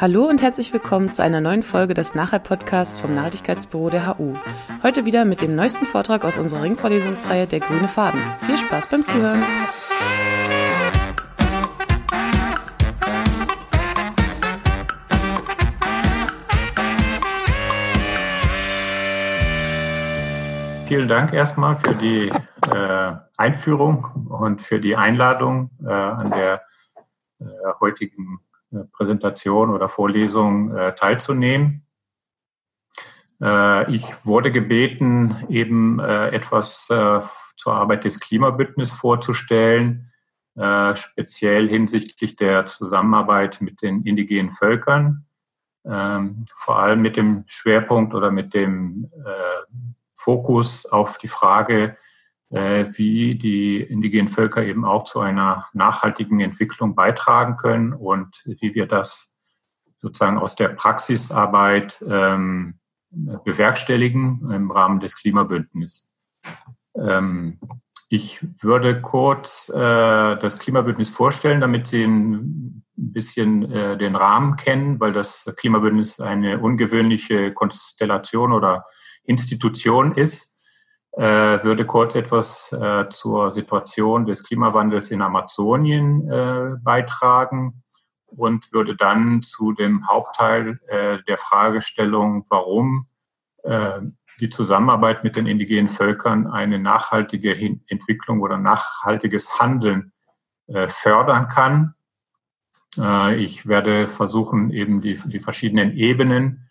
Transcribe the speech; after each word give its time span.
Hallo 0.00 0.24
und 0.24 0.40
herzlich 0.40 0.72
willkommen 0.72 1.12
zu 1.12 1.22
einer 1.22 1.42
neuen 1.42 1.62
Folge 1.62 1.92
des 1.92 2.14
Nachhalt-Podcasts 2.14 2.98
vom 2.98 3.14
Nachhaltigkeitsbüro 3.14 3.90
der 3.90 4.06
HU. 4.06 4.34
Heute 4.82 5.04
wieder 5.04 5.26
mit 5.26 5.42
dem 5.42 5.54
neuesten 5.54 5.84
Vortrag 5.84 6.24
aus 6.24 6.38
unserer 6.38 6.62
Ringvorlesungsreihe 6.62 7.46
Der 7.46 7.60
grüne 7.60 7.86
Faden. 7.86 8.18
Viel 8.46 8.56
Spaß 8.56 8.86
beim 8.86 9.04
Zuhören! 9.04 9.42
Vielen 20.86 21.08
Dank 21.08 21.34
erstmal 21.34 21.76
für 21.76 21.94
die 21.94 22.32
äh, 22.72 23.12
Einführung 23.36 24.06
und 24.30 24.62
für 24.62 24.80
die 24.80 24.96
Einladung 24.96 25.68
äh, 25.84 25.92
an 25.92 26.30
der 26.30 26.62
äh, 27.40 27.44
heutigen 27.80 28.40
Präsentation 28.92 29.70
oder 29.70 29.88
Vorlesung 29.88 30.76
äh, 30.76 30.94
teilzunehmen. 30.94 31.86
Äh, 33.42 33.92
ich 33.92 34.24
wurde 34.24 34.52
gebeten, 34.52 35.44
eben 35.48 36.00
etwas 36.00 36.86
zur 36.86 37.74
Arbeit 37.74 38.04
des 38.04 38.20
Klimabündnisses 38.20 38.96
vorzustellen, 38.96 40.10
speziell 40.94 41.68
hinsichtlich 41.68 42.36
der 42.36 42.66
Zusammenarbeit 42.66 43.60
mit 43.60 43.82
den 43.82 44.02
indigenen 44.02 44.50
Völkern, 44.50 45.26
ähm, 45.84 46.44
vor 46.54 46.80
allem 46.80 47.00
mit 47.00 47.16
dem 47.16 47.44
Schwerpunkt 47.46 48.14
oder 48.14 48.30
mit 48.30 48.52
dem 48.52 49.10
Fokus 50.20 50.84
auf 50.86 51.16
die 51.18 51.28
Frage, 51.28 51.84
äh, 51.84 52.09
wie 52.50 53.36
die 53.36 53.80
indigenen 53.80 54.28
Völker 54.28 54.64
eben 54.64 54.84
auch 54.84 55.04
zu 55.04 55.20
einer 55.20 55.66
nachhaltigen 55.72 56.40
Entwicklung 56.40 56.96
beitragen 56.96 57.56
können 57.56 57.92
und 57.92 58.42
wie 58.44 58.74
wir 58.74 58.86
das 58.86 59.36
sozusagen 59.98 60.38
aus 60.38 60.56
der 60.56 60.68
Praxisarbeit 60.70 62.04
ähm, 62.08 62.80
bewerkstelligen 63.10 64.50
im 64.50 64.70
Rahmen 64.70 65.00
des 65.00 65.16
Klimabündnisses. 65.16 66.12
Ähm, 66.96 67.60
ich 68.08 68.44
würde 68.60 69.00
kurz 69.00 69.68
äh, 69.68 69.76
das 69.78 70.58
Klimabündnis 70.58 71.10
vorstellen, 71.10 71.60
damit 71.60 71.86
Sie 71.86 72.02
ein 72.02 72.84
bisschen 72.96 73.70
äh, 73.70 73.96
den 73.96 74.16
Rahmen 74.16 74.56
kennen, 74.56 74.98
weil 74.98 75.12
das 75.12 75.52
Klimabündnis 75.56 76.18
eine 76.18 76.58
ungewöhnliche 76.58 77.52
Konstellation 77.52 78.52
oder 78.52 78.84
Institution 79.22 80.12
ist 80.12 80.56
äh, 80.56 80.59
würde 81.12 81.84
kurz 81.86 82.14
etwas 82.14 82.72
äh, 82.72 83.08
zur 83.10 83.50
Situation 83.50 84.26
des 84.26 84.44
Klimawandels 84.44 85.10
in 85.10 85.22
Amazonien 85.22 86.30
äh, 86.30 86.76
beitragen 86.80 87.82
und 88.26 88.72
würde 88.72 88.94
dann 88.94 89.42
zu 89.42 89.72
dem 89.72 90.06
Hauptteil 90.06 90.78
äh, 90.86 91.18
der 91.26 91.36
Fragestellung, 91.36 92.46
warum 92.48 93.06
äh, 93.64 94.00
die 94.38 94.50
Zusammenarbeit 94.50 95.24
mit 95.24 95.36
den 95.36 95.46
indigenen 95.46 95.88
Völkern 95.88 96.46
eine 96.46 96.78
nachhaltige 96.78 97.54
Entwicklung 97.88 98.40
oder 98.40 98.56
nachhaltiges 98.56 99.60
Handeln 99.60 100.12
äh, 100.68 100.88
fördern 100.88 101.48
kann. 101.48 101.94
Ich 103.36 103.68
werde 103.68 104.08
versuchen, 104.08 104.72
eben 104.72 105.00
die, 105.00 105.14
die 105.14 105.38
verschiedenen 105.38 105.92
Ebenen 105.92 106.66
äh, 106.66 106.69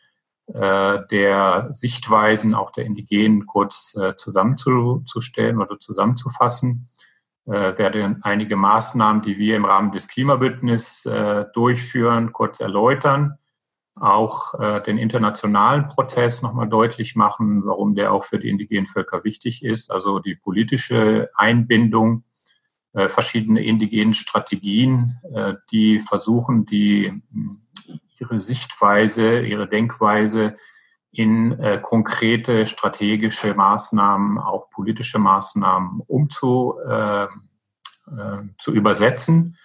der 0.54 1.70
Sichtweisen 1.74 2.56
auch 2.56 2.72
der 2.72 2.86
Indigenen 2.86 3.46
kurz 3.46 3.96
äh, 3.96 4.16
zusammenzustellen 4.16 5.62
oder 5.62 5.80
zusammenzufassen. 5.80 6.90
Äh, 7.46 7.78
werde 7.78 8.18
einige 8.22 8.56
Maßnahmen, 8.56 9.22
die 9.22 9.38
wir 9.38 9.56
im 9.56 9.66
Rahmen 9.66 9.92
des 9.92 10.08
Klimabündnisses 10.08 11.06
äh, 11.06 11.46
durchführen, 11.54 12.32
kurz 12.32 12.60
erläutern. 12.60 13.38
Auch 13.96 14.54
äh, 14.60 14.82
den 14.84 14.98
internationalen 14.98 15.88
Prozess 15.88 16.42
nochmal 16.42 16.70
deutlich 16.70 17.16
machen, 17.16 17.66
warum 17.66 17.96
der 17.96 18.14
auch 18.14 18.24
für 18.24 18.40
die 18.40 18.50
indigenen 18.50 18.88
Völker 18.88 19.24
wichtig 19.24 19.64
ist. 19.64 19.92
Also 19.92 20.20
die 20.20 20.36
politische 20.36 21.30
Einbindung 21.36 22.24
äh, 22.94 23.08
verschiedene 23.08 23.64
indigenen 23.64 24.14
Strategien, 24.14 25.20
äh, 25.34 25.54
die 25.72 26.00
versuchen, 26.00 26.66
die 26.66 27.22
ihre 28.20 28.40
Sichtweise, 28.40 29.42
ihre 29.42 29.68
Denkweise 29.68 30.56
in 31.12 31.60
äh, 31.60 31.80
konkrete 31.82 32.66
strategische 32.68 33.54
Maßnahmen, 33.54 34.38
auch 34.38 34.70
politische 34.70 35.20
Maßnahmen 35.20 36.02
umzu, 36.06 36.76
äh, 36.88 37.24
äh, 37.24 37.28
zu 38.60 38.74
übersetzen. 38.74 39.58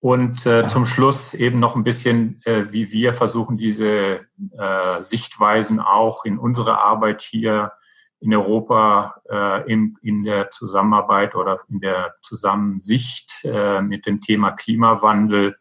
Und 0.00 0.44
äh, 0.44 0.68
zum 0.68 0.84
Schluss 0.84 1.32
eben 1.32 1.60
noch 1.60 1.76
ein 1.76 1.84
bisschen, 1.84 2.42
äh, 2.44 2.70
wie 2.72 2.92
wir 2.92 3.14
versuchen, 3.14 3.56
diese 3.56 4.26
äh, 4.58 5.00
Sichtweisen 5.02 5.80
auch 5.80 6.26
in 6.26 6.38
unsere 6.38 6.78
Arbeit 6.82 7.22
hier 7.22 7.72
in 8.20 8.34
Europa 8.34 9.16
äh, 9.30 9.70
in, 9.70 9.96
in 10.02 10.24
der 10.24 10.50
Zusammenarbeit 10.50 11.34
oder 11.34 11.60
in 11.70 11.80
der 11.80 12.14
Zusammensicht 12.22 13.44
äh, 13.44 13.80
mit 13.80 14.04
dem 14.06 14.20
Thema 14.20 14.52
Klimawandel 14.52 15.56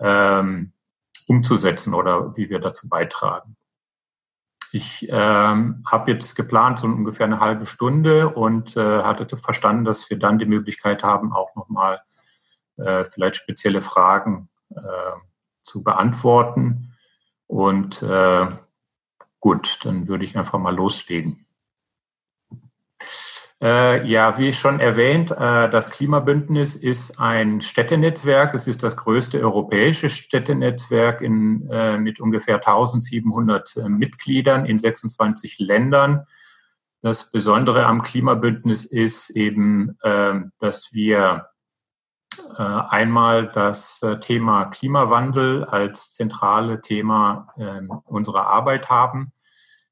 ähm, 0.00 0.72
umzusetzen 1.30 1.94
oder 1.94 2.36
wie 2.36 2.50
wir 2.50 2.58
dazu 2.58 2.88
beitragen. 2.88 3.56
Ich 4.72 5.06
ähm, 5.08 5.84
habe 5.88 6.10
jetzt 6.10 6.34
geplant, 6.34 6.80
so 6.80 6.88
ungefähr 6.88 7.26
eine 7.26 7.38
halbe 7.38 7.66
Stunde 7.66 8.28
und 8.30 8.76
äh, 8.76 9.02
hatte 9.04 9.36
verstanden, 9.36 9.84
dass 9.84 10.10
wir 10.10 10.18
dann 10.18 10.40
die 10.40 10.46
Möglichkeit 10.46 11.04
haben, 11.04 11.32
auch 11.32 11.54
nochmal 11.54 12.02
äh, 12.78 13.04
vielleicht 13.04 13.36
spezielle 13.36 13.80
Fragen 13.80 14.48
äh, 14.74 14.80
zu 15.62 15.84
beantworten. 15.84 16.96
Und 17.46 18.02
äh, 18.02 18.46
gut, 19.38 19.78
dann 19.84 20.08
würde 20.08 20.24
ich 20.24 20.36
einfach 20.36 20.58
mal 20.58 20.74
loslegen. 20.74 21.46
Äh, 23.62 24.06
ja, 24.06 24.38
wie 24.38 24.54
schon 24.54 24.80
erwähnt, 24.80 25.32
äh, 25.32 25.68
das 25.68 25.90
Klimabündnis 25.90 26.76
ist 26.76 27.20
ein 27.20 27.60
Städtenetzwerk. 27.60 28.54
Es 28.54 28.66
ist 28.66 28.82
das 28.82 28.96
größte 28.96 29.38
europäische 29.38 30.08
Städtenetzwerk 30.08 31.20
in, 31.20 31.68
äh, 31.70 31.98
mit 31.98 32.20
ungefähr 32.20 32.56
1700 32.56 33.76
äh, 33.76 33.88
Mitgliedern 33.90 34.64
in 34.64 34.78
26 34.78 35.58
Ländern. 35.58 36.26
Das 37.02 37.30
Besondere 37.30 37.84
am 37.84 38.00
Klimabündnis 38.00 38.86
ist 38.86 39.28
eben, 39.30 39.98
ähm, 40.04 40.52
dass 40.58 40.94
wir 40.94 41.48
äh, 42.56 42.62
einmal 42.62 43.48
das 43.48 44.02
äh, 44.02 44.20
Thema 44.20 44.66
Klimawandel 44.66 45.64
als 45.64 46.14
zentrale 46.14 46.80
Thema 46.80 47.48
ähm, 47.58 47.90
unserer 48.06 48.46
Arbeit 48.46 48.88
haben. 48.88 49.32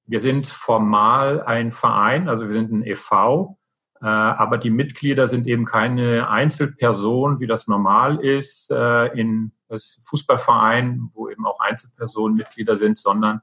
Wir 0.06 0.20
sind 0.20 0.46
formal 0.46 1.42
ein 1.42 1.70
Verein, 1.70 2.30
also 2.30 2.46
wir 2.46 2.54
sind 2.54 2.72
ein 2.72 2.86
e.V., 2.86 3.54
äh, 3.54 3.57
aber 4.06 4.58
die 4.58 4.70
Mitglieder 4.70 5.26
sind 5.26 5.46
eben 5.46 5.64
keine 5.64 6.28
Einzelpersonen, 6.28 7.40
wie 7.40 7.46
das 7.46 7.66
normal 7.66 8.20
ist 8.24 8.70
äh, 8.70 9.06
in 9.18 9.52
das 9.68 9.98
Fußballverein, 10.04 11.10
wo 11.14 11.28
eben 11.28 11.46
auch 11.46 11.60
Einzelpersonen 11.60 12.36
Mitglieder 12.36 12.76
sind, 12.76 12.98
sondern 12.98 13.40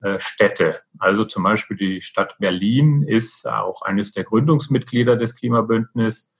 äh, 0.00 0.18
Städte. 0.20 0.80
Also 0.98 1.24
zum 1.24 1.42
Beispiel 1.42 1.76
die 1.76 2.00
Stadt 2.00 2.38
Berlin 2.38 3.02
ist 3.02 3.48
auch 3.48 3.82
eines 3.82 4.12
der 4.12 4.24
Gründungsmitglieder 4.24 5.16
des 5.16 5.34
Klimabündnisses 5.34 6.34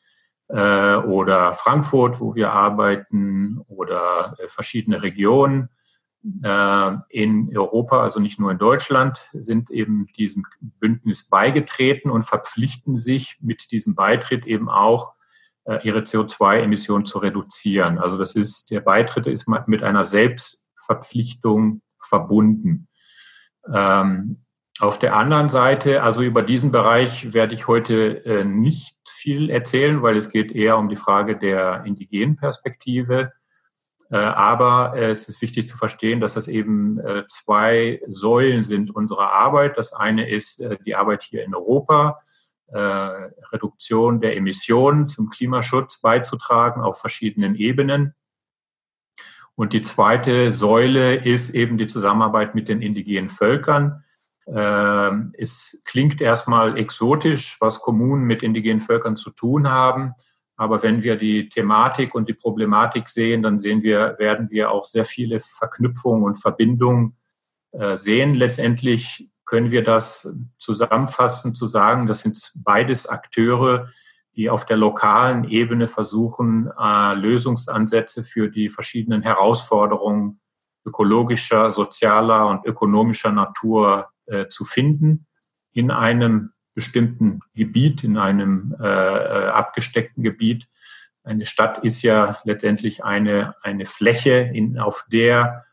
oder 0.51 1.53
Frankfurt, 1.53 2.21
wo 2.21 2.35
wir 2.35 2.53
arbeiten, 2.53 3.61
oder 3.69 4.35
verschiedene 4.47 5.03
Regionen 5.03 5.65
äh, 5.65 5.78
in 6.23 7.57
Europa, 7.57 8.03
also 8.03 8.21
nicht 8.21 8.41
nur 8.41 8.51
in 8.51 8.59
Deutschland, 8.59 9.31
sind 9.33 9.71
eben 9.71 10.07
diesem 10.09 10.45
Bündnis 10.61 11.29
beigetreten 11.29 12.11
und 12.11 12.25
verpflichten 12.25 12.97
sich 12.97 13.39
mit 13.41 13.71
diesem 13.71 13.95
Beitritt 13.95 14.45
eben 14.45 14.69
auch, 14.69 15.15
äh, 15.69 15.87
ihre 15.87 16.01
CO2-Emissionen 16.01 17.05
zu 17.05 17.19
reduzieren. 17.19 17.99
Also 17.99 18.17
das 18.17 18.35
ist, 18.35 18.71
der 18.71 18.81
Beitritt 18.81 19.27
ist 19.27 19.47
mit 19.67 19.83
einer 19.83 20.07
Selbstverpflichtung 20.07 21.83
verbunden. 22.01 22.89
Ähm, 23.71 24.45
auf 24.81 24.99
der 24.99 25.15
anderen 25.15 25.51
Seite, 25.51 26.03
also 26.03 26.23
über 26.23 26.43
diesen 26.43 26.73
Bereich 26.73 27.35
werde 27.35 27.53
ich 27.53 27.69
heute 27.69 28.25
äh, 28.25 28.45
nicht 28.45 28.97
viel 29.07 29.51
erzählen, 29.51 30.03
weil 30.03 30.17
es 30.17 30.31
geht 30.31 30.53
eher 30.53 30.79
um 30.79 30.89
die 30.89 30.97
Frage 30.97 31.37
der 31.37 31.85
indigenen 31.85 32.37
Perspektive. 32.37 33.33
Äh, 34.11 34.17
aber 34.17 34.95
äh, 34.97 35.11
es 35.11 35.29
ist 35.29 35.43
wichtig 35.43 35.67
zu 35.67 35.77
verstehen, 35.77 36.21
dass 36.21 36.35
das 36.35 36.49
eben 36.49 36.99
äh, 37.01 37.25
zwei 37.27 38.01
Säulen 38.09 38.65
sind 38.65 38.95
unserer 38.95 39.33
Arbeit. 39.33 39.77
Das 39.77 39.93
eine 39.93 40.29
ist 40.29 40.65
die 40.87 40.95
Arbeit 40.95 41.23
hier 41.23 41.45
in 41.45 41.55
Europa, 41.55 42.21
Reduktion 42.71 44.21
der 44.21 44.37
Emissionen 44.37 45.09
zum 45.09 45.31
Klimaschutz 45.31 46.03
beizutragen 46.03 46.83
auf 46.83 47.01
verschiedenen 47.01 47.55
Ebenen. 47.55 48.15
Und 49.55 49.73
die 49.73 49.81
zweite 49.81 50.53
Säule 50.53 51.15
ist 51.15 51.49
eben 51.51 51.79
die 51.79 51.87
Zusammenarbeit 51.87 52.55
mit 52.55 52.69
den 52.69 52.83
indigenen 52.83 53.31
Völkern. 53.31 54.05
Ähm, 54.47 55.33
es 55.37 55.81
klingt 55.87 56.21
erstmal 56.21 56.77
exotisch, 56.77 57.57
was 57.59 57.81
Kommunen 57.81 58.25
mit 58.25 58.43
indigenen 58.43 58.81
Völkern 58.81 59.17
zu 59.17 59.31
tun 59.31 59.71
haben. 59.71 60.13
Aber 60.59 60.83
wenn 60.83 61.05
wir 61.05 61.17
die 61.17 61.49
Thematik 61.49 62.17
und 62.17 62.29
die 62.29 62.35
Problematik 62.35 63.09
sehen, 63.09 63.45
dann 63.45 63.61
sehen 63.61 63.83
wir, 63.83 64.17
werden 64.19 64.51
wir 64.51 64.73
auch 64.73 64.85
sehr 64.85 65.05
viele 65.05 65.39
Verknüpfungen 65.39 66.25
und 66.25 66.35
Verbindungen 66.35 67.17
äh, 67.71 67.97
sehen. 67.97 68.35
Letztendlich 68.35 69.31
können 69.47 69.71
wir 69.71 69.85
das 69.85 70.29
zusammenfassen, 70.59 71.55
zu 71.55 71.69
sagen, 71.69 72.09
das 72.09 72.23
sind 72.23 72.53
beides 72.57 73.07
Akteure, 73.07 73.89
die 74.35 74.51
auf 74.51 74.67
der 74.67 74.77
lokalen 74.77 75.45
Ebene 75.45 75.87
versuchen, 75.87 76.71
äh, 76.77 77.15
Lösungsansätze 77.15 78.25
für 78.25 78.51
die 78.51 78.69
verschiedenen 78.69 79.23
Herausforderungen 79.23 80.41
ökologischer, 80.85 81.71
sozialer 81.71 82.49
und 82.49 82.67
ökonomischer 82.67 83.31
Natur 83.31 84.09
äh, 84.27 84.49
zu 84.49 84.65
finden 84.65 85.27
in 85.73 85.93
einem 85.93 86.53
bestimmten 86.79 87.41
Gebiet, 87.57 88.05
in 88.05 88.17
einem 88.17 88.77
äh, 88.81 88.87
äh 88.87 89.49
abgesteckten 89.49 90.23
Gebiet. 90.23 90.69
Eine 91.25 91.45
Stadt 91.45 91.79
ist 91.79 92.03
ja 92.03 92.39
letztendlich 92.45 93.03
eine, 93.03 93.57
eine 93.65 93.85
Fläche, 93.85 94.49
in, 94.55 94.79
auf 94.79 95.07
der 95.11 95.65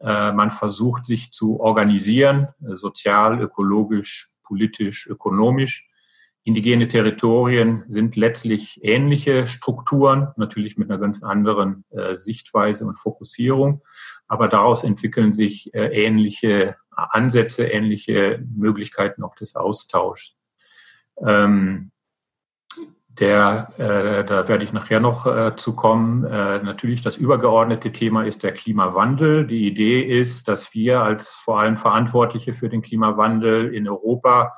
äh, 0.00 0.32
man 0.32 0.50
versucht, 0.50 1.04
sich 1.04 1.32
zu 1.32 1.60
organisieren, 1.60 2.48
sozial, 2.60 3.42
ökologisch, 3.42 4.28
politisch, 4.42 5.06
ökonomisch. 5.06 5.86
Indigene 6.46 6.88
Territorien 6.88 7.84
sind 7.88 8.16
letztlich 8.16 8.80
ähnliche 8.82 9.46
Strukturen, 9.46 10.28
natürlich 10.38 10.78
mit 10.78 10.90
einer 10.90 10.98
ganz 10.98 11.22
anderen 11.22 11.84
äh, 11.90 12.16
Sichtweise 12.16 12.86
und 12.86 12.98
Fokussierung, 12.98 13.82
aber 14.28 14.48
daraus 14.48 14.82
entwickeln 14.82 15.34
sich 15.34 15.74
äh, 15.74 15.88
ähnliche 15.88 16.76
Ansätze, 16.90 17.66
ähnliche 17.66 18.42
Möglichkeiten 18.56 19.22
auch 19.22 19.34
des 19.34 19.56
Austauschs. 19.56 20.36
Ähm, 21.18 21.90
der, 23.20 23.68
äh, 23.78 24.24
da 24.24 24.48
werde 24.48 24.64
ich 24.64 24.72
nachher 24.72 24.98
noch 24.98 25.26
äh, 25.26 25.54
zu 25.54 25.76
kommen. 25.76 26.24
Äh, 26.24 26.62
natürlich 26.62 27.00
das 27.00 27.16
übergeordnete 27.16 27.92
Thema 27.92 28.24
ist 28.24 28.42
der 28.42 28.52
Klimawandel. 28.52 29.46
Die 29.46 29.68
Idee 29.68 30.02
ist, 30.02 30.48
dass 30.48 30.74
wir 30.74 31.02
als 31.02 31.30
vor 31.30 31.60
allem 31.60 31.76
Verantwortliche 31.76 32.54
für 32.54 32.68
den 32.68 32.82
Klimawandel 32.82 33.72
in 33.72 33.88
Europa 33.88 34.52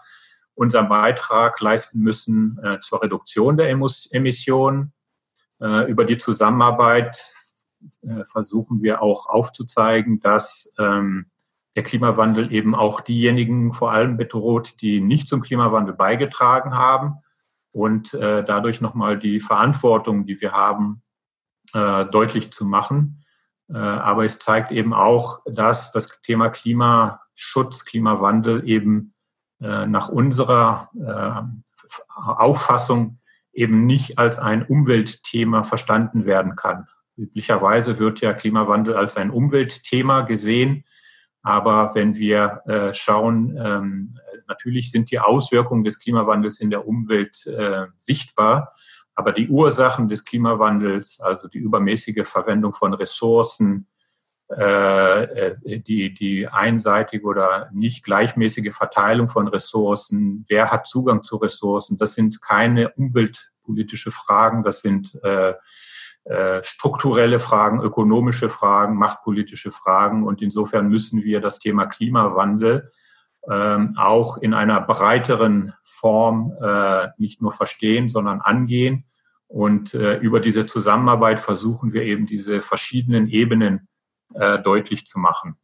unseren 0.54 0.88
Beitrag 0.88 1.60
leisten 1.60 2.00
müssen 2.00 2.58
äh, 2.62 2.80
zur 2.80 3.02
Reduktion 3.02 3.58
der 3.58 3.68
Emissionen. 3.68 4.94
Äh, 5.60 5.90
über 5.90 6.06
die 6.06 6.16
Zusammenarbeit 6.16 7.22
äh, 8.02 8.24
versuchen 8.24 8.82
wir 8.82 9.02
auch 9.02 9.26
aufzuzeigen, 9.26 10.18
dass 10.20 10.72
ähm, 10.78 11.26
der 11.76 11.82
Klimawandel 11.82 12.52
eben 12.52 12.74
auch 12.74 13.00
diejenigen 13.00 13.72
vor 13.72 13.92
allem 13.92 14.16
bedroht, 14.16 14.80
die 14.80 15.00
nicht 15.00 15.28
zum 15.28 15.42
Klimawandel 15.42 15.94
beigetragen 15.94 16.74
haben 16.74 17.16
und 17.70 18.14
äh, 18.14 18.42
dadurch 18.42 18.80
nochmal 18.80 19.18
die 19.18 19.40
Verantwortung, 19.40 20.24
die 20.26 20.40
wir 20.40 20.52
haben, 20.52 21.02
äh, 21.74 22.06
deutlich 22.06 22.50
zu 22.50 22.64
machen. 22.64 23.22
Äh, 23.68 23.76
aber 23.76 24.24
es 24.24 24.38
zeigt 24.38 24.72
eben 24.72 24.94
auch, 24.94 25.40
dass 25.44 25.92
das 25.92 26.22
Thema 26.22 26.48
Klimaschutz, 26.48 27.84
Klimawandel 27.84 28.66
eben 28.66 29.12
äh, 29.60 29.86
nach 29.86 30.08
unserer 30.08 30.90
äh, 30.94 31.42
Auffassung 32.14 33.18
eben 33.52 33.86
nicht 33.86 34.18
als 34.18 34.38
ein 34.38 34.64
Umweltthema 34.64 35.62
verstanden 35.62 36.24
werden 36.24 36.56
kann. 36.56 36.88
Üblicherweise 37.16 37.98
wird 37.98 38.20
ja 38.20 38.32
Klimawandel 38.34 38.94
als 38.94 39.16
ein 39.16 39.30
Umweltthema 39.30 40.22
gesehen. 40.22 40.84
Aber 41.46 41.94
wenn 41.94 42.16
wir 42.16 42.62
äh, 42.66 42.92
schauen, 42.92 43.56
ähm, 43.56 44.18
natürlich 44.48 44.90
sind 44.90 45.12
die 45.12 45.20
Auswirkungen 45.20 45.84
des 45.84 46.00
Klimawandels 46.00 46.58
in 46.58 46.70
der 46.70 46.88
Umwelt 46.88 47.46
äh, 47.46 47.86
sichtbar. 47.98 48.72
Aber 49.14 49.30
die 49.30 49.48
Ursachen 49.48 50.08
des 50.08 50.24
Klimawandels, 50.24 51.20
also 51.20 51.46
die 51.46 51.58
übermäßige 51.58 52.26
Verwendung 52.26 52.74
von 52.74 52.94
Ressourcen, 52.94 53.86
äh, 54.50 55.22
äh 55.22 55.78
die, 55.78 56.12
die 56.12 56.48
einseitige 56.48 57.24
oder 57.24 57.70
nicht 57.72 58.04
gleichmäßige 58.04 58.74
Verteilung 58.74 59.28
von 59.28 59.46
Ressourcen, 59.46 60.44
wer 60.48 60.72
hat 60.72 60.88
Zugang 60.88 61.22
zu 61.22 61.36
Ressourcen, 61.36 61.96
das 61.96 62.14
sind 62.14 62.42
keine 62.42 62.90
umweltpolitische 62.94 64.10
Fragen, 64.10 64.64
das 64.64 64.80
sind 64.80 65.16
äh, 65.22 65.54
strukturelle 66.62 67.38
Fragen, 67.38 67.80
ökonomische 67.80 68.48
Fragen, 68.48 68.96
machtpolitische 68.96 69.70
Fragen. 69.70 70.24
Und 70.24 70.42
insofern 70.42 70.88
müssen 70.88 71.22
wir 71.22 71.40
das 71.40 71.60
Thema 71.60 71.86
Klimawandel 71.86 72.82
ähm, 73.48 73.94
auch 73.96 74.38
in 74.38 74.54
einer 74.54 74.80
breiteren 74.80 75.72
Form 75.84 76.52
äh, 76.60 77.08
nicht 77.16 77.40
nur 77.40 77.52
verstehen, 77.52 78.08
sondern 78.08 78.40
angehen. 78.40 79.04
Und 79.46 79.94
äh, 79.94 80.16
über 80.16 80.40
diese 80.40 80.66
Zusammenarbeit 80.66 81.38
versuchen 81.38 81.92
wir 81.92 82.02
eben 82.02 82.26
diese 82.26 82.60
verschiedenen 82.60 83.28
Ebenen 83.28 83.88
äh, 84.34 84.58
deutlich 84.58 85.06
zu 85.06 85.20
machen. 85.20 85.56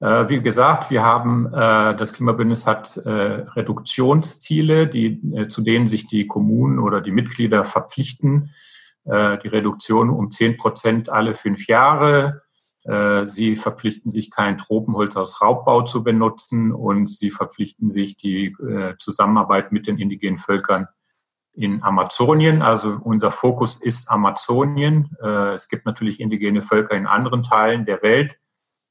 Äh, 0.00 0.28
wie 0.28 0.42
gesagt, 0.42 0.90
wir 0.90 1.04
haben, 1.04 1.46
äh, 1.46 1.96
das 1.96 2.12
Klimabündnis 2.12 2.66
hat 2.66 2.96
äh, 2.98 3.10
Reduktionsziele, 3.10 4.88
die, 4.88 5.48
zu 5.48 5.62
denen 5.62 5.88
sich 5.88 6.06
die 6.06 6.26
Kommunen 6.26 6.78
oder 6.78 7.00
die 7.00 7.12
Mitglieder 7.12 7.64
verpflichten, 7.64 8.50
äh, 9.04 9.38
die 9.38 9.48
Reduktion 9.48 10.10
um 10.10 10.30
10 10.30 10.56
Prozent 10.56 11.10
alle 11.10 11.34
fünf 11.34 11.66
Jahre. 11.66 12.42
Äh, 12.84 13.24
sie 13.24 13.56
verpflichten 13.56 14.10
sich, 14.10 14.30
kein 14.30 14.58
Tropenholz 14.58 15.16
aus 15.16 15.40
Raubbau 15.40 15.82
zu 15.82 16.02
benutzen 16.02 16.72
und 16.72 17.08
sie 17.08 17.30
verpflichten 17.30 17.90
sich 17.90 18.16
die 18.16 18.56
äh, 18.62 18.94
Zusammenarbeit 18.98 19.72
mit 19.72 19.86
den 19.86 19.98
indigenen 19.98 20.38
Völkern 20.38 20.86
in 21.52 21.82
Amazonien. 21.82 22.62
Also 22.62 22.98
unser 23.02 23.30
Fokus 23.30 23.76
ist 23.76 24.08
Amazonien. 24.08 25.10
Es 25.20 25.68
gibt 25.68 25.84
natürlich 25.84 26.20
indigene 26.20 26.62
Völker 26.62 26.94
in 26.94 27.08
anderen 27.08 27.42
Teilen 27.42 27.84
der 27.84 28.02
Welt, 28.02 28.38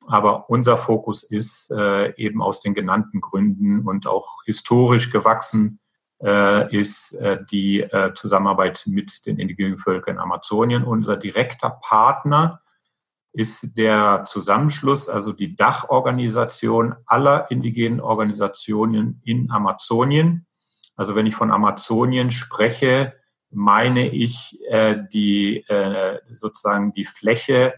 aber 0.08 0.50
unser 0.50 0.78
Fokus 0.78 1.24
ist 1.24 1.72
eben 1.72 2.42
aus 2.42 2.60
den 2.60 2.74
genannten 2.74 3.22
Gründen 3.22 3.88
und 3.88 4.08
auch 4.08 4.44
historisch 4.46 5.10
gewachsen 5.10 5.80
ist 6.22 7.14
äh, 7.14 7.38
die 7.50 7.82
äh, 7.82 8.14
Zusammenarbeit 8.14 8.84
mit 8.88 9.26
den 9.26 9.40
indigenen 9.40 9.78
Völkern 9.78 10.16
in 10.16 10.22
Amazonien. 10.22 10.84
Unser 10.84 11.16
direkter 11.16 11.70
Partner 11.82 12.62
ist 13.32 13.78
der 13.78 14.26
Zusammenschluss, 14.26 15.08
also 15.08 15.32
die 15.32 15.56
Dachorganisation 15.56 16.96
aller 17.06 17.50
indigenen 17.52 18.02
Organisationen 18.02 19.22
in 19.24 19.50
Amazonien. 19.52 20.46
Also 20.96 21.16
wenn 21.16 21.28
ich 21.28 21.36
von 21.36 21.52
Amazonien 21.52 22.32
spreche, 22.32 23.14
meine 23.52 24.10
ich 24.10 24.60
äh, 24.70 24.98
die 25.12 25.64
äh, 25.68 26.20
sozusagen 26.36 26.94
die 26.94 27.06
Fläche 27.06 27.74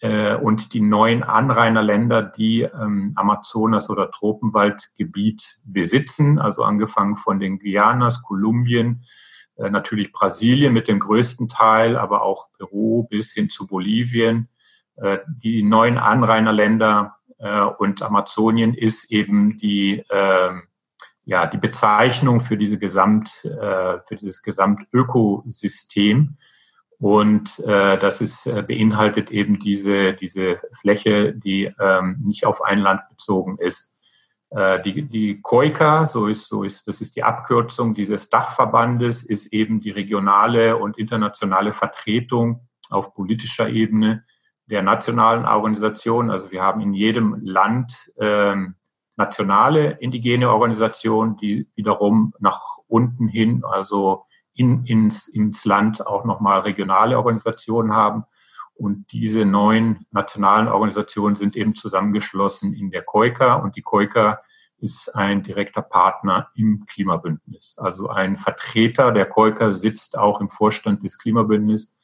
äh, 0.00 0.34
und 0.34 0.74
die 0.74 0.80
neuen 0.80 1.22
Anrainerländer, 1.22 2.22
die 2.22 2.62
ähm, 2.62 3.12
Amazonas- 3.16 3.90
oder 3.90 4.10
Tropenwaldgebiet 4.10 5.60
besitzen, 5.64 6.40
also 6.40 6.64
angefangen 6.64 7.16
von 7.16 7.40
den 7.40 7.58
Guyanas, 7.58 8.22
Kolumbien, 8.22 9.04
äh, 9.56 9.70
natürlich 9.70 10.12
Brasilien 10.12 10.72
mit 10.72 10.88
dem 10.88 10.98
größten 10.98 11.48
Teil, 11.48 11.96
aber 11.96 12.22
auch 12.22 12.48
Peru 12.56 13.04
bis 13.04 13.32
hin 13.32 13.48
zu 13.50 13.66
Bolivien. 13.66 14.48
Äh, 14.96 15.18
die 15.26 15.62
neuen 15.62 15.98
Anrainerländer 15.98 17.16
äh, 17.38 17.60
und 17.62 18.02
Amazonien 18.02 18.74
ist 18.74 19.10
eben 19.10 19.56
die, 19.58 20.04
äh, 20.08 20.50
ja, 21.24 21.46
die 21.46 21.58
Bezeichnung 21.58 22.40
für 22.40 22.56
diese 22.56 22.78
Gesamt, 22.78 23.44
äh, 23.44 23.98
für 24.06 24.16
dieses 24.16 24.42
Gesamtökosystem. 24.42 26.36
Und 27.04 27.58
äh, 27.58 27.98
das 27.98 28.22
ist, 28.22 28.46
äh, 28.46 28.64
beinhaltet 28.66 29.30
eben 29.30 29.58
diese, 29.58 30.14
diese 30.14 30.56
Fläche, 30.72 31.34
die 31.34 31.70
ähm, 31.78 32.16
nicht 32.24 32.46
auf 32.46 32.62
ein 32.62 32.78
Land 32.78 33.02
bezogen 33.10 33.58
ist. 33.58 33.94
Äh, 34.48 34.80
die, 34.80 35.02
die 35.02 35.42
COICA, 35.42 36.06
so 36.06 36.28
ist, 36.28 36.48
so 36.48 36.62
ist, 36.62 36.88
das 36.88 37.02
ist 37.02 37.14
die 37.14 37.22
Abkürzung 37.22 37.92
dieses 37.92 38.30
Dachverbandes, 38.30 39.22
ist 39.22 39.52
eben 39.52 39.80
die 39.80 39.90
regionale 39.90 40.78
und 40.78 40.96
internationale 40.96 41.74
Vertretung 41.74 42.66
auf 42.88 43.12
politischer 43.12 43.68
Ebene 43.68 44.24
der 44.64 44.80
nationalen 44.80 45.44
Organisationen. 45.44 46.30
Also 46.30 46.52
wir 46.52 46.62
haben 46.62 46.80
in 46.80 46.94
jedem 46.94 47.36
Land 47.42 48.14
ähm, 48.16 48.76
nationale 49.18 49.98
indigene 50.00 50.48
Organisationen, 50.48 51.36
die 51.36 51.68
wiederum 51.74 52.32
nach 52.38 52.62
unten 52.88 53.28
hin, 53.28 53.62
also 53.62 54.23
in, 54.54 54.84
ins, 54.84 55.28
ins 55.28 55.64
Land 55.64 56.06
auch 56.06 56.24
nochmal 56.24 56.60
regionale 56.60 57.16
Organisationen 57.16 57.94
haben. 57.94 58.24
Und 58.74 59.12
diese 59.12 59.44
neuen 59.44 60.06
nationalen 60.10 60.68
Organisationen 60.68 61.36
sind 61.36 61.56
eben 61.56 61.74
zusammengeschlossen 61.74 62.74
in 62.74 62.90
der 62.90 63.02
COICA. 63.02 63.54
Und 63.54 63.76
die 63.76 63.82
COICA 63.82 64.40
ist 64.78 65.14
ein 65.14 65.42
direkter 65.42 65.82
Partner 65.82 66.48
im 66.54 66.84
Klimabündnis. 66.86 67.76
Also 67.78 68.08
ein 68.08 68.36
Vertreter 68.36 69.12
der 69.12 69.26
COICA 69.26 69.72
sitzt 69.72 70.18
auch 70.18 70.40
im 70.40 70.50
Vorstand 70.50 71.04
des 71.04 71.18
Klimabündnisses. 71.18 71.96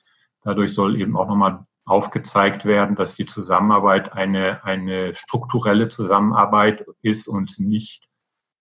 Dadurch 0.42 0.72
soll 0.72 1.00
eben 1.00 1.16
auch 1.16 1.28
nochmal 1.28 1.66
aufgezeigt 1.84 2.64
werden, 2.64 2.94
dass 2.94 3.14
die 3.14 3.26
Zusammenarbeit 3.26 4.12
eine, 4.12 4.64
eine 4.64 5.14
strukturelle 5.14 5.88
Zusammenarbeit 5.88 6.86
ist 7.02 7.26
und 7.26 7.58
nicht 7.58 8.09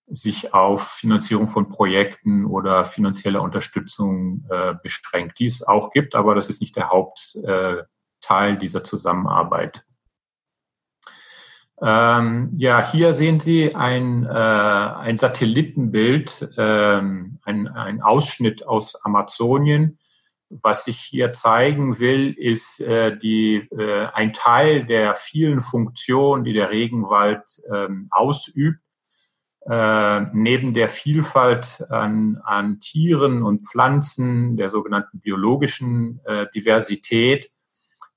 sich 0.09 0.53
auf 0.53 0.91
Finanzierung 0.91 1.49
von 1.49 1.69
Projekten 1.69 2.45
oder 2.45 2.85
finanzielle 2.85 3.41
Unterstützung 3.41 4.45
äh, 4.49 4.75
beschränkt, 4.81 5.39
die 5.39 5.45
es 5.45 5.63
auch 5.63 5.91
gibt, 5.91 6.15
aber 6.15 6.35
das 6.35 6.49
ist 6.49 6.61
nicht 6.61 6.75
der 6.75 6.89
Hauptteil 6.89 7.87
äh, 8.53 8.57
dieser 8.57 8.83
Zusammenarbeit. 8.83 9.85
Ähm, 11.81 12.49
ja, 12.57 12.85
hier 12.85 13.13
sehen 13.13 13.39
Sie 13.39 13.73
ein, 13.73 14.25
äh, 14.25 14.29
ein 14.29 15.17
Satellitenbild, 15.17 16.49
ähm, 16.57 17.39
ein, 17.43 17.67
ein 17.69 18.01
Ausschnitt 18.01 18.67
aus 18.67 18.95
Amazonien. 19.05 19.97
Was 20.49 20.87
ich 20.87 20.99
hier 20.99 21.31
zeigen 21.31 21.99
will, 21.99 22.33
ist 22.33 22.81
äh, 22.81 23.17
die, 23.17 23.67
äh, 23.77 24.07
ein 24.13 24.33
Teil 24.33 24.85
der 24.85 25.15
vielen 25.15 25.61
Funktionen, 25.61 26.43
die 26.43 26.53
der 26.53 26.71
Regenwald 26.71 27.43
ähm, 27.71 28.07
ausübt. 28.09 28.81
Äh, 29.69 30.21
neben 30.33 30.73
der 30.73 30.87
Vielfalt 30.87 31.85
an, 31.89 32.41
an 32.43 32.79
Tieren 32.79 33.43
und 33.43 33.67
Pflanzen, 33.67 34.57
der 34.57 34.71
sogenannten 34.71 35.19
biologischen 35.19 36.21
äh, 36.25 36.47
Diversität, 36.55 37.51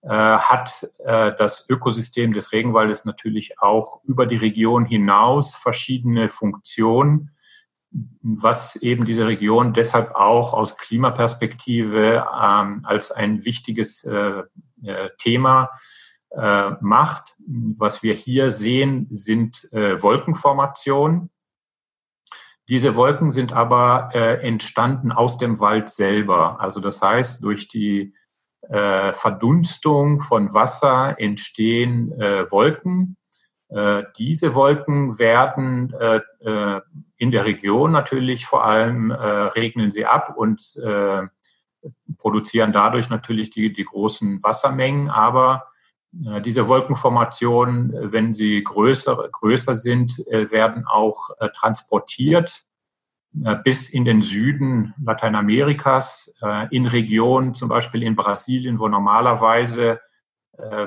äh, 0.04 0.08
hat 0.08 0.88
äh, 1.04 1.32
das 1.38 1.64
Ökosystem 1.68 2.32
des 2.32 2.50
Regenwaldes 2.52 3.04
natürlich 3.04 3.60
auch 3.60 4.02
über 4.02 4.26
die 4.26 4.36
Region 4.36 4.84
hinaus 4.84 5.54
verschiedene 5.54 6.28
Funktionen, 6.28 7.30
was 7.90 8.74
eben 8.76 9.04
diese 9.04 9.26
Region 9.26 9.74
deshalb 9.74 10.16
auch 10.16 10.54
aus 10.54 10.76
Klimaperspektive 10.76 12.26
ähm, 12.42 12.80
als 12.82 13.12
ein 13.12 13.44
wichtiges 13.44 14.04
äh, 14.04 14.42
Thema 15.18 15.70
macht. 16.80 17.36
Was 17.46 18.02
wir 18.02 18.14
hier 18.14 18.50
sehen, 18.50 19.06
sind 19.10 19.68
Wolkenformationen. 19.70 21.28
Diese 22.72 22.96
Wolken 22.96 23.30
sind 23.30 23.52
aber 23.52 24.08
entstanden 24.14 25.12
aus 25.12 25.36
dem 25.36 25.60
Wald 25.60 25.90
selber. 25.90 26.58
Also 26.58 26.80
das 26.80 27.02
heißt, 27.02 27.44
durch 27.44 27.68
die 27.68 28.14
äh, 28.68 29.12
Verdunstung 29.12 30.20
von 30.20 30.54
Wasser 30.54 31.16
entstehen 31.18 32.12
äh, 32.20 32.50
Wolken. 32.50 33.16
Äh, 33.68 34.04
diese 34.16 34.54
Wolken 34.54 35.18
werden 35.18 35.92
äh, 35.98 36.20
äh, 36.40 36.80
in 37.16 37.30
der 37.32 37.44
Region 37.44 37.90
natürlich 37.92 38.46
vor 38.46 38.64
allem 38.64 39.10
äh, 39.10 39.14
regnen 39.16 39.90
sie 39.90 40.06
ab 40.06 40.34
und 40.36 40.76
äh, 40.84 41.22
produzieren 42.18 42.72
dadurch 42.72 43.10
natürlich 43.10 43.50
die, 43.50 43.72
die 43.72 43.84
großen 43.84 44.42
Wassermengen. 44.42 45.10
Aber 45.10 45.64
äh, 45.64 45.71
diese 46.12 46.68
Wolkenformationen, 46.68 48.12
wenn 48.12 48.32
sie 48.32 48.62
größer, 48.62 49.28
größer 49.32 49.74
sind, 49.74 50.18
äh, 50.28 50.50
werden 50.50 50.84
auch 50.86 51.30
äh, 51.40 51.48
transportiert 51.54 52.66
äh, 53.42 53.56
bis 53.64 53.88
in 53.88 54.04
den 54.04 54.20
Süden 54.20 54.94
Lateinamerikas, 55.02 56.34
in 56.70 56.86
Regionen, 56.86 57.54
zum 57.54 57.68
Beispiel 57.68 58.02
in 58.02 58.14
Brasilien, 58.14 58.78
wo 58.78 58.88
normalerweise, 58.88 60.00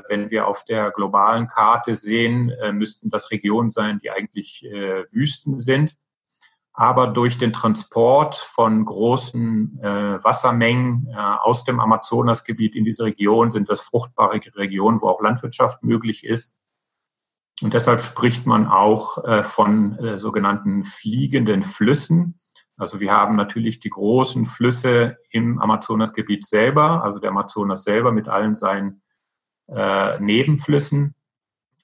wenn 0.09 0.29
wir 0.29 0.47
auf 0.47 0.63
der 0.63 0.91
globalen 0.91 1.47
Karte 1.47 1.95
sehen, 1.95 2.51
müssten 2.73 3.09
das 3.09 3.31
Regionen 3.31 3.71
sein, 3.71 3.99
die 3.99 4.11
eigentlich 4.11 4.63
Wüsten 5.11 5.59
sind. 5.59 5.97
Aber 6.77 7.07
durch 7.07 7.37
den 7.37 7.53
Transport 7.53 8.35
von 8.35 8.83
großen 8.83 9.79
Wassermengen 9.81 11.07
aus 11.15 11.63
dem 11.63 11.79
Amazonasgebiet 11.79 12.75
in 12.75 12.83
diese 12.83 13.05
Region 13.05 13.49
sind 13.49 13.69
das 13.69 13.79
fruchtbare 13.79 14.41
Regionen, 14.55 14.99
wo 14.99 15.07
auch 15.07 15.21
Landwirtschaft 15.21 15.83
möglich 15.83 16.25
ist. 16.25 16.57
Und 17.61 17.73
deshalb 17.73 18.01
spricht 18.01 18.45
man 18.45 18.67
auch 18.67 19.23
äh, 19.23 19.43
von 19.43 19.97
äh, 19.99 20.19
sogenannten 20.19 20.83
fliegenden 20.83 21.63
Flüssen. 21.63 22.35
Also 22.77 22.99
wir 22.99 23.13
haben 23.13 23.37
natürlich 23.37 23.79
die 23.79 23.89
großen 23.89 24.45
Flüsse 24.45 25.17
im 25.31 25.59
Amazonasgebiet 25.59 26.45
selber, 26.45 27.03
also 27.03 27.19
der 27.19 27.29
Amazonas 27.29 27.83
selber 27.83 28.11
mit 28.11 28.27
allen 28.27 28.55
seinen 28.55 29.01
äh, 29.67 30.19
Nebenflüssen. 30.19 31.15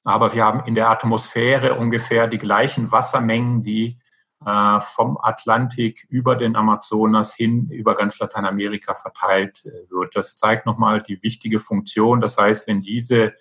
Aber 0.04 0.34
wir 0.34 0.44
haben 0.44 0.66
in 0.66 0.76
der 0.76 0.90
Atmosphäre 0.90 1.76
ungefähr 1.76 2.28
die 2.28 2.40
gleichen 2.40 2.92
Wassermengen, 2.92 3.64
die 3.64 3.88
äh, 3.88 4.01
vom 4.44 5.20
Atlantik 5.22 6.08
über 6.10 6.36
den 6.36 6.56
Amazonas 6.56 7.36
hin 7.36 7.70
über 7.70 7.96
ganz 7.96 8.18
Lateinamerika 8.18 8.96
verteilt 8.96 9.64
äh, 9.66 9.92
wird. 9.92 10.16
Das 10.16 10.36
zeigt 10.36 10.66
nochmal 10.66 11.00
die 11.00 11.22
wichtige 11.22 11.60
Funktion. 11.60 12.22
Das 12.22 12.38
heißt, 12.38 12.68
wenn 12.68 12.82
diese 12.82 13.34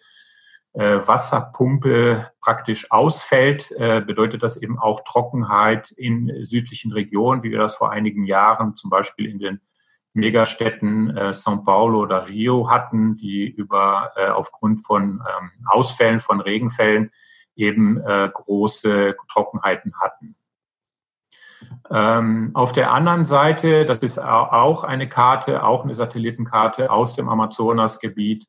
äh, 0.75 0.99
Wasserpumpe 1.07 2.31
praktisch 2.41 2.91
ausfällt, 2.91 3.73
äh, 3.73 4.03
bedeutet 4.03 4.43
das 4.43 4.57
eben 4.57 4.79
auch 4.79 5.01
Trockenheit 5.05 5.91
in 5.91 6.45
südlichen 6.45 6.93
Regionen, 6.93 7.43
wie 7.43 7.51
wir 7.51 7.59
das 7.59 7.77
vor 7.77 7.91
einigen 7.91 8.25
Jahren 8.25 8.77
zum 8.77 8.91
Beispiel 8.91 9.27
in 9.27 9.39
den 9.39 9.61
Megastädten 10.13 11.17
äh, 11.17 11.33
São 11.33 11.65
Paulo 11.65 12.01
oder 12.01 12.29
Rio 12.29 12.69
hatten, 12.69 13.17
die 13.17 13.49
über 13.49 14.13
äh, 14.17 14.29
aufgrund 14.29 14.85
von 14.85 15.23
ähm, 15.27 15.51
Ausfällen 15.67 16.21
von 16.21 16.41
Regenfällen 16.41 17.11
eben 17.57 18.01
äh, 18.01 18.29
große 18.33 19.17
Trockenheiten 19.31 19.95
hatten. 20.01 20.37
Ähm, 21.91 22.51
auf 22.55 22.73
der 22.73 22.93
anderen 22.93 23.25
Seite, 23.25 23.85
das 23.85 23.99
ist 23.99 24.19
auch 24.19 24.85
eine 24.85 25.09
Karte, 25.09 25.63
auch 25.63 25.85
eine 25.85 25.95
Satellitenkarte 25.95 26.91
aus 26.91 27.15
dem 27.15 27.29
Amazonasgebiet, 27.29 28.47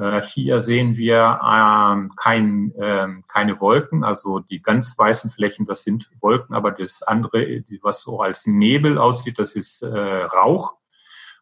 äh, 0.00 0.22
hier 0.22 0.60
sehen 0.60 0.96
wir 0.96 1.40
ähm, 1.44 2.12
kein, 2.16 2.72
ähm, 2.80 3.22
keine 3.28 3.60
Wolken, 3.60 4.02
also 4.02 4.38
die 4.38 4.62
ganz 4.62 4.98
weißen 4.98 5.30
Flächen, 5.30 5.66
das 5.66 5.82
sind 5.82 6.10
Wolken, 6.20 6.54
aber 6.54 6.70
das 6.70 7.02
andere, 7.02 7.62
was 7.82 8.00
so 8.00 8.20
als 8.20 8.46
Nebel 8.46 8.96
aussieht, 8.96 9.38
das 9.38 9.54
ist 9.54 9.82
äh, 9.82 9.88
Rauch. 9.88 10.74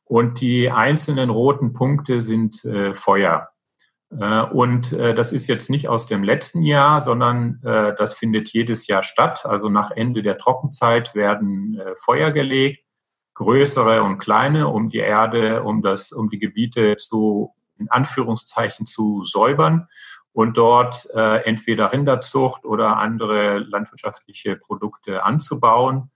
Und 0.04 0.40
die 0.40 0.70
einzelnen 0.70 1.30
roten 1.30 1.72
Punkte 1.72 2.20
sind 2.20 2.64
äh, 2.64 2.94
Feuer. 2.94 3.48
Äh, 4.10 4.42
und 4.42 4.92
äh, 4.92 5.14
das 5.14 5.32
ist 5.32 5.46
jetzt 5.48 5.70
nicht 5.70 5.88
aus 5.88 6.06
dem 6.06 6.22
letzten 6.22 6.62
Jahr, 6.62 7.00
sondern 7.00 7.60
äh, 7.64 7.94
das 7.96 8.14
findet 8.14 8.48
jedes 8.52 8.86
Jahr 8.86 9.02
statt. 9.02 9.44
Also 9.44 9.68
nach 9.68 9.90
Ende 9.90 10.22
der 10.22 10.38
Trockenzeit 10.38 11.14
werden 11.14 11.80
Feuer 11.96 12.30
gelegt, 12.30 12.84
größere 13.34 14.02
und 14.02 14.18
kleine, 14.18 14.68
um 14.68 14.88
die 14.88 14.98
Erde, 14.98 15.62
um 15.62 15.82
das, 15.82 16.12
um 16.12 16.28
die 16.28 16.38
Gebiete 16.38 16.96
zu 16.96 17.54
in 17.78 17.88
Anführungszeichen 17.90 18.86
zu 18.86 19.22
säubern 19.22 19.86
und 20.32 20.56
dort 20.56 21.08
entweder 21.14 21.92
Rinderzucht 21.92 22.64
oder 22.64 22.96
andere 22.96 23.58
landwirtschaftliche 23.58 24.56
Produkte 24.56 25.22
anzubauen. 25.22 26.10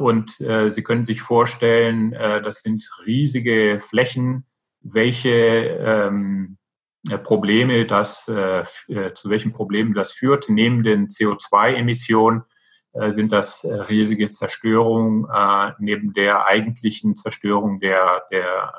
Und 0.00 0.30
Sie 0.30 0.82
können 0.82 1.04
sich 1.04 1.20
vorstellen, 1.20 2.12
das 2.12 2.60
sind 2.60 2.82
riesige 3.04 3.80
Flächen, 3.80 4.46
welche 4.80 5.28
ähm, 5.28 6.56
Probleme 7.22 7.86
das, 7.86 8.28
äh, 8.28 8.64
äh, 8.88 9.14
zu 9.14 9.30
welchen 9.30 9.52
Problemen 9.52 9.94
das 9.94 10.12
führt. 10.12 10.48
Neben 10.48 10.82
den 10.82 11.08
CO2-Emissionen 11.08 12.42
sind 13.08 13.30
das 13.30 13.62
riesige 13.62 14.30
Zerstörungen 14.30 15.26
neben 15.78 16.14
der 16.14 16.46
eigentlichen 16.46 17.14
Zerstörung 17.14 17.78
der, 17.78 18.22
der 18.30 18.72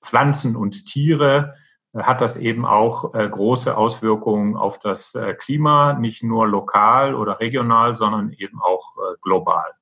Pflanzen 0.00 0.54
und 0.54 0.86
Tiere 0.86 1.54
äh, 1.92 2.02
hat 2.02 2.20
das 2.20 2.36
eben 2.36 2.66
auch 2.66 3.14
äh, 3.14 3.28
große 3.28 3.76
Auswirkungen 3.76 4.56
auf 4.56 4.78
das 4.78 5.14
äh, 5.14 5.34
Klima, 5.34 5.94
nicht 5.94 6.22
nur 6.22 6.46
lokal 6.46 7.14
oder 7.14 7.40
regional, 7.40 7.96
sondern 7.96 8.32
eben 8.32 8.60
auch 8.60 8.96
global. 9.22 9.72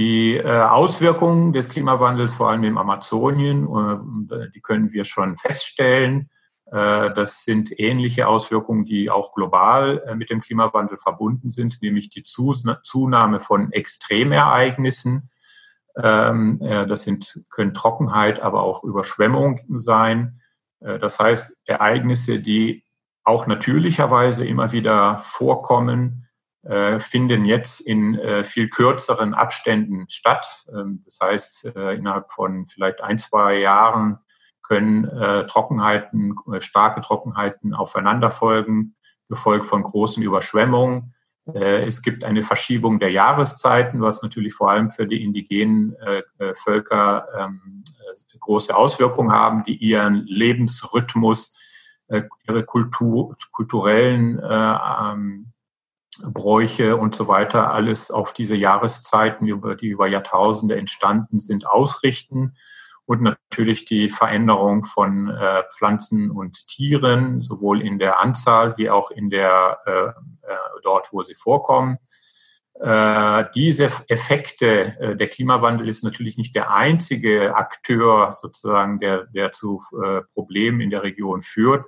Die 0.00 0.42
Auswirkungen 0.42 1.52
des 1.52 1.68
Klimawandels, 1.68 2.32
vor 2.32 2.48
allem 2.48 2.64
im 2.64 2.78
Amazonien, 2.78 3.68
die 4.54 4.60
können 4.62 4.92
wir 4.92 5.04
schon 5.04 5.36
feststellen. 5.36 6.30
Das 6.64 7.44
sind 7.44 7.78
ähnliche 7.78 8.26
Auswirkungen, 8.26 8.86
die 8.86 9.10
auch 9.10 9.34
global 9.34 10.02
mit 10.16 10.30
dem 10.30 10.40
Klimawandel 10.40 10.96
verbunden 10.96 11.50
sind, 11.50 11.82
nämlich 11.82 12.08
die 12.08 12.22
Zunahme 12.22 13.40
von 13.40 13.72
Extremereignissen, 13.72 15.28
ähm, 15.96 16.58
das 16.60 17.02
sind, 17.02 17.44
können 17.50 17.74
Trockenheit, 17.74 18.40
aber 18.40 18.62
auch 18.62 18.84
Überschwemmung 18.84 19.60
sein. 19.76 20.40
Äh, 20.80 20.98
das 20.98 21.18
heißt, 21.18 21.56
Ereignisse, 21.64 22.40
die 22.40 22.84
auch 23.24 23.46
natürlicherweise 23.46 24.46
immer 24.46 24.72
wieder 24.72 25.18
vorkommen, 25.18 26.26
äh, 26.26 26.29
finden 26.98 27.46
jetzt 27.46 27.80
in 27.80 28.18
äh, 28.18 28.44
viel 28.44 28.68
kürzeren 28.68 29.32
Abständen 29.32 30.04
statt. 30.10 30.66
Ähm, 30.70 31.02
das 31.04 31.18
heißt, 31.22 31.64
innerhalb 31.64 32.30
von 32.30 32.66
vielleicht 32.66 33.00
ein, 33.00 33.16
zwei 33.18 33.58
Jahren 33.58 34.18
können 34.62 35.04
Trockenheiten, 35.48 36.36
starke 36.60 37.00
Trockenheiten 37.00 37.74
aufeinander 37.74 38.30
folgen, 38.30 38.94
gefolgt 39.28 39.66
von 39.66 39.82
großen 39.82 40.22
Überschwemmungen. 40.22 41.12
Äh, 41.54 41.86
es 41.86 42.02
gibt 42.02 42.24
eine 42.24 42.42
Verschiebung 42.42 42.98
der 42.98 43.10
Jahreszeiten, 43.10 44.00
was 44.00 44.22
natürlich 44.22 44.54
vor 44.54 44.70
allem 44.70 44.90
für 44.90 45.06
die 45.06 45.22
indigenen 45.22 45.96
äh, 45.96 46.22
äh, 46.38 46.54
Völker 46.54 47.26
ähm, 47.38 47.82
große 48.38 48.74
Auswirkungen 48.74 49.32
haben, 49.32 49.64
die 49.64 49.76
ihren 49.76 50.26
Lebensrhythmus 50.26 51.56
äh, 52.08 52.22
ihre 52.46 52.64
Kultur, 52.64 53.36
kulturellen 53.52 54.38
äh, 54.38 54.78
ähm, 55.12 55.52
Bräuche 56.22 56.96
und 56.96 57.14
so 57.14 57.28
weiter 57.28 57.72
alles 57.72 58.10
auf 58.10 58.32
diese 58.32 58.56
Jahreszeiten, 58.56 59.46
über 59.46 59.74
die 59.74 59.88
über 59.88 60.06
Jahrtausende 60.06 60.76
entstanden 60.76 61.38
sind, 61.38 61.66
ausrichten 61.66 62.54
und 63.06 63.22
natürlich 63.22 63.84
die 63.84 64.08
Veränderung 64.08 64.84
von 64.84 65.30
äh, 65.30 65.64
Pflanzen 65.76 66.30
und 66.30 66.68
Tieren, 66.68 67.42
sowohl 67.42 67.82
in 67.82 67.98
der 67.98 68.20
Anzahl 68.20 68.76
wie 68.76 68.88
auch 68.88 69.10
in 69.10 69.30
der 69.30 69.78
äh, 69.84 69.90
äh, 70.48 70.56
dort, 70.84 71.12
wo 71.12 71.22
sie 71.22 71.34
vorkommen. 71.34 71.98
Äh, 72.80 73.46
diese 73.54 73.90
Effekte, 74.08 74.96
äh, 75.00 75.16
der 75.16 75.28
Klimawandel 75.28 75.88
ist 75.88 76.04
natürlich 76.04 76.38
nicht 76.38 76.54
der 76.54 76.72
einzige 76.72 77.54
Akteur 77.56 78.32
sozusagen, 78.32 79.00
der, 79.00 79.26
der 79.26 79.50
zu 79.50 79.80
äh, 80.02 80.22
Problemen 80.32 80.80
in 80.80 80.90
der 80.90 81.02
Region 81.02 81.42
führt. 81.42 81.84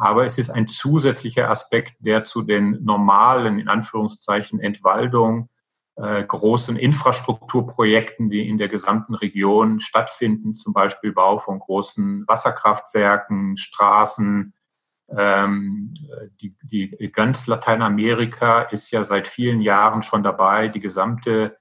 Aber 0.00 0.24
es 0.24 0.38
ist 0.38 0.48
ein 0.48 0.66
zusätzlicher 0.66 1.50
Aspekt, 1.50 1.96
der 1.98 2.24
zu 2.24 2.40
den 2.40 2.82
normalen, 2.82 3.58
in 3.58 3.68
Anführungszeichen, 3.68 4.58
Entwaldung, 4.58 5.50
äh, 5.96 6.24
großen 6.24 6.76
Infrastrukturprojekten, 6.76 8.30
die 8.30 8.48
in 8.48 8.56
der 8.56 8.68
gesamten 8.68 9.14
Region 9.14 9.78
stattfinden, 9.78 10.54
zum 10.54 10.72
Beispiel 10.72 11.12
Bau 11.12 11.38
von 11.38 11.58
großen 11.58 12.24
Wasserkraftwerken, 12.26 13.58
Straßen. 13.58 14.54
Ähm, 15.14 15.92
die, 16.40 16.56
die 16.62 17.12
ganz 17.12 17.46
Lateinamerika 17.46 18.62
ist 18.62 18.90
ja 18.92 19.04
seit 19.04 19.28
vielen 19.28 19.60
Jahren 19.60 20.02
schon 20.02 20.22
dabei, 20.22 20.68
die 20.68 20.80
gesamte 20.80 21.58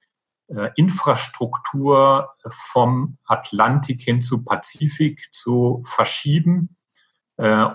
äh, 0.47 0.69
Infrastruktur 0.77 2.29
vom 2.47 3.17
Atlantik 3.25 3.99
hin 3.99 4.21
zu 4.21 4.45
Pazifik 4.45 5.27
zu 5.33 5.83
verschieben 5.85 6.77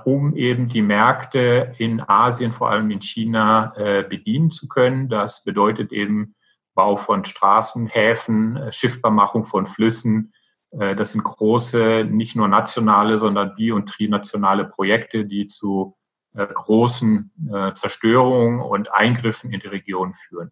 um 0.05 0.37
eben 0.37 0.69
die 0.69 0.83
Märkte 0.83 1.75
in 1.79 2.03
Asien, 2.07 2.53
vor 2.53 2.71
allem 2.71 2.91
in 2.91 3.01
China, 3.01 3.73
äh, 3.77 4.03
bedienen 4.03 4.51
zu 4.51 4.69
können. 4.69 5.09
Das 5.09 5.43
bedeutet 5.43 5.91
eben 5.91 6.35
Bau 6.75 6.97
von 6.97 7.25
Straßen, 7.25 7.87
Häfen, 7.87 8.57
äh, 8.57 8.73
Schiffbarmachung 8.73 9.45
von 9.45 9.67
Flüssen. 9.67 10.33
Äh, 10.73 10.95
das 10.95 11.13
sind 11.13 11.25
große, 11.25 12.05
nicht 12.11 12.37
nur 12.37 12.49
nationale, 12.49 13.17
sondern 13.17 13.55
bi- 13.55 13.73
und 13.73 13.89
trinationale 13.89 14.65
Projekte, 14.65 15.25
die 15.25 15.49
zu 15.49 15.97
äh, 16.35 16.47
großen 16.47 17.31
äh, 17.53 17.73
Zerstörungen 17.75 18.61
und 18.61 18.93
Eingriffen 18.93 19.53
in 19.53 19.61
die 19.61 19.69
Region 19.69 20.15
führen. 20.15 20.51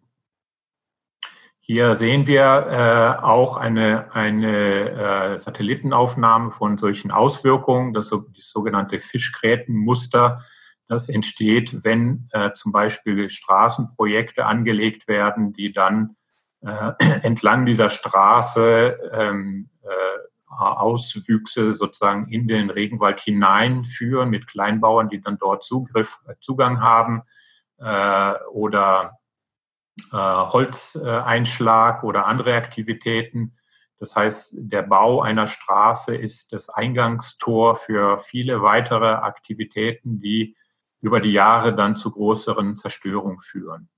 Hier 1.65 1.95
sehen 1.95 2.27
wir 2.27 2.43
äh, 2.43 3.23
auch 3.23 3.55
eine, 3.55 4.13
eine 4.13 4.89
äh, 4.89 5.37
Satellitenaufnahme 5.37 6.51
von 6.51 6.77
solchen 6.77 7.09
Auswirkungen, 7.09 7.93
das, 7.93 8.09
das 8.09 8.49
sogenannte 8.49 8.99
Fischgrätenmuster, 8.99 10.43
das 10.89 11.07
entsteht, 11.07 11.85
wenn 11.85 12.27
äh, 12.33 12.51
zum 12.51 12.73
Beispiel 12.73 13.29
Straßenprojekte 13.29 14.45
angelegt 14.45 15.07
werden, 15.07 15.53
die 15.53 15.71
dann 15.71 16.17
äh, 16.65 16.91
entlang 17.21 17.65
dieser 17.65 17.87
Straße 17.87 18.97
ähm, 19.13 19.69
äh, 19.83 20.57
Auswüchse 20.59 21.73
sozusagen 21.73 22.27
in 22.27 22.49
den 22.49 22.71
Regenwald 22.71 23.21
hineinführen 23.21 24.29
mit 24.29 24.47
Kleinbauern, 24.47 25.07
die 25.07 25.21
dann 25.21 25.37
dort 25.37 25.63
Zugriff, 25.63 26.19
Zugang 26.41 26.81
haben 26.81 27.21
äh, 27.77 28.33
oder 28.51 29.17
Holzeinschlag 30.11 32.03
oder 32.03 32.25
andere 32.25 32.55
Aktivitäten. 32.55 33.53
Das 33.99 34.15
heißt, 34.15 34.55
der 34.57 34.81
Bau 34.81 35.21
einer 35.21 35.47
Straße 35.47 36.15
ist 36.15 36.51
das 36.51 36.69
Eingangstor 36.69 37.75
für 37.75 38.17
viele 38.17 38.61
weitere 38.61 39.13
Aktivitäten, 39.13 40.19
die 40.19 40.55
über 41.01 41.19
die 41.19 41.31
Jahre 41.31 41.75
dann 41.75 41.95
zu 41.95 42.11
größeren 42.11 42.75
Zerstörungen 42.75 43.39
führen. 43.39 43.89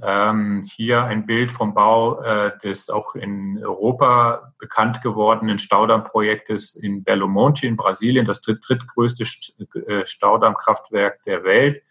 Ähm, 0.00 0.62
hier 0.64 1.04
ein 1.04 1.26
Bild 1.26 1.50
vom 1.50 1.74
Bau 1.74 2.20
äh, 2.22 2.56
des 2.58 2.88
auch 2.88 3.16
in 3.16 3.58
Europa 3.64 4.52
bekannt 4.58 5.02
gewordenen 5.02 5.58
Staudammprojektes 5.58 6.76
in 6.76 7.02
Belo 7.02 7.26
Monte 7.26 7.66
in 7.66 7.76
Brasilien, 7.76 8.24
das 8.24 8.40
drittgrößte 8.40 9.24
äh, 9.24 10.06
Staudammkraftwerk 10.06 11.24
der 11.24 11.42
Welt 11.42 11.82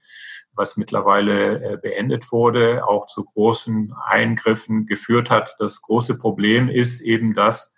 was 0.58 0.76
mittlerweile 0.76 1.74
äh, 1.74 1.78
beendet 1.78 2.32
wurde, 2.32 2.86
auch 2.86 3.06
zu 3.06 3.24
großen 3.24 3.93
Eingriffen 4.04 4.86
geführt 4.86 5.30
hat. 5.30 5.56
Das 5.60 5.82
große 5.82 6.17
Problem 6.17 6.67
ist 6.67 7.02
eben, 7.02 7.34
dass 7.34 7.74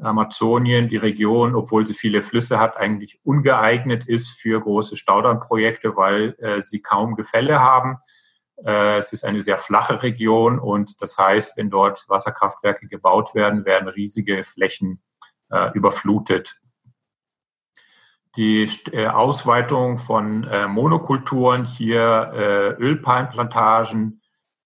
Amazonien, 0.00 0.88
die 0.88 0.96
Region, 0.96 1.56
obwohl 1.56 1.84
sie 1.84 1.94
viele 1.94 2.22
Flüsse 2.22 2.60
hat, 2.60 2.76
eigentlich 2.76 3.18
ungeeignet 3.24 4.06
ist 4.06 4.38
für 4.40 4.60
große 4.60 4.96
Staudammprojekte, 4.96 5.96
weil 5.96 6.36
äh, 6.38 6.60
sie 6.60 6.80
kaum 6.80 7.16
Gefälle 7.16 7.60
haben. 7.60 7.96
Äh, 8.64 8.98
es 8.98 9.12
ist 9.12 9.24
eine 9.24 9.40
sehr 9.40 9.58
flache 9.58 10.02
Region 10.02 10.60
und 10.60 11.02
das 11.02 11.18
heißt, 11.18 11.56
wenn 11.56 11.70
dort 11.70 12.04
Wasserkraftwerke 12.08 12.86
gebaut 12.86 13.34
werden, 13.34 13.64
werden 13.64 13.88
riesige 13.88 14.44
Flächen 14.44 15.02
überflutet 15.72 16.60
die 18.36 18.68
äh, 18.92 19.06
Ausweitung 19.06 19.98
von 19.98 20.44
äh, 20.44 20.68
Monokulturen, 20.68 21.64
hier 21.64 22.32
äh, 22.34 22.82
Ölpalmplantagen, 22.82 24.20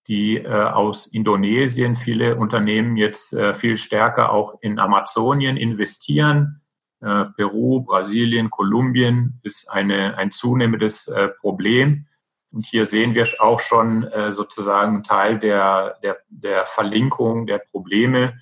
die 0.09 0.45
aus 0.45 1.07
Indonesien 1.07 1.95
viele 1.95 2.35
Unternehmen 2.35 2.97
jetzt 2.97 3.37
viel 3.55 3.77
stärker 3.77 4.33
auch 4.33 4.59
in 4.61 4.81
Amazonien 4.81 5.57
investieren. 5.57 6.61
Peru, 6.99 7.83
Brasilien, 7.83 8.51
Kolumbien 8.51 9.39
ist 9.45 9.71
eine, 9.71 10.19
ein 10.19 10.33
zunehmendes 10.33 11.09
Problem. 11.39 12.07
Und 12.53 12.67
hier 12.67 12.85
sehen 12.85 13.15
wir 13.15 13.29
auch 13.39 13.61
schon 13.61 14.11
sozusagen 14.31 15.05
Teil 15.05 15.39
der, 15.39 15.99
der, 16.03 16.17
der 16.31 16.67
Verlinkung 16.67 17.47
der 17.47 17.59
Probleme 17.59 18.35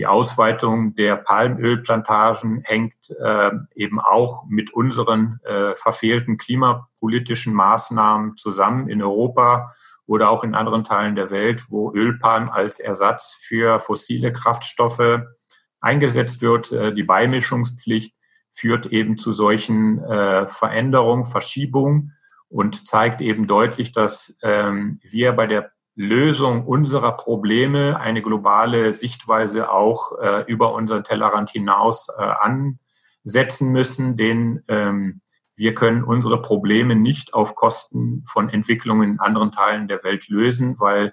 die 0.00 0.06
Ausweitung 0.06 0.94
der 0.94 1.16
Palmölplantagen 1.16 2.62
hängt 2.64 3.10
äh, 3.22 3.50
eben 3.74 4.00
auch 4.00 4.46
mit 4.48 4.72
unseren 4.72 5.40
äh, 5.44 5.74
verfehlten 5.74 6.38
klimapolitischen 6.38 7.52
Maßnahmen 7.52 8.38
zusammen 8.38 8.88
in 8.88 9.02
Europa 9.02 9.74
oder 10.06 10.30
auch 10.30 10.42
in 10.42 10.54
anderen 10.54 10.84
Teilen 10.84 11.16
der 11.16 11.28
Welt, 11.28 11.66
wo 11.68 11.92
Ölpalm 11.92 12.48
als 12.48 12.80
Ersatz 12.80 13.38
für 13.46 13.78
fossile 13.80 14.32
Kraftstoffe 14.32 15.20
eingesetzt 15.82 16.40
wird. 16.40 16.72
Äh, 16.72 16.94
die 16.94 17.02
Beimischungspflicht 17.02 18.14
führt 18.52 18.86
eben 18.86 19.18
zu 19.18 19.34
solchen 19.34 20.02
äh, 20.02 20.48
Veränderungen, 20.48 21.26
Verschiebungen 21.26 22.16
und 22.48 22.88
zeigt 22.88 23.20
eben 23.20 23.46
deutlich, 23.46 23.92
dass 23.92 24.34
ähm, 24.42 24.98
wir 25.02 25.32
bei 25.32 25.46
der 25.46 25.72
Lösung 25.96 26.66
unserer 26.66 27.12
Probleme 27.16 28.00
eine 28.00 28.22
globale 28.22 28.94
Sichtweise 28.94 29.70
auch 29.70 30.18
äh, 30.18 30.44
über 30.46 30.72
unseren 30.74 31.04
Tellerrand 31.04 31.50
hinaus 31.50 32.08
äh, 32.16 32.22
ansetzen 33.24 33.70
müssen, 33.70 34.16
denn 34.16 34.62
ähm, 34.68 35.20
wir 35.56 35.74
können 35.74 36.04
unsere 36.04 36.40
Probleme 36.40 36.96
nicht 36.96 37.34
auf 37.34 37.54
Kosten 37.54 38.24
von 38.26 38.48
Entwicklungen 38.48 39.12
in 39.12 39.20
anderen 39.20 39.52
Teilen 39.52 39.88
der 39.88 40.02
Welt 40.02 40.28
lösen, 40.28 40.80
weil 40.80 41.12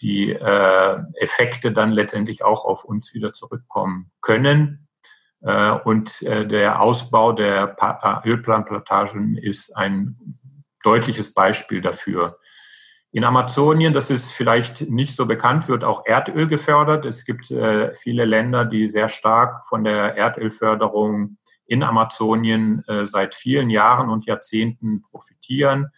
die 0.00 0.32
äh, 0.32 1.02
Effekte 1.14 1.72
dann 1.72 1.92
letztendlich 1.92 2.44
auch 2.44 2.64
auf 2.64 2.84
uns 2.84 3.14
wieder 3.14 3.32
zurückkommen 3.32 4.10
können. 4.20 4.88
Äh, 5.40 5.70
und 5.70 6.22
äh, 6.22 6.46
der 6.46 6.80
Ausbau 6.82 7.32
der 7.32 7.68
pa 7.68 8.22
äh, 8.24 8.28
Ölplanplantagen 8.28 9.36
ist 9.38 9.76
ein 9.76 10.16
deutliches 10.82 11.32
Beispiel 11.32 11.80
dafür. 11.80 12.38
In 13.16 13.24
Amazonien, 13.24 13.94
das 13.94 14.10
ist 14.10 14.30
vielleicht 14.30 14.90
nicht 14.90 15.16
so 15.16 15.24
bekannt, 15.24 15.68
wird 15.68 15.84
auch 15.84 16.04
Erdöl 16.04 16.46
gefördert. 16.46 17.06
Es 17.06 17.24
gibt 17.24 17.50
äh, 17.50 17.94
viele 17.94 18.26
Länder, 18.26 18.66
die 18.66 18.86
sehr 18.88 19.08
stark 19.08 19.66
von 19.66 19.84
der 19.84 20.18
Erdölförderung 20.18 21.38
in 21.64 21.82
Amazonien 21.82 22.84
äh, 22.86 23.06
seit 23.06 23.34
vielen 23.34 23.70
Jahren 23.70 24.10
und 24.10 24.26
Jahrzehnten 24.26 25.00
profitieren. 25.00 25.92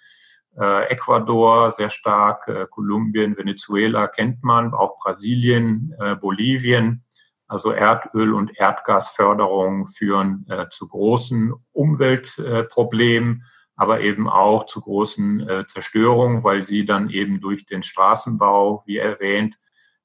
Äh, 0.56 0.84
Ecuador 0.92 1.72
sehr 1.72 1.90
stark, 1.90 2.46
äh, 2.46 2.66
Kolumbien, 2.70 3.36
Venezuela 3.36 4.06
kennt 4.06 4.44
man, 4.44 4.72
auch 4.72 4.96
Brasilien, 5.00 5.96
äh, 5.98 6.14
Bolivien. 6.14 7.04
Also 7.48 7.72
Erdöl- 7.72 8.32
und 8.32 8.56
Erdgasförderung 8.56 9.88
führen 9.88 10.46
äh, 10.48 10.68
zu 10.68 10.86
großen 10.86 11.52
Umweltproblemen 11.72 13.42
aber 13.78 14.00
eben 14.00 14.28
auch 14.28 14.66
zu 14.66 14.80
großen 14.80 15.48
äh, 15.48 15.66
Zerstörungen, 15.68 16.42
weil 16.42 16.64
sie 16.64 16.84
dann 16.84 17.10
eben 17.10 17.40
durch 17.40 17.64
den 17.64 17.84
Straßenbau, 17.84 18.82
wie 18.86 18.96
erwähnt, 18.96 19.56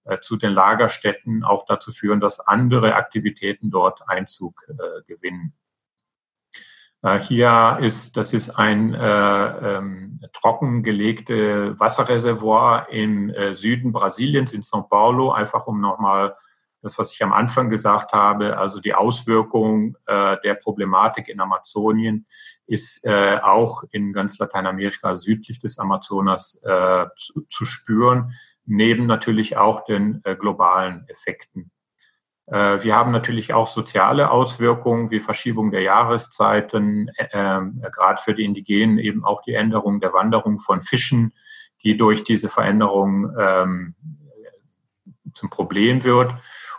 äh, 0.05 0.19
zu 0.19 0.37
den 0.37 0.53
Lagerstätten 0.53 1.43
auch 1.43 1.65
dazu 1.65 1.91
führen, 1.91 2.19
dass 2.19 2.39
andere 2.39 2.93
Aktivitäten 2.93 3.71
dort 3.71 4.07
Einzug 4.07 4.61
äh, 4.69 5.01
gewinnen. 5.11 5.55
Äh, 7.01 7.17
hier 7.17 7.79
ist, 7.81 8.15
das 8.15 8.33
ist 8.33 8.51
ein 8.51 8.93
äh, 8.93 9.77
ähm, 9.77 10.21
trockengelegte 10.33 11.79
Wasserreservoir 11.79 12.89
im 12.91 13.31
äh, 13.31 13.55
Süden 13.55 13.91
Brasiliens 13.91 14.53
in 14.53 14.61
São 14.61 14.87
Paulo, 14.87 15.31
einfach 15.31 15.65
um 15.65 15.81
nochmal 15.81 16.35
das, 16.83 16.99
was 16.99 17.13
ich 17.13 17.23
am 17.23 17.31
Anfang 17.33 17.69
gesagt 17.69 18.13
habe, 18.13 18.57
also 18.57 18.79
die 18.81 18.93
Auswirkung 18.93 19.95
äh, 20.05 20.35
der 20.43 20.55
Problematik 20.55 21.29
in 21.29 21.39
Amazonien 21.39 22.25
ist 22.67 23.05
äh, 23.05 23.39
auch 23.41 23.83
in 23.91 24.11
ganz 24.11 24.37
Lateinamerika 24.37 25.15
südlich 25.15 25.59
des 25.59 25.79
Amazonas 25.79 26.61
äh, 26.63 27.05
zu, 27.17 27.41
zu 27.49 27.65
spüren, 27.65 28.33
neben 28.65 29.05
natürlich 29.05 29.57
auch 29.57 29.85
den 29.85 30.21
äh, 30.25 30.35
globalen 30.35 31.07
Effekten. 31.07 31.71
Äh, 32.47 32.83
wir 32.83 32.95
haben 32.95 33.11
natürlich 33.11 33.53
auch 33.53 33.67
soziale 33.67 34.29
Auswirkungen 34.29 35.09
wie 35.09 35.21
Verschiebung 35.21 35.71
der 35.71 35.81
Jahreszeiten, 35.81 37.09
äh, 37.15 37.27
äh, 37.31 37.61
gerade 37.91 38.21
für 38.21 38.33
die 38.33 38.43
Indigenen 38.43 38.97
eben 38.97 39.23
auch 39.23 39.41
die 39.41 39.53
Änderung 39.53 40.01
der 40.01 40.11
Wanderung 40.11 40.59
von 40.59 40.81
Fischen, 40.81 41.33
die 41.83 41.95
durch 41.95 42.23
diese 42.23 42.49
Veränderung 42.49 43.33
ähm, 43.39 43.95
zum 45.33 45.49
Problem 45.49 46.03
wird. 46.03 46.33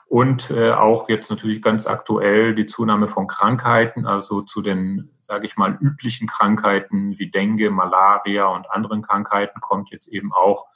Und 0.06 0.50
äh, 0.50 0.72
auch 0.72 1.08
jetzt 1.08 1.30
natürlich 1.30 1.62
ganz 1.62 1.86
aktuell 1.86 2.54
die 2.54 2.66
Zunahme 2.66 3.08
von 3.08 3.26
Krankheiten, 3.26 4.06
also 4.06 4.42
zu 4.42 4.60
den, 4.62 5.10
sage 5.22 5.46
ich 5.46 5.56
mal, 5.56 5.76
üblichen 5.80 6.28
Krankheiten 6.28 7.18
wie 7.18 7.30
Dengue, 7.30 7.70
Malaria 7.70 8.46
und 8.46 8.70
anderen 8.70 9.02
Krankheiten 9.02 9.60
kommt 9.60 9.90
jetzt 9.90 10.06
eben 10.08 10.32
auch 10.32 10.66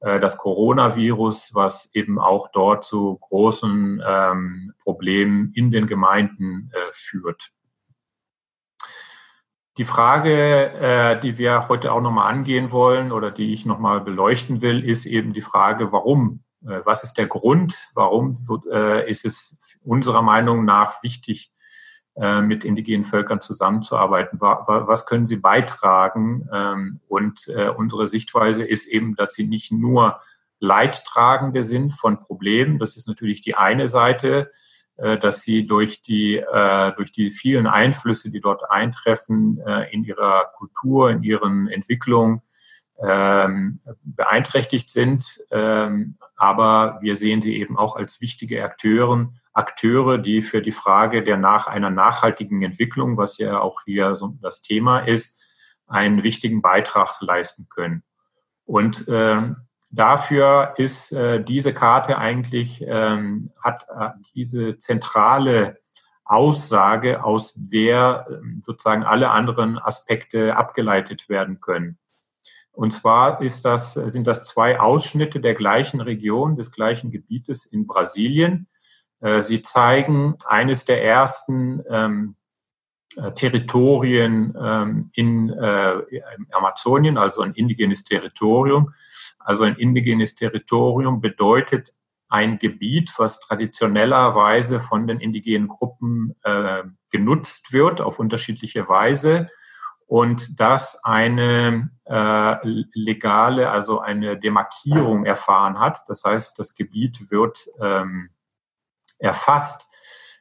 äh, 0.00 0.20
das 0.20 0.36
Coronavirus, 0.36 1.54
was 1.54 1.94
eben 1.94 2.18
auch 2.18 2.48
dort 2.52 2.84
zu 2.84 3.18
großen 3.22 4.02
ähm, 4.06 4.72
Problemen 4.82 5.52
in 5.54 5.70
den 5.70 5.86
Gemeinden 5.86 6.70
äh, 6.72 6.92
führt. 6.92 7.52
Die 9.78 9.84
Frage, 9.84 10.72
äh, 10.72 11.20
die 11.20 11.36
wir 11.36 11.68
heute 11.68 11.92
auch 11.92 12.00
nochmal 12.00 12.32
angehen 12.32 12.72
wollen 12.72 13.12
oder 13.12 13.30
die 13.30 13.52
ich 13.52 13.66
nochmal 13.66 14.00
beleuchten 14.00 14.62
will, 14.62 14.82
ist 14.82 15.04
eben 15.04 15.34
die 15.34 15.42
Frage, 15.42 15.92
warum 15.92 16.44
was 16.84 17.04
ist 17.04 17.14
der 17.14 17.26
Grund? 17.26 17.90
Warum 17.94 18.36
äh, 18.72 19.08
ist 19.10 19.24
es 19.24 19.58
unserer 19.84 20.22
Meinung 20.22 20.64
nach 20.64 21.02
wichtig, 21.02 21.52
äh, 22.16 22.42
mit 22.42 22.64
indigenen 22.64 23.04
Völkern 23.04 23.40
zusammenzuarbeiten? 23.40 24.40
Was 24.40 25.06
können 25.06 25.26
sie 25.26 25.36
beitragen? 25.36 26.48
Ähm, 26.52 27.00
und 27.08 27.48
unsere 27.76 28.08
Sichtweise 28.08 28.64
ist 28.64 28.86
eben, 28.86 29.14
dass 29.14 29.34
sie 29.34 29.46
nicht 29.46 29.70
nur 29.70 30.20
Leidtragende 30.58 31.62
sind 31.62 31.92
von 31.92 32.18
Problemen. 32.18 32.78
Das 32.78 32.96
ist 32.96 33.06
natürlich 33.06 33.42
die 33.42 33.56
eine 33.56 33.88
Seite, 33.88 34.50
dass 34.96 35.42
sie 35.42 35.66
durch 35.66 36.00
die, 36.00 36.42
durch 36.96 37.12
die 37.12 37.30
vielen 37.30 37.66
Einflüsse, 37.66 38.30
die 38.30 38.40
dort 38.40 38.70
eintreffen, 38.70 39.60
in 39.90 40.04
ihrer 40.04 40.50
Kultur, 40.56 41.10
in 41.10 41.22
ihren 41.22 41.68
Entwicklungen, 41.68 42.40
ähm, 43.02 43.80
beeinträchtigt 44.02 44.90
sind. 44.90 45.40
Ähm, 45.50 46.16
aber 46.36 46.98
wir 47.00 47.16
sehen 47.16 47.40
sie 47.40 47.56
eben 47.56 47.76
auch 47.78 47.96
als 47.96 48.20
wichtige 48.20 48.64
Akteure, 48.64 49.30
Akteure, 49.52 50.18
die 50.18 50.42
für 50.42 50.60
die 50.60 50.72
Frage 50.72 51.22
der 51.22 51.38
nach 51.38 51.66
einer 51.66 51.90
nachhaltigen 51.90 52.62
Entwicklung, 52.62 53.16
was 53.16 53.38
ja 53.38 53.60
auch 53.60 53.80
hier 53.84 54.14
so 54.16 54.36
das 54.42 54.62
Thema 54.62 54.98
ist, 54.98 55.42
einen 55.86 56.22
wichtigen 56.22 56.62
Beitrag 56.62 57.20
leisten 57.20 57.68
können. 57.70 58.02
Und 58.64 59.08
äh, 59.08 59.42
dafür 59.90 60.74
ist 60.76 61.12
äh, 61.12 61.42
diese 61.42 61.72
Karte 61.72 62.18
eigentlich, 62.18 62.84
ähm, 62.86 63.52
hat 63.62 63.86
äh, 63.88 64.10
diese 64.34 64.78
zentrale 64.78 65.78
Aussage, 66.24 67.24
aus 67.24 67.54
der 67.56 68.26
äh, 68.28 68.34
sozusagen 68.60 69.04
alle 69.04 69.30
anderen 69.30 69.78
Aspekte 69.78 70.56
abgeleitet 70.56 71.28
werden 71.28 71.60
können. 71.60 71.98
Und 72.76 72.90
zwar 72.90 73.38
das, 73.38 73.94
sind 73.94 74.26
das 74.26 74.44
zwei 74.44 74.78
Ausschnitte 74.78 75.40
der 75.40 75.54
gleichen 75.54 76.02
Region, 76.02 76.56
des 76.56 76.70
gleichen 76.70 77.10
Gebietes 77.10 77.64
in 77.64 77.86
Brasilien. 77.86 78.68
Äh, 79.20 79.40
sie 79.40 79.62
zeigen 79.62 80.36
eines 80.46 80.84
der 80.84 81.02
ersten 81.02 81.82
ähm, 81.88 82.36
äh, 83.16 83.32
Territorien 83.32 84.54
ähm, 84.60 85.10
in 85.14 85.48
äh, 85.48 86.02
Amazonien, 86.52 87.16
also 87.16 87.40
ein 87.40 87.54
indigenes 87.54 88.04
Territorium. 88.04 88.92
Also 89.38 89.64
ein 89.64 89.76
indigenes 89.76 90.34
Territorium 90.34 91.22
bedeutet 91.22 91.92
ein 92.28 92.58
Gebiet, 92.58 93.10
was 93.16 93.40
traditionellerweise 93.40 94.80
von 94.80 95.06
den 95.06 95.20
indigenen 95.20 95.68
Gruppen 95.68 96.34
äh, 96.42 96.82
genutzt 97.08 97.72
wird 97.72 98.02
auf 98.02 98.18
unterschiedliche 98.18 98.86
Weise 98.86 99.48
und 100.06 100.60
das 100.60 101.02
eine 101.04 101.90
äh, 102.04 102.56
legale, 102.94 103.70
also 103.70 104.00
eine 104.00 104.38
Demarkierung 104.38 105.24
erfahren 105.24 105.80
hat. 105.80 106.04
Das 106.08 106.24
heißt, 106.24 106.58
das 106.58 106.74
Gebiet 106.74 107.30
wird 107.30 107.68
ähm, 107.80 108.30
erfasst. 109.18 109.88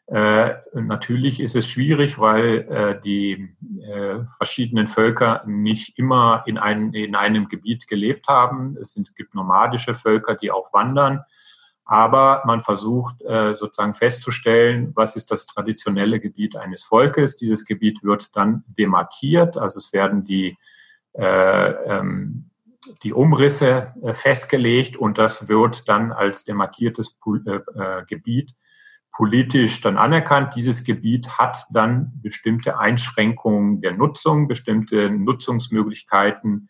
Äh, 0.08 0.54
natürlich 0.74 1.40
ist 1.40 1.56
es 1.56 1.68
schwierig, 1.68 2.20
weil 2.20 2.60
äh, 2.70 3.02
die 3.02 3.56
äh, 3.82 4.20
verschiedenen 4.38 4.88
Völker 4.88 5.44
nicht 5.48 5.98
immer 5.98 6.44
in, 6.46 6.60
ein, 6.60 6.94
in 6.94 7.16
einem 7.16 7.48
Gebiet 7.48 7.88
gelebt 7.88 8.28
haben. 8.28 8.78
Es 8.80 8.94
sind, 8.94 9.16
gibt 9.16 9.34
nomadische 9.34 9.96
Völker, 9.96 10.36
die 10.36 10.52
auch 10.52 10.72
wandern 10.74 11.24
aber 11.86 12.42
man 12.46 12.62
versucht 12.62 13.22
äh, 13.22 13.54
sozusagen 13.54 13.94
festzustellen, 13.94 14.92
was 14.96 15.16
ist 15.16 15.30
das 15.30 15.46
traditionelle 15.46 16.20
Gebiet 16.20 16.56
eines 16.56 16.84
Volkes. 16.84 17.38
Dieses 17.38 17.64
Gebiet 17.64 18.04
wird 18.04 18.36
dann 18.36 18.64
demarkiert, 18.68 19.56
also 19.56 19.78
es 19.78 19.94
werden 19.94 20.24
die, 20.24 20.58
äh, 21.14 21.70
ähm, 21.70 22.50
die 23.04 23.14
Umrisse 23.14 23.94
äh, 24.02 24.16
festgelegt 24.16 24.98
und 24.98 25.20
das 25.20 25.48
wird 25.48 25.88
dann 25.88 26.12
als 26.12 26.44
demarkiertes 26.44 27.20
äh, 27.46 27.52
äh, 27.52 28.04
Gebiet 28.08 28.56
politisch 29.12 29.80
dann 29.80 29.98
anerkannt. 29.98 30.56
Dieses 30.56 30.84
Gebiet 30.84 31.38
hat 31.38 31.68
dann 31.70 32.14
bestimmte 32.22 32.80
Einschränkungen 32.80 33.80
der 33.80 33.94
Nutzung, 33.94 34.48
bestimmte 34.48 35.10
Nutzungsmöglichkeiten 35.10 36.68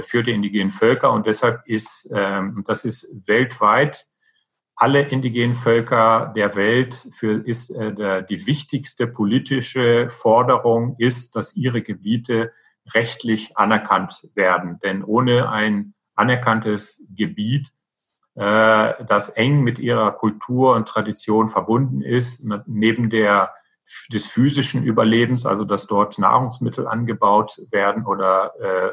für 0.00 0.22
die 0.22 0.32
indigenen 0.32 0.70
Völker 0.70 1.12
und 1.12 1.26
deshalb 1.26 1.60
ist, 1.66 2.10
ähm, 2.12 2.64
das 2.66 2.84
ist 2.84 3.06
weltweit 3.28 4.06
alle 4.76 5.02
indigenen 5.08 5.54
Völker 5.54 6.32
der 6.34 6.56
Welt 6.56 7.08
für 7.12 7.46
ist 7.46 7.70
äh, 7.70 7.94
der, 7.94 8.22
die 8.22 8.46
wichtigste 8.46 9.06
politische 9.06 10.08
Forderung 10.10 10.96
ist, 10.98 11.36
dass 11.36 11.56
ihre 11.56 11.82
Gebiete 11.82 12.52
rechtlich 12.92 13.56
anerkannt 13.56 14.28
werden. 14.34 14.78
Denn 14.82 15.04
ohne 15.04 15.48
ein 15.48 15.94
anerkanntes 16.14 17.06
Gebiet, 17.14 17.72
äh, 18.34 19.04
das 19.06 19.28
eng 19.30 19.62
mit 19.62 19.78
ihrer 19.78 20.12
Kultur 20.12 20.74
und 20.74 20.88
Tradition 20.88 21.48
verbunden 21.48 22.02
ist, 22.02 22.46
neben 22.66 23.10
der 23.10 23.54
des 24.10 24.26
physischen 24.26 24.82
Überlebens, 24.82 25.44
also 25.44 25.64
dass 25.64 25.86
dort 25.86 26.18
Nahrungsmittel 26.18 26.86
angebaut 26.86 27.60
werden 27.70 28.06
oder 28.06 28.52
äh, 28.58 28.90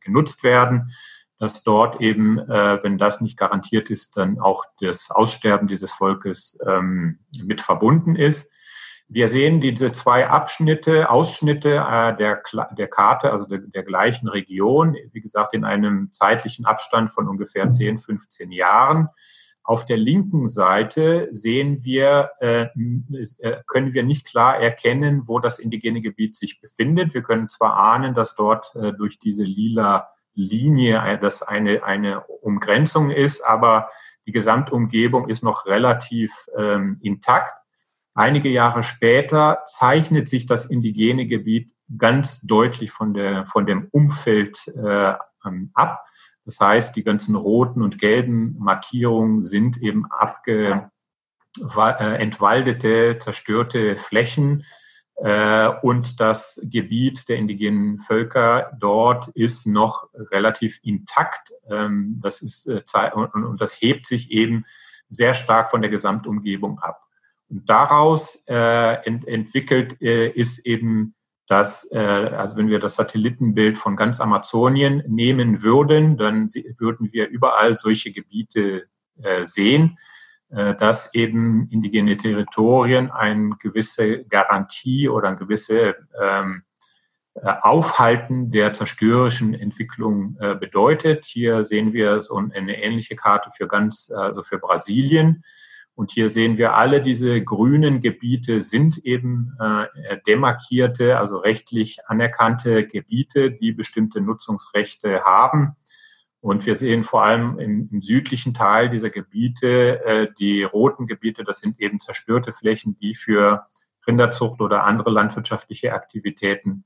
genutzt 0.00 0.42
werden, 0.42 0.90
dass 1.38 1.62
dort 1.62 2.00
eben, 2.00 2.38
äh, 2.38 2.82
wenn 2.82 2.98
das 2.98 3.20
nicht 3.20 3.36
garantiert 3.36 3.90
ist, 3.90 4.16
dann 4.16 4.38
auch 4.38 4.64
das 4.80 5.10
Aussterben 5.10 5.66
dieses 5.66 5.92
Volkes 5.92 6.58
ähm, 6.66 7.18
mit 7.42 7.60
verbunden 7.60 8.16
ist. 8.16 8.50
Wir 9.08 9.28
sehen 9.28 9.60
diese 9.60 9.92
zwei 9.92 10.28
Abschnitte, 10.28 11.10
Ausschnitte 11.10 11.84
äh, 11.88 12.16
der, 12.16 12.42
der 12.76 12.88
Karte, 12.88 13.30
also 13.30 13.46
der, 13.46 13.58
der, 13.58 13.82
gleichen 13.82 14.28
Region, 14.28 14.96
wie 15.12 15.20
gesagt, 15.20 15.54
in 15.54 15.64
einem 15.64 16.10
zeitlichen 16.10 16.64
Abstand 16.64 17.10
von 17.10 17.28
ungefähr 17.28 17.68
10, 17.68 17.98
15 17.98 18.50
Jahren. 18.50 19.08
Auf 19.62 19.84
der 19.84 19.96
linken 19.96 20.48
Seite 20.48 21.28
sehen 21.32 21.84
wir, 21.84 22.30
äh, 22.40 22.66
äh, 23.40 23.62
können 23.66 23.94
wir 23.94 24.02
nicht 24.02 24.26
klar 24.26 24.58
erkennen, 24.58 25.22
wo 25.26 25.38
das 25.38 25.58
indigene 25.58 26.00
Gebiet 26.00 26.34
sich 26.34 26.60
befindet. 26.60 27.14
Wir 27.14 27.22
können 27.22 27.48
zwar 27.48 27.76
ahnen, 27.76 28.14
dass 28.14 28.34
dort 28.34 28.74
äh, 28.76 28.92
durch 28.92 29.18
diese 29.18 29.44
lila 29.44 30.13
Linie, 30.34 31.02
äh, 31.04 31.18
das 31.18 31.42
eine, 31.42 31.84
eine 31.84 32.24
Umgrenzung 32.42 33.10
ist, 33.10 33.42
aber 33.42 33.88
die 34.26 34.32
Gesamtumgebung 34.32 35.28
ist 35.28 35.42
noch 35.42 35.66
relativ 35.66 36.32
ähm, 36.56 36.98
intakt. 37.02 37.52
Einige 38.14 38.48
Jahre 38.48 38.82
später 38.82 39.62
zeichnet 39.64 40.28
sich 40.28 40.46
das 40.46 40.66
indigene 40.66 41.26
Gebiet 41.26 41.74
ganz 41.98 42.40
deutlich 42.42 42.90
von, 42.90 43.12
der, 43.12 43.46
von 43.46 43.66
dem 43.66 43.88
Umfeld 43.90 44.68
äh, 44.68 45.14
ähm, 45.44 45.70
ab. 45.74 46.04
Das 46.44 46.60
heißt, 46.60 46.94
die 46.96 47.02
ganzen 47.02 47.34
roten 47.34 47.82
und 47.82 47.98
gelben 47.98 48.56
Markierungen 48.58 49.42
sind 49.42 49.78
eben 49.78 50.06
abge, 50.10 50.90
äh, 51.76 52.16
entwaldete, 52.16 53.18
zerstörte 53.18 53.96
Flächen, 53.96 54.64
und 55.16 56.20
das 56.20 56.60
Gebiet 56.64 57.28
der 57.28 57.36
indigenen 57.36 58.00
Völker 58.00 58.72
dort 58.80 59.28
ist 59.28 59.66
noch 59.66 60.08
relativ 60.32 60.80
intakt. 60.82 61.52
Ähm, 61.68 62.18
das 62.20 62.42
ist, 62.42 62.66
äh, 62.66 62.82
und 63.14 63.60
das 63.60 63.80
hebt 63.80 64.06
sich 64.06 64.30
eben 64.32 64.64
sehr 65.08 65.32
stark 65.32 65.70
von 65.70 65.82
der 65.82 65.90
Gesamtumgebung 65.90 66.80
ab. 66.80 67.00
Und 67.48 67.70
daraus 67.70 68.42
äh, 68.48 68.94
entwickelt 69.04 69.92
ist 69.92 70.66
eben 70.66 71.14
das, 71.46 71.92
also 71.92 72.56
wenn 72.56 72.70
wir 72.70 72.78
das 72.78 72.96
Satellitenbild 72.96 73.76
von 73.76 73.96
ganz 73.96 74.18
Amazonien 74.18 75.02
nehmen 75.06 75.62
würden, 75.62 76.16
dann 76.16 76.48
würden 76.78 77.12
wir 77.12 77.28
überall 77.28 77.76
solche 77.76 78.12
Gebiete 78.12 78.86
sehen. 79.42 79.98
Äh, 80.50 80.74
dass 80.74 81.12
eben 81.14 81.68
indigene 81.70 82.16
Territorien 82.16 83.10
eine 83.10 83.50
gewisse 83.58 84.24
Garantie 84.24 85.08
oder 85.08 85.28
eine 85.28 85.36
gewisse 85.36 85.96
ähm, 86.20 86.62
äh, 87.34 87.52
Aufhalten 87.62 88.52
der 88.52 88.72
zerstörerischen 88.72 89.54
Entwicklung 89.54 90.36
äh, 90.38 90.54
bedeutet. 90.54 91.26
Hier 91.26 91.64
sehen 91.64 91.92
wir 91.92 92.22
so 92.22 92.36
eine 92.36 92.80
ähnliche 92.80 93.16
Karte 93.16 93.50
für 93.56 93.66
ganz, 93.66 94.10
also 94.14 94.42
für 94.44 94.58
Brasilien. 94.58 95.42
Und 95.96 96.10
hier 96.10 96.28
sehen 96.28 96.58
wir 96.58 96.74
alle 96.74 97.00
diese 97.00 97.42
grünen 97.42 98.00
Gebiete 98.00 98.60
sind 98.60 98.98
eben 98.98 99.56
äh, 99.60 100.18
demarkierte, 100.26 101.18
also 101.18 101.38
rechtlich 101.38 101.98
anerkannte 102.06 102.86
Gebiete, 102.86 103.52
die 103.52 103.72
bestimmte 103.72 104.20
Nutzungsrechte 104.20 105.24
haben. 105.24 105.76
Und 106.44 106.66
wir 106.66 106.74
sehen 106.74 107.04
vor 107.04 107.24
allem 107.24 107.58
im, 107.58 107.88
im 107.90 108.02
südlichen 108.02 108.52
Teil 108.52 108.90
dieser 108.90 109.08
Gebiete, 109.08 110.04
äh, 110.04 110.28
die 110.38 110.62
roten 110.62 111.06
Gebiete, 111.06 111.42
das 111.42 111.60
sind 111.60 111.80
eben 111.80 112.00
zerstörte 112.00 112.52
Flächen, 112.52 112.98
die 112.98 113.14
für 113.14 113.66
Rinderzucht 114.06 114.60
oder 114.60 114.84
andere 114.84 115.08
landwirtschaftliche 115.08 115.94
Aktivitäten 115.94 116.84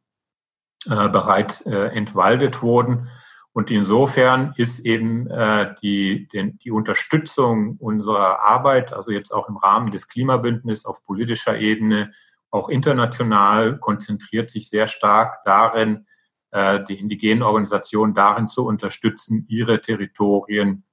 äh, 0.88 1.08
bereits 1.08 1.62
äh, 1.62 1.76
entwaldet 1.76 2.62
wurden. 2.62 3.08
Und 3.52 3.72
insofern 3.72 4.54
ist 4.56 4.86
eben 4.86 5.26
äh, 5.26 5.74
die, 5.82 6.28
den, 6.28 6.60
die 6.60 6.70
Unterstützung 6.70 7.78
unserer 7.78 8.38
Arbeit, 8.38 8.92
also 8.92 9.10
jetzt 9.10 9.32
auch 9.32 9.48
im 9.48 9.56
Rahmen 9.56 9.90
des 9.90 10.06
Klimabündnisses 10.06 10.86
auf 10.86 11.04
politischer 11.04 11.58
Ebene, 11.58 12.12
auch 12.52 12.68
international, 12.68 13.76
konzentriert 13.78 14.50
sich 14.50 14.68
sehr 14.68 14.86
stark 14.86 15.42
darin, 15.44 16.06
die 16.50 16.98
indigenen 16.98 17.42
Organisationen 17.42 18.14
darin 18.14 18.48
zu 18.48 18.66
unterstützen, 18.66 19.44
ihre 19.48 19.82
Territorien 19.82 20.84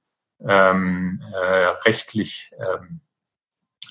ähm, 0.44 1.22
äh, 1.32 1.66
rechtlich 1.84 2.50
ähm, 2.58 3.00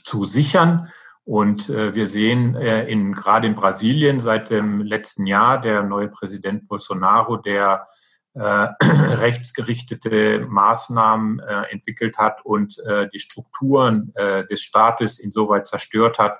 zu 0.03 0.25
sichern. 0.25 0.89
Und 1.23 1.69
äh, 1.69 1.95
wir 1.95 2.07
sehen 2.07 2.55
äh, 2.55 2.87
in, 2.87 3.13
gerade 3.13 3.47
in 3.47 3.55
Brasilien 3.55 4.19
seit 4.19 4.51
dem 4.51 4.81
letzten 4.81 5.25
Jahr 5.25 5.59
der 5.59 5.81
neue 5.81 6.07
Präsident 6.07 6.67
Bolsonaro, 6.67 7.37
der 7.37 7.87
äh, 8.35 8.39
rechtsgerichtete 8.81 10.45
Maßnahmen 10.47 11.39
äh, 11.39 11.71
entwickelt 11.71 12.19
hat 12.19 12.45
und 12.45 12.77
äh, 12.85 13.09
die 13.11 13.19
Strukturen 13.19 14.11
äh, 14.15 14.45
des 14.45 14.61
Staates 14.61 15.17
insoweit 15.17 15.65
zerstört 15.65 16.19
hat, 16.19 16.37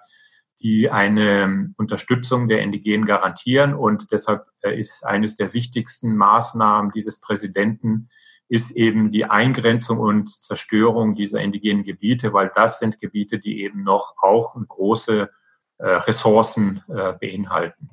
die 0.62 0.90
eine 0.90 1.70
Unterstützung 1.78 2.48
der 2.48 2.62
Indigenen 2.62 3.06
garantieren. 3.06 3.74
Und 3.74 4.12
deshalb 4.12 4.44
äh, 4.62 4.78
ist 4.78 5.06
eines 5.06 5.36
der 5.36 5.54
wichtigsten 5.54 6.16
Maßnahmen 6.16 6.92
dieses 6.92 7.20
Präsidenten 7.20 8.10
ist 8.48 8.72
eben 8.72 9.12
die 9.12 9.26
Eingrenzung 9.26 10.00
und 10.00 10.30
Zerstörung 10.30 11.16
dieser 11.16 11.42
indigenen 11.42 11.84
Gebiete, 11.84 12.32
weil 12.32 12.52
das 12.54 12.80
sind 12.80 13.00
Gebiete, 13.00 13.40
die 13.40 13.64
eben 13.64 13.84
noch 13.84 14.16
auch 14.22 14.56
große 14.68 15.30
äh, 15.78 15.88
Ressourcen 15.88 16.84
äh, 16.88 17.14
beinhalten. 17.14 17.90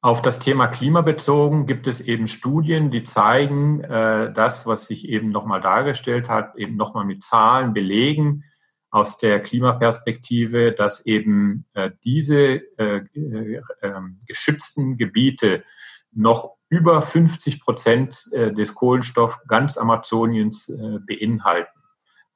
Auf 0.00 0.22
das 0.22 0.38
Thema 0.38 0.68
Klima 0.68 1.00
bezogen 1.00 1.66
gibt 1.66 1.88
es 1.88 2.00
eben 2.00 2.28
Studien, 2.28 2.92
die 2.92 3.02
zeigen, 3.02 3.82
äh, 3.82 4.32
das, 4.32 4.64
was 4.64 4.86
sich 4.86 5.08
eben 5.08 5.30
nochmal 5.30 5.60
dargestellt 5.60 6.28
hat, 6.28 6.54
eben 6.56 6.76
nochmal 6.76 7.04
mit 7.04 7.22
Zahlen 7.22 7.72
belegen 7.72 8.44
aus 8.90 9.18
der 9.18 9.40
Klimaperspektive, 9.40 10.72
dass 10.72 11.04
eben 11.04 11.66
äh, 11.74 11.90
diese 12.04 12.62
äh, 12.78 13.02
äh, 13.14 13.62
ähm, 13.82 14.18
geschützten 14.26 14.96
Gebiete 14.96 15.62
noch 16.12 16.56
über 16.70 17.02
50 17.02 17.60
Prozent 17.60 18.28
äh, 18.32 18.52
des 18.52 18.74
Kohlenstoff 18.74 19.40
ganz 19.46 19.76
Amazoniens 19.76 20.68
äh, 20.68 20.98
beinhalten. 21.06 21.78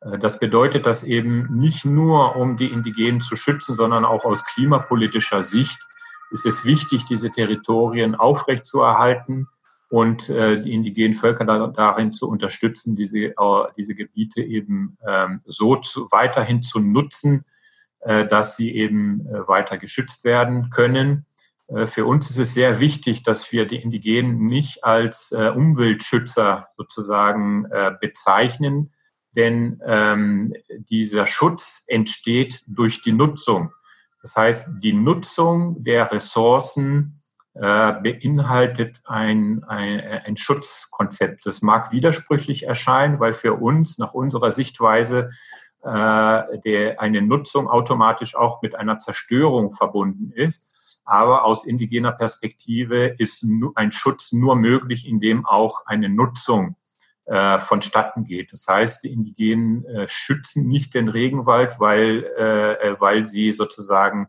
Äh, 0.01 0.19
das 0.19 0.38
bedeutet, 0.38 0.87
dass 0.87 1.03
eben 1.03 1.59
nicht 1.59 1.85
nur 1.85 2.37
um 2.37 2.57
die 2.57 2.71
Indigenen 2.71 3.21
zu 3.21 3.37
schützen, 3.37 3.75
sondern 3.75 4.05
auch 4.05 4.25
aus 4.25 4.45
klimapolitischer 4.45 5.43
Sicht 5.43 5.79
ist 6.31 6.47
es 6.47 6.65
wichtig, 6.65 7.05
diese 7.05 7.31
Territorien 7.31 8.15
aufrechtzuerhalten 8.15 9.49
und 9.92 10.28
die 10.28 10.72
indigenen 10.72 11.12
Völker 11.12 11.44
darin 11.44 12.14
zu 12.14 12.26
unterstützen, 12.26 12.96
diese, 12.96 13.35
diese 13.76 13.94
Gebiete 13.94 14.42
eben 14.42 14.96
ähm, 15.07 15.42
so 15.44 15.76
zu, 15.76 16.09
weiterhin 16.11 16.62
zu 16.62 16.81
nutzen, 16.81 17.44
dass 18.00 18.57
sie 18.57 18.74
eben 18.74 19.26
weiter 19.46 19.76
geschützt 19.76 20.24
werden 20.24 20.70
können. 20.70 21.26
Äh, 21.72 21.87
für 21.87 22.07
uns 22.07 22.31
ist 22.31 22.38
es 22.38 22.55
sehr 22.55 22.81
wichtig, 22.81 23.22
dass 23.22 23.52
wir 23.52 23.66
die 23.66 23.76
Indigenen 23.76 24.46
nicht 24.46 24.85
als 24.85 25.33
äh, 25.33 25.48
Umweltschützer 25.48 26.68
sozusagen 26.76 27.66
äh, 27.66 27.92
bezeichnen, 28.00 28.92
denn 29.35 29.81
ähm, 29.87 30.55
dieser 30.90 31.26
Schutz 31.26 31.85
entsteht 31.87 32.64
durch 32.66 33.02
die 33.02 33.12
Nutzung. 33.12 33.72
Das 34.20 34.37
heißt, 34.37 34.70
die 34.81 34.92
Nutzung 34.92 35.83
der 35.83 36.12
Ressourcen 36.12 37.22
äh, 37.55 37.93
beinhaltet 37.93 39.03
ein, 39.05 39.62
ein, 39.65 40.01
ein 40.01 40.37
Schutzkonzept. 40.37 41.45
Das 41.47 41.62
mag 41.62 41.93
widersprüchlich 41.93 42.65
erscheinen, 42.65 43.21
weil 43.21 43.35
für 43.35 43.55
uns 43.55 43.99
nach 43.99 44.15
unserer 44.15 44.53
Sichtweise 44.53 45.31
äh, 45.83 46.59
der, 46.65 47.01
eine 47.01 47.23
Nutzung 47.23 47.69
automatisch 47.69 48.35
auch 48.35 48.62
mit 48.62 48.75
einer 48.75 48.99
Zerstörung 48.99 49.73
verbunden 49.73 50.33
ist. 50.33 50.73
Aber 51.05 51.45
aus 51.45 51.67
indigener 51.67 52.12
Perspektive 52.12 53.17
ist 53.19 53.45
ein 53.75 53.91
Schutz 53.91 54.33
nur 54.33 54.57
möglich, 54.57 55.07
indem 55.09 55.45
auch 55.45 55.85
eine 55.87 56.09
Nutzung 56.09 56.77
äh, 57.27 57.61
vonstatten 57.61 58.25
geht. 58.25 58.53
Das 58.53 58.67
heißt, 58.69 59.03
die 59.03 59.12
Indigenen 59.12 59.85
äh, 59.87 60.09
schützen 60.09 60.69
nicht 60.69 60.95
den 60.95 61.09
Regenwald, 61.09 61.81
weil, 61.81 62.25
äh, 62.38 62.73
äh 62.75 63.01
weil 63.01 63.27
sie 63.27 63.53
sozusagen 63.53 64.29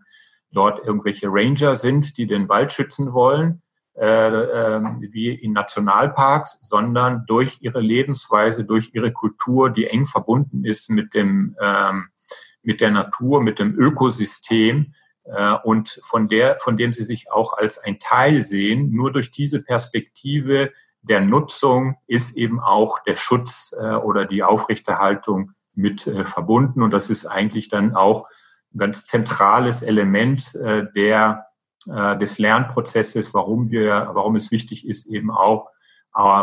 dort 0.54 0.86
irgendwelche 0.86 1.28
Ranger 1.30 1.76
sind, 1.76 2.18
die 2.18 2.28
den 2.28 2.48
Wald 2.50 2.72
schützen 2.72 3.14
wollen, 3.14 3.62
äh, 3.96 4.28
äh, 4.28 4.82
wie 5.00 5.30
in 5.30 5.54
Nationalparks, 5.54 6.60
sondern 6.62 7.26
durch 7.28 7.58
ihre 7.62 7.82
Lebensweise, 7.82 8.64
durch 8.64 8.92
ihre 8.94 9.12
Kultur, 9.12 9.70
die 9.70 9.88
eng 9.88 10.06
verbunden 10.06 10.66
ist 10.66 10.90
mit 10.90 11.14
dem, 11.14 11.56
ähm, 11.62 12.08
mit 12.62 12.82
der 12.82 12.92
Natur, 12.92 13.42
mit 13.42 13.60
dem 13.60 13.76
Ökosystem, 13.78 14.94
äh, 15.26 15.54
und 15.64 16.00
von 16.04 16.28
der, 16.28 16.58
von 16.60 16.78
dem 16.78 16.94
sie 16.94 17.04
sich 17.04 17.32
auch 17.32 17.54
als 17.54 17.80
ein 17.80 18.00
Teil 18.00 18.44
sehen. 18.44 18.92
Nur 18.92 19.12
durch 19.12 19.32
diese 19.32 19.62
Perspektive 19.62 20.72
der 21.02 21.22
Nutzung 21.22 21.98
ist 22.08 22.38
eben 22.38 22.60
auch 22.60 23.00
der 23.04 23.16
Schutz 23.16 23.76
äh, 23.78 23.96
oder 23.96 24.26
die 24.26 24.44
Aufrechterhaltung 24.44 25.52
mit 25.76 26.08
äh, 26.08 26.26
verbunden. 26.26 26.82
Und 26.82 26.92
das 26.92 27.10
ist 27.10 27.26
eigentlich 27.26 27.70
dann 27.70 27.96
auch 27.96 28.28
ganz 28.78 29.06
zentrales 29.06 29.82
Element 29.82 30.54
der, 30.54 31.46
des 31.86 32.40
Lernprozesses, 32.40 33.34
warum 33.34 33.72
wir, 33.72 34.10
warum 34.14 34.36
es 34.36 34.52
wichtig 34.52 34.88
ist, 34.88 35.06
eben 35.06 35.32
auch 35.32 35.70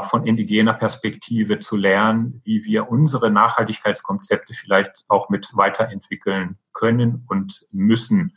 von 0.03 0.27
indigener 0.27 0.75
Perspektive 0.75 1.61
zu 1.61 1.77
lernen, 1.77 2.41
wie 2.45 2.65
wir 2.65 2.91
unsere 2.91 3.31
Nachhaltigkeitskonzepte 3.31 4.53
vielleicht 4.53 5.05
auch 5.07 5.29
mit 5.29 5.49
weiterentwickeln 5.55 6.59
können 6.73 7.25
und 7.29 7.67
müssen. 7.71 8.37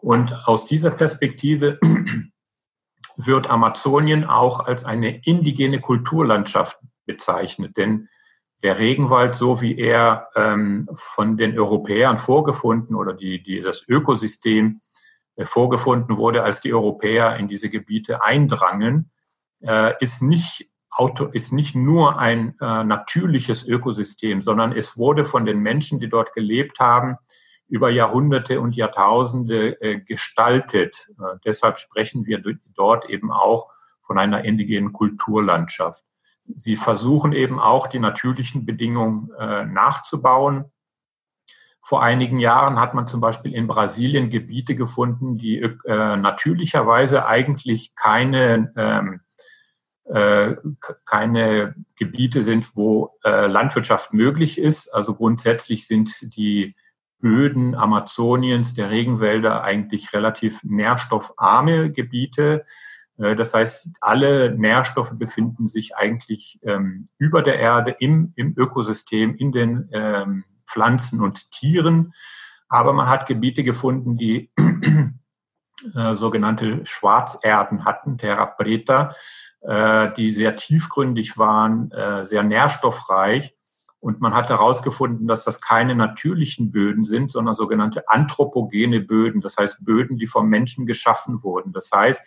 Und 0.00 0.32
aus 0.46 0.66
dieser 0.66 0.90
Perspektive 0.90 1.78
wird 3.16 3.50
Amazonien 3.50 4.24
auch 4.24 4.60
als 4.60 4.84
eine 4.84 5.20
indigene 5.24 5.80
Kulturlandschaft 5.80 6.78
bezeichnet. 7.04 7.76
Denn 7.76 8.08
der 8.62 8.78
Regenwald, 8.78 9.34
so 9.34 9.60
wie 9.60 9.78
er 9.78 10.28
ähm, 10.36 10.88
von 10.94 11.36
den 11.36 11.58
Europäern 11.58 12.18
vorgefunden 12.18 12.94
oder 12.94 13.14
die, 13.14 13.42
die, 13.42 13.60
das 13.60 13.86
Ökosystem 13.88 14.80
äh, 15.36 15.46
vorgefunden 15.46 16.16
wurde, 16.16 16.42
als 16.42 16.60
die 16.60 16.74
Europäer 16.74 17.36
in 17.36 17.48
diese 17.48 17.70
Gebiete 17.70 18.22
eindrangen, 18.22 19.10
äh, 19.60 19.94
ist, 20.00 20.22
nicht 20.22 20.70
auto, 20.90 21.26
ist 21.26 21.52
nicht 21.52 21.74
nur 21.74 22.18
ein 22.18 22.54
äh, 22.60 22.84
natürliches 22.84 23.66
Ökosystem, 23.66 24.42
sondern 24.42 24.72
es 24.72 24.96
wurde 24.96 25.24
von 25.24 25.46
den 25.46 25.60
Menschen, 25.60 26.00
die 26.00 26.08
dort 26.08 26.34
gelebt 26.34 26.80
haben, 26.80 27.16
über 27.68 27.88
Jahrhunderte 27.88 28.60
und 28.60 28.76
Jahrtausende 28.76 29.80
äh, 29.80 30.00
gestaltet. 30.00 31.08
Äh, 31.18 31.38
deshalb 31.44 31.78
sprechen 31.78 32.26
wir 32.26 32.42
dort 32.74 33.08
eben 33.08 33.30
auch 33.30 33.70
von 34.02 34.18
einer 34.18 34.44
indigenen 34.44 34.92
Kulturlandschaft. 34.92 36.04
Sie 36.54 36.76
versuchen 36.76 37.32
eben 37.32 37.58
auch 37.58 37.86
die 37.86 37.98
natürlichen 37.98 38.64
Bedingungen 38.64 39.30
äh, 39.38 39.64
nachzubauen. 39.64 40.66
Vor 41.82 42.02
einigen 42.02 42.38
Jahren 42.38 42.78
hat 42.78 42.94
man 42.94 43.06
zum 43.06 43.20
Beispiel 43.20 43.54
in 43.54 43.66
Brasilien 43.66 44.28
Gebiete 44.28 44.76
gefunden, 44.76 45.38
die 45.38 45.60
äh, 45.60 46.16
natürlicherweise 46.16 47.26
eigentlich 47.26 47.94
keine, 47.96 48.72
ähm, 48.76 49.20
äh, 50.04 50.56
keine 51.06 51.74
Gebiete 51.98 52.42
sind, 52.42 52.76
wo 52.76 53.18
äh, 53.24 53.46
Landwirtschaft 53.46 54.12
möglich 54.12 54.58
ist. 54.58 54.88
Also 54.94 55.14
grundsätzlich 55.14 55.86
sind 55.86 56.36
die 56.36 56.76
Böden 57.18 57.74
Amazoniens, 57.74 58.74
der 58.74 58.90
Regenwälder 58.90 59.62
eigentlich 59.62 60.12
relativ 60.12 60.62
nährstoffarme 60.64 61.92
Gebiete. 61.92 62.64
Äh, 63.20 63.36
das 63.36 63.54
heißt, 63.54 63.90
alle 64.00 64.54
Nährstoffe 64.56 65.12
befinden 65.14 65.66
sich 65.66 65.96
eigentlich 65.96 66.58
ähm, 66.62 67.08
über 67.18 67.42
der 67.42 67.58
Erde, 67.58 67.94
im, 67.98 68.32
im 68.36 68.54
Ökosystem, 68.56 69.36
in 69.36 69.52
den 69.52 69.88
ähm, 69.92 70.44
Pflanzen 70.66 71.20
und 71.20 71.50
Tieren. 71.50 72.12
Aber 72.68 72.92
man 72.92 73.08
hat 73.08 73.26
Gebiete 73.26 73.62
gefunden, 73.62 74.16
die 74.16 74.50
äh, 75.94 76.14
sogenannte 76.14 76.86
Schwarzerden 76.86 77.84
hatten, 77.84 78.16
Terra 78.16 78.46
Preta, 78.46 79.14
äh, 79.62 80.12
die 80.14 80.30
sehr 80.30 80.56
tiefgründig 80.56 81.36
waren, 81.36 81.90
äh, 81.90 82.24
sehr 82.24 82.42
nährstoffreich. 82.42 83.54
Und 83.98 84.22
man 84.22 84.32
hat 84.32 84.48
herausgefunden, 84.48 85.26
dass 85.26 85.44
das 85.44 85.60
keine 85.60 85.94
natürlichen 85.94 86.70
Böden 86.70 87.04
sind, 87.04 87.30
sondern 87.30 87.54
sogenannte 87.54 88.08
anthropogene 88.08 89.00
Böden. 89.00 89.42
Das 89.42 89.58
heißt 89.58 89.84
Böden, 89.84 90.16
die 90.16 90.26
vom 90.26 90.48
Menschen 90.48 90.86
geschaffen 90.86 91.42
wurden. 91.42 91.72
Das 91.74 91.90
heißt, 91.92 92.24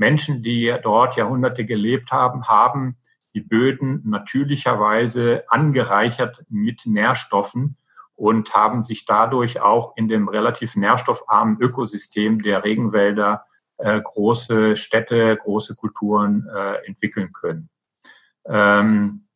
Menschen, 0.00 0.42
die 0.42 0.74
dort 0.82 1.16
Jahrhunderte 1.16 1.66
gelebt 1.66 2.10
haben, 2.10 2.48
haben 2.48 2.96
die 3.34 3.42
Böden 3.42 4.00
natürlicherweise 4.04 5.44
angereichert 5.48 6.42
mit 6.48 6.86
Nährstoffen 6.86 7.76
und 8.16 8.54
haben 8.54 8.82
sich 8.82 9.04
dadurch 9.04 9.60
auch 9.60 9.92
in 9.96 10.08
dem 10.08 10.28
relativ 10.28 10.74
nährstoffarmen 10.74 11.58
Ökosystem 11.60 12.42
der 12.42 12.64
Regenwälder 12.64 13.44
äh, 13.76 14.00
große 14.00 14.74
Städte, 14.76 15.36
große 15.36 15.76
Kulturen 15.76 16.48
äh, 16.48 16.86
entwickeln 16.86 17.32
können. 17.32 17.68
Ähm, 18.46 19.26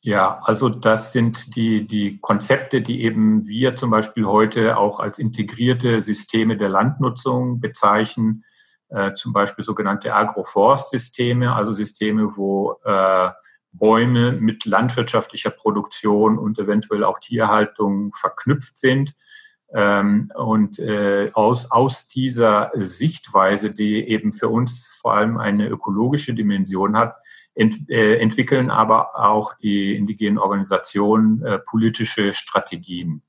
ja, 0.00 0.40
also 0.44 0.68
das 0.68 1.12
sind 1.12 1.56
die, 1.56 1.88
die 1.88 2.20
Konzepte, 2.20 2.82
die 2.82 3.02
eben 3.02 3.46
wir 3.48 3.74
zum 3.74 3.90
Beispiel 3.90 4.26
heute 4.26 4.78
auch 4.78 5.00
als 5.00 5.18
integrierte 5.18 6.02
Systeme 6.02 6.56
der 6.56 6.68
Landnutzung 6.68 7.60
bezeichnen, 7.60 8.44
äh, 8.90 9.12
zum 9.14 9.32
Beispiel 9.32 9.64
sogenannte 9.64 10.14
Agroforstsysteme, 10.14 11.54
also 11.54 11.72
Systeme, 11.72 12.36
wo 12.36 12.76
äh, 12.84 13.30
Bäume 13.72 14.32
mit 14.32 14.64
landwirtschaftlicher 14.64 15.50
Produktion 15.50 16.38
und 16.38 16.58
eventuell 16.58 17.04
auch 17.04 17.18
Tierhaltung 17.18 18.14
verknüpft 18.14 18.78
sind. 18.78 19.14
Ähm, 19.74 20.32
und 20.34 20.78
äh, 20.78 21.30
aus, 21.34 21.70
aus 21.70 22.08
dieser 22.08 22.70
Sichtweise, 22.74 23.70
die 23.70 24.08
eben 24.08 24.32
für 24.32 24.48
uns 24.48 24.98
vor 25.00 25.14
allem 25.14 25.36
eine 25.36 25.68
ökologische 25.68 26.32
Dimension 26.32 26.96
hat, 26.96 27.16
ent, 27.54 27.90
äh, 27.90 28.16
entwickeln 28.16 28.70
aber 28.70 29.18
auch 29.18 29.54
die 29.54 29.94
indigenen 29.94 30.38
Organisationen 30.38 31.42
äh, 31.44 31.58
politische 31.58 32.32
Strategien. 32.32 33.22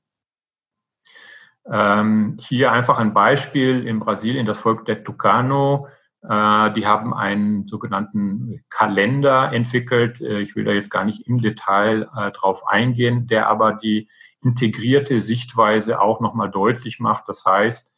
Ähm, 1.70 2.36
hier 2.40 2.72
einfach 2.72 2.98
ein 2.98 3.12
Beispiel 3.12 3.86
in 3.86 3.98
Brasilien, 3.98 4.46
das 4.46 4.58
Volk 4.58 4.84
der 4.86 5.04
Tucano, 5.04 5.88
äh, 6.22 6.70
die 6.72 6.86
haben 6.86 7.14
einen 7.14 7.66
sogenannten 7.66 8.62
Kalender 8.68 9.52
entwickelt. 9.52 10.20
Äh, 10.20 10.40
ich 10.40 10.54
will 10.54 10.64
da 10.64 10.72
jetzt 10.72 10.90
gar 10.90 11.04
nicht 11.04 11.26
im 11.26 11.40
Detail 11.40 12.08
äh, 12.16 12.30
drauf 12.32 12.66
eingehen, 12.66 13.26
der 13.26 13.48
aber 13.48 13.72
die 13.72 14.08
integrierte 14.42 15.20
Sichtweise 15.20 16.00
auch 16.00 16.20
nochmal 16.20 16.50
deutlich 16.50 17.00
macht. 17.00 17.24
Das 17.28 17.44
heißt, 17.46 17.90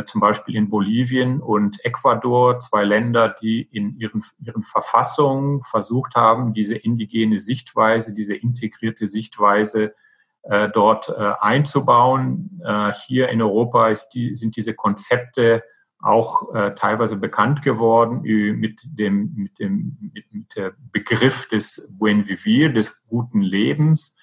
zum 0.04 0.20
Beispiel 0.20 0.54
in 0.54 0.68
Bolivien 0.68 1.40
und 1.40 1.84
Ecuador 1.84 2.60
zwei 2.60 2.84
Länder, 2.84 3.34
die 3.42 3.60
in 3.60 3.96
ihren, 3.96 4.22
ihren 4.38 4.62
Verfassungen 4.62 5.64
versucht 5.64 6.14
haben, 6.14 6.54
diese 6.54 6.76
indigene 6.76 7.40
Sichtweise, 7.40 8.14
diese 8.14 8.36
integrierte 8.36 9.08
Sichtweise 9.08 9.92
dort 10.42 11.10
einzubauen. 11.40 12.62
hier 13.06 13.28
in 13.28 13.42
Europa 13.42 13.88
ist 13.88 14.08
die, 14.08 14.34
sind 14.34 14.56
diese 14.56 14.74
Konzepte 14.74 15.62
auch 16.02 16.54
äh, 16.54 16.74
teilweise 16.74 17.16
bekannt 17.16 17.62
geworden 17.62 18.22
mit 18.22 18.80
dem, 18.84 19.34
mit 19.34 19.58
dem 19.58 19.98
mit, 20.00 20.32
mit 20.32 20.56
der 20.56 20.72
Begriff 20.92 21.48
des 21.48 21.88
Buen 21.92 22.26
Vivir, 22.26 22.72
des 22.72 23.04
guten 23.06 23.42
Lebens. 23.42 24.16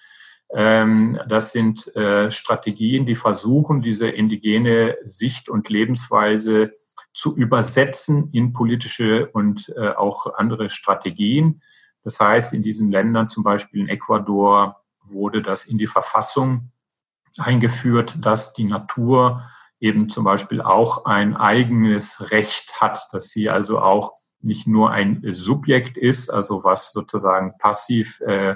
Ähm, 0.53 1.19
das 1.27 1.51
sind 1.51 1.95
äh, 1.95 2.31
Strategien, 2.31 3.05
die 3.05 3.15
versuchen, 3.15 3.81
diese 3.81 4.07
indigene 4.07 4.97
Sicht 5.05 5.49
und 5.49 5.69
Lebensweise 5.69 6.71
zu 7.13 7.35
übersetzen 7.35 8.29
in 8.31 8.53
politische 8.53 9.27
und 9.27 9.73
äh, 9.75 9.89
auch 9.89 10.33
andere 10.35 10.69
Strategien. 10.69 11.61
Das 12.03 12.19
heißt, 12.19 12.53
in 12.53 12.63
diesen 12.63 12.91
Ländern, 12.91 13.27
zum 13.27 13.43
Beispiel 13.43 13.81
in 13.81 13.89
Ecuador, 13.89 14.81
wurde 15.09 15.41
das 15.41 15.65
in 15.65 15.77
die 15.77 15.87
Verfassung 15.87 16.71
eingeführt, 17.37 18.25
dass 18.25 18.53
die 18.53 18.63
Natur 18.63 19.43
eben 19.79 20.09
zum 20.09 20.23
Beispiel 20.23 20.61
auch 20.61 21.05
ein 21.05 21.35
eigenes 21.35 22.31
Recht 22.31 22.81
hat, 22.81 23.07
dass 23.11 23.29
sie 23.29 23.49
also 23.49 23.79
auch 23.79 24.13
nicht 24.41 24.67
nur 24.67 24.91
ein 24.91 25.21
Subjekt 25.29 25.97
ist, 25.97 26.29
also 26.29 26.63
was 26.63 26.91
sozusagen 26.91 27.57
passiv 27.57 28.21
äh, 28.21 28.55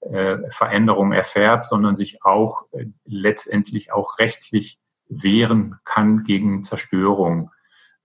äh, 0.00 0.38
Veränderungen 0.50 1.12
erfährt, 1.12 1.64
sondern 1.64 1.96
sich 1.96 2.24
auch 2.24 2.66
äh, 2.72 2.86
letztendlich 3.04 3.92
auch 3.92 4.18
rechtlich 4.18 4.78
wehren 5.08 5.76
kann 5.84 6.24
gegen 6.24 6.64
Zerstörung. 6.64 7.50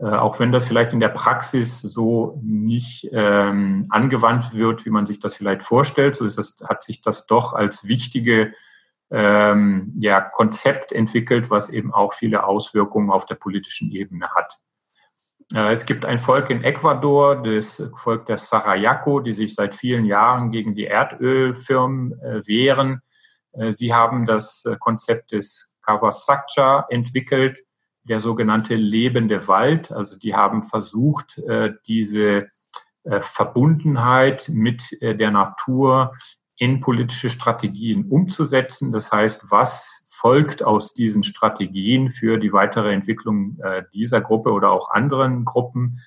Äh, 0.03 0.07
auch 0.07 0.39
wenn 0.39 0.51
das 0.51 0.65
vielleicht 0.65 0.91
in 0.91 0.99
der 0.99 1.09
Praxis 1.09 1.81
so 1.81 2.37
nicht 2.43 3.07
ähm, 3.13 3.85
angewandt 3.89 4.53
wird, 4.53 4.85
wie 4.85 4.89
man 4.89 5.05
sich 5.05 5.19
das 5.19 5.33
vielleicht 5.33 5.63
vorstellt, 5.63 6.15
so 6.15 6.25
ist 6.25 6.37
das, 6.37 6.57
hat 6.67 6.83
sich 6.83 7.01
das 7.01 7.25
doch 7.25 7.53
als 7.53 7.87
wichtige 7.87 8.53
ähm, 9.11 9.93
ja, 9.95 10.19
Konzept 10.19 10.91
entwickelt, 10.91 11.49
was 11.49 11.69
eben 11.69 11.93
auch 11.93 12.13
viele 12.13 12.43
Auswirkungen 12.43 13.11
auf 13.11 13.25
der 13.25 13.35
politischen 13.35 13.91
Ebene 13.91 14.27
hat. 14.35 14.59
Äh, 15.53 15.71
es 15.71 15.85
gibt 15.85 16.03
ein 16.03 16.19
Volk 16.19 16.49
in 16.49 16.65
Ecuador, 16.65 17.41
das 17.41 17.89
Volk 17.95 18.25
der 18.25 18.37
Sarayaco, 18.37 19.21
die 19.21 19.33
sich 19.33 19.55
seit 19.55 19.73
vielen 19.73 20.03
Jahren 20.03 20.51
gegen 20.51 20.75
die 20.75 20.85
Erdölfirmen 20.85 22.19
äh, 22.21 22.45
wehren. 22.45 23.01
Äh, 23.53 23.71
sie 23.71 23.93
haben 23.93 24.25
das 24.25 24.65
äh, 24.65 24.75
Konzept 24.77 25.31
des 25.31 25.77
Kawasakcha 25.81 26.87
entwickelt, 26.89 27.63
der 28.03 28.19
sogenannte 28.19 28.75
lebende 28.75 29.47
Wald. 29.47 29.91
Also 29.91 30.17
die 30.17 30.35
haben 30.35 30.63
versucht, 30.63 31.37
äh, 31.39 31.73
diese 31.87 32.47
äh, 33.03 33.21
Verbundenheit 33.21 34.49
mit 34.49 34.97
der 35.01 35.31
Natur 35.31 36.11
in 36.57 36.79
politische 36.79 37.29
Strategien 37.29 38.09
umzusetzen. 38.09 38.91
Das 38.91 39.11
heißt, 39.11 39.51
was 39.51 40.03
folgt 40.05 40.63
aus 40.63 40.93
diesen 40.93 41.23
Strategien 41.23 42.11
für 42.11 42.37
die 42.37 42.53
weitere 42.53 42.93
Entwicklung 42.93 43.57
äh, 43.63 43.83
dieser 43.93 44.21
Gruppe 44.21 44.51
oder 44.51 44.71
auch 44.71 44.91
anderen 44.91 45.43
Gruppen? 45.43 45.99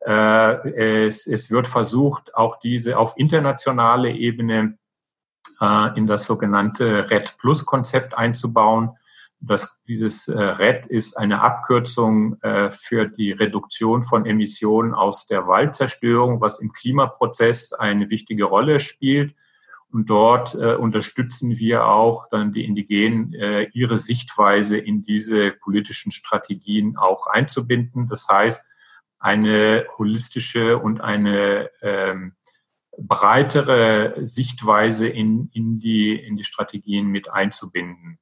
Äh, 0.00 1.06
es, 1.06 1.26
es, 1.26 1.50
wird 1.50 1.66
versucht, 1.66 2.34
auch 2.34 2.60
diese 2.60 2.98
auf 2.98 3.14
internationale 3.16 4.12
Ebene 4.12 4.78
äh, 5.60 5.98
in 5.98 6.06
das 6.06 6.26
sogenannte 6.26 7.10
Red 7.10 7.36
Plus 7.38 7.64
Konzept 7.64 8.16
einzubauen. 8.16 8.90
Das, 9.40 9.78
dieses 9.86 10.26
äh, 10.26 10.40
RED 10.40 10.86
ist 10.86 11.16
eine 11.16 11.40
Abkürzung 11.40 12.40
äh, 12.42 12.70
für 12.72 13.06
die 13.06 13.30
Reduktion 13.30 14.02
von 14.02 14.26
Emissionen 14.26 14.94
aus 14.94 15.26
der 15.26 15.46
Waldzerstörung, 15.46 16.40
was 16.40 16.60
im 16.60 16.72
Klimaprozess 16.72 17.72
eine 17.72 18.10
wichtige 18.10 18.44
Rolle 18.44 18.80
spielt. 18.80 19.34
Und 19.90 20.10
dort 20.10 20.54
äh, 20.54 20.74
unterstützen 20.74 21.58
wir 21.58 21.86
auch 21.86 22.28
dann 22.30 22.52
die 22.52 22.64
Indigenen, 22.64 23.32
äh, 23.32 23.68
ihre 23.72 23.98
Sichtweise 23.98 24.76
in 24.76 25.02
diese 25.02 25.52
politischen 25.52 26.10
Strategien 26.12 26.96
auch 26.96 27.26
einzubinden. 27.26 28.08
Das 28.08 28.26
heißt, 28.28 28.62
eine 29.18 29.86
holistische 29.96 30.78
und 30.78 31.00
eine 31.00 31.70
ähm, 31.80 32.34
breitere 32.98 34.26
Sichtweise 34.26 35.08
in, 35.08 35.48
in, 35.52 35.78
die, 35.78 36.14
in 36.14 36.36
die 36.36 36.44
Strategien 36.44 37.06
mit 37.06 37.30
einzubinden. 37.30 38.18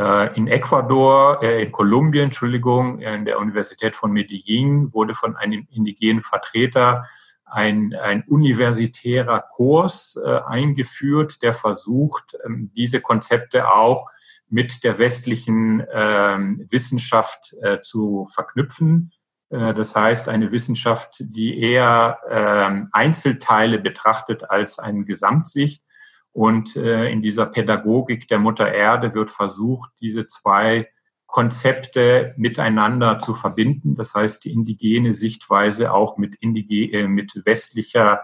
Äh, 0.00 0.34
in 0.34 0.48
Ecuador, 0.48 1.42
äh, 1.42 1.62
in 1.62 1.72
Kolumbien, 1.72 2.24
Entschuldigung, 2.24 3.00
in 3.00 3.26
der 3.26 3.38
Universität 3.38 3.94
von 3.94 4.10
Medellin 4.12 4.94
wurde 4.94 5.12
von 5.12 5.36
einem 5.36 5.66
indigenen 5.70 6.22
Vertreter 6.22 7.04
ein, 7.44 7.94
ein 7.94 8.24
universitärer 8.26 9.40
Kurs 9.40 10.18
äh, 10.24 10.40
eingeführt, 10.46 11.42
der 11.42 11.52
versucht, 11.52 12.34
ähm, 12.46 12.70
diese 12.74 13.02
Konzepte 13.02 13.70
auch 13.70 14.06
mit 14.48 14.84
der 14.84 14.96
westlichen 14.96 15.84
ähm, 15.92 16.66
Wissenschaft 16.70 17.54
äh, 17.60 17.82
zu 17.82 18.26
verknüpfen. 18.32 19.12
Äh, 19.50 19.74
das 19.74 19.94
heißt, 19.94 20.30
eine 20.30 20.50
Wissenschaft, 20.50 21.16
die 21.20 21.60
eher 21.60 22.18
ähm, 22.30 22.88
Einzelteile 22.92 23.78
betrachtet 23.78 24.48
als 24.48 24.78
eine 24.78 25.04
Gesamtsicht. 25.04 25.84
Und 26.32 26.76
äh, 26.76 27.10
in 27.10 27.22
dieser 27.22 27.46
Pädagogik 27.46 28.28
der 28.28 28.38
Mutter 28.38 28.72
Erde 28.72 29.14
wird 29.14 29.30
versucht, 29.30 29.90
diese 30.00 30.26
zwei 30.26 30.88
Konzepte 31.26 32.34
miteinander 32.36 33.18
zu 33.18 33.34
verbinden. 33.34 33.96
Das 33.96 34.14
heißt, 34.14 34.44
die 34.44 34.52
indigene 34.52 35.14
Sichtweise 35.14 35.92
auch 35.92 36.16
mit, 36.16 36.36
indige, 36.36 36.92
äh, 36.92 37.08
mit 37.08 37.42
westlicher 37.44 38.22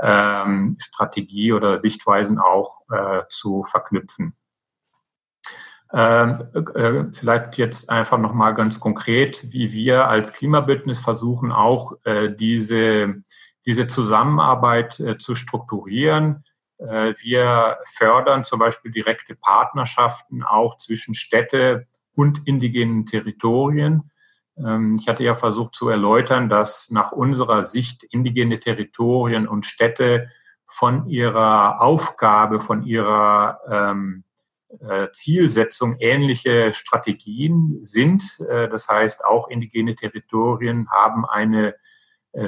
ähm, 0.00 0.76
Strategie 0.80 1.52
oder 1.52 1.76
Sichtweisen 1.76 2.38
auch 2.38 2.82
äh, 2.90 3.22
zu 3.28 3.64
verknüpfen. 3.64 4.34
Ähm, 5.94 6.48
äh, 6.74 7.04
vielleicht 7.12 7.58
jetzt 7.58 7.90
einfach 7.90 8.18
nochmal 8.18 8.54
ganz 8.54 8.80
konkret, 8.80 9.52
wie 9.52 9.72
wir 9.72 10.08
als 10.08 10.32
Klimabündnis 10.32 10.98
versuchen, 10.98 11.52
auch 11.52 11.92
äh, 12.04 12.30
diese, 12.34 13.22
diese 13.66 13.86
Zusammenarbeit 13.86 14.98
äh, 15.00 15.18
zu 15.18 15.34
strukturieren. 15.34 16.44
Äh, 16.88 17.14
wir 17.20 17.78
fördern 17.84 18.44
zum 18.44 18.58
Beispiel 18.58 18.90
direkte 18.90 19.34
Partnerschaften 19.34 20.42
auch 20.42 20.76
zwischen 20.76 21.14
Städte 21.14 21.86
und 22.14 22.46
indigenen 22.46 23.06
Territorien. 23.06 24.10
Ähm, 24.56 24.96
ich 24.98 25.08
hatte 25.08 25.24
ja 25.24 25.34
versucht 25.34 25.74
zu 25.74 25.88
erläutern, 25.88 26.48
dass 26.48 26.90
nach 26.90 27.12
unserer 27.12 27.62
Sicht 27.62 28.04
indigene 28.04 28.60
Territorien 28.60 29.46
und 29.46 29.66
Städte 29.66 30.28
von 30.66 31.06
ihrer 31.06 31.80
Aufgabe, 31.80 32.60
von 32.60 32.82
ihrer 32.82 33.60
ähm, 33.70 34.24
äh, 34.80 35.10
Zielsetzung 35.10 35.96
ähnliche 35.98 36.72
Strategien 36.72 37.78
sind. 37.82 38.40
Äh, 38.48 38.68
das 38.68 38.88
heißt, 38.88 39.24
auch 39.24 39.48
indigene 39.48 39.94
Territorien 39.94 40.90
haben 40.90 41.26
eine 41.26 41.74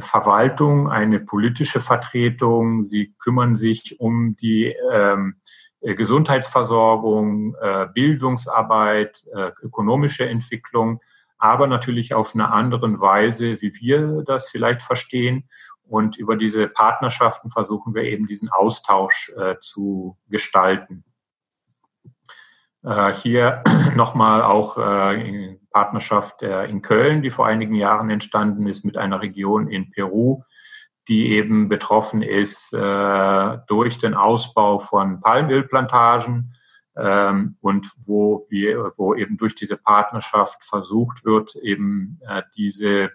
Verwaltung, 0.00 0.88
eine 0.88 1.20
politische 1.20 1.80
Vertretung. 1.80 2.84
Sie 2.84 3.14
kümmern 3.18 3.54
sich 3.54 4.00
um 4.00 4.34
die 4.36 4.74
ähm, 4.90 5.36
Gesundheitsversorgung, 5.82 7.54
Bildungsarbeit, 7.92 9.22
ökonomische 9.62 10.26
Entwicklung, 10.26 11.02
aber 11.36 11.66
natürlich 11.66 12.14
auf 12.14 12.34
einer 12.34 12.54
anderen 12.54 13.00
Weise, 13.00 13.60
wie 13.60 13.74
wir 13.74 14.22
das 14.24 14.48
vielleicht 14.48 14.80
verstehen. 14.80 15.46
Und 15.82 16.16
über 16.16 16.36
diese 16.36 16.68
Partnerschaften 16.68 17.50
versuchen 17.50 17.94
wir 17.94 18.04
eben 18.04 18.24
diesen 18.24 18.48
Austausch 18.48 19.30
zu 19.60 20.16
gestalten. 20.30 21.04
Äh, 22.84 23.14
hier 23.14 23.62
nochmal 23.96 24.42
auch 24.42 24.76
äh, 24.78 25.28
in 25.28 25.63
Partnerschaft 25.74 26.40
in 26.42 26.82
Köln, 26.82 27.20
die 27.20 27.30
vor 27.30 27.46
einigen 27.46 27.74
Jahren 27.74 28.08
entstanden 28.08 28.68
ist 28.68 28.84
mit 28.84 28.96
einer 28.96 29.20
Region 29.20 29.66
in 29.66 29.90
Peru, 29.90 30.42
die 31.08 31.32
eben 31.32 31.68
betroffen 31.68 32.22
ist 32.22 32.72
äh, 32.72 33.58
durch 33.66 33.98
den 33.98 34.14
Ausbau 34.14 34.78
von 34.78 35.20
Palmölplantagen 35.20 36.52
ähm, 36.96 37.56
und 37.60 37.88
wo 38.06 38.46
wir, 38.48 38.92
wo 38.96 39.16
eben 39.16 39.36
durch 39.36 39.56
diese 39.56 39.76
Partnerschaft 39.76 40.64
versucht 40.64 41.24
wird, 41.24 41.56
eben 41.56 42.20
diese 42.56 43.10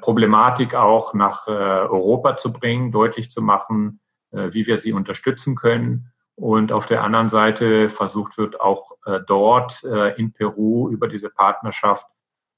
Problematik 0.00 0.74
auch 0.74 1.14
nach 1.14 1.46
Europa 1.46 2.36
zu 2.36 2.52
bringen, 2.52 2.90
deutlich 2.90 3.30
zu 3.30 3.40
machen, 3.40 4.00
wie 4.32 4.66
wir 4.66 4.76
sie 4.76 4.92
unterstützen 4.92 5.54
können 5.54 6.10
und 6.38 6.70
auf 6.70 6.86
der 6.86 7.02
anderen 7.02 7.28
Seite 7.28 7.88
versucht 7.88 8.38
wird 8.38 8.60
auch 8.60 8.92
äh, 9.06 9.18
dort 9.26 9.82
äh, 9.82 10.16
in 10.18 10.32
Peru 10.32 10.88
über 10.88 11.08
diese 11.08 11.30
Partnerschaft 11.30 12.06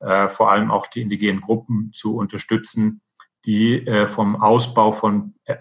äh, 0.00 0.28
vor 0.28 0.50
allem 0.50 0.70
auch 0.70 0.86
die 0.86 1.00
indigenen 1.00 1.40
Gruppen 1.40 1.90
zu 1.94 2.14
unterstützen, 2.16 3.00
die 3.46 3.86
äh, 3.86 4.06
vom 4.06 4.36
Ausbau 4.36 4.92
von 4.92 5.34
äh, 5.44 5.56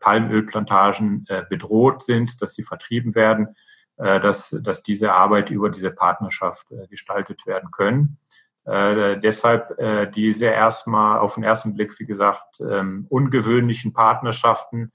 Palmölplantagen 0.00 1.24
äh, 1.28 1.42
bedroht 1.48 2.02
sind, 2.02 2.42
dass 2.42 2.52
sie 2.52 2.62
vertrieben 2.62 3.14
werden, 3.14 3.54
dass, 3.96 4.56
dass 4.62 4.84
diese 4.84 5.12
Arbeit 5.12 5.50
über 5.50 5.70
diese 5.70 5.90
Partnerschaft 5.90 6.68
gestaltet 6.88 7.48
werden 7.48 7.72
können. 7.72 8.16
deshalb 8.64 9.76
diese 10.14 10.46
erstmal 10.46 11.18
auf 11.18 11.34
den 11.34 11.42
ersten 11.42 11.74
Blick, 11.74 11.98
wie 11.98 12.06
gesagt, 12.06 12.60
ähm, 12.60 13.06
ungewöhnlichen 13.08 13.92
Partnerschaften, 13.92 14.92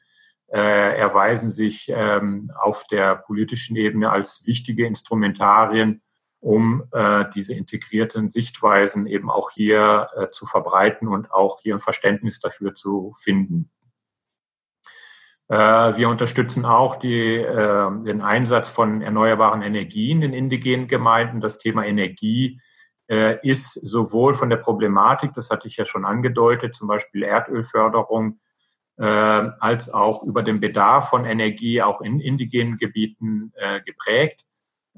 erweisen 0.58 1.50
sich 1.50 1.88
ähm, 1.90 2.52
auf 2.56 2.86
der 2.88 3.16
politischen 3.16 3.76
Ebene 3.76 4.12
als 4.12 4.46
wichtige 4.46 4.86
Instrumentarien, 4.86 6.02
um 6.40 6.84
äh, 6.92 7.26
diese 7.34 7.54
integrierten 7.54 8.30
Sichtweisen 8.30 9.08
eben 9.08 9.32
auch 9.32 9.50
hier 9.52 10.10
äh, 10.16 10.30
zu 10.30 10.46
verbreiten 10.46 11.08
und 11.08 11.32
auch 11.32 11.62
hier 11.62 11.74
ein 11.74 11.80
Verständnis 11.80 12.40
dafür 12.40 12.76
zu 12.76 13.14
finden. 13.18 13.72
Äh, 15.48 15.98
wir 15.98 16.10
unterstützen 16.10 16.66
auch 16.66 16.98
die, 16.98 17.36
äh, 17.36 18.04
den 18.04 18.22
Einsatz 18.22 18.70
von 18.70 19.02
erneuerbaren 19.02 19.62
Energien 19.62 20.22
in 20.22 20.34
indigenen 20.34 20.88
Gemeinden. 20.88 21.42
Das 21.42 21.58
Thema 21.58 21.86
Energie 21.86 22.60
äh, 23.08 23.38
ist 23.42 23.74
sowohl 23.74 24.34
von 24.34 24.50
der 24.50 24.58
Problematik, 24.58 25.34
das 25.34 25.50
hatte 25.50 25.68
ich 25.68 25.78
ja 25.78 25.86
schon 25.86 26.06
angedeutet, 26.06 26.76
zum 26.76 26.88
Beispiel 26.88 27.24
Erdölförderung, 27.24 28.40
äh, 28.98 29.06
als 29.06 29.94
auch 29.94 30.24
über 30.24 30.44
den 30.44 30.60
Bedarf 30.60 31.10
von 31.10 31.26
Energie 31.26 31.82
auch 31.82 32.02
in 32.02 32.20
indigenen 32.20 32.78
Gebieten 32.78 33.52
äh, 33.56 33.82
geprägt. 33.82 34.46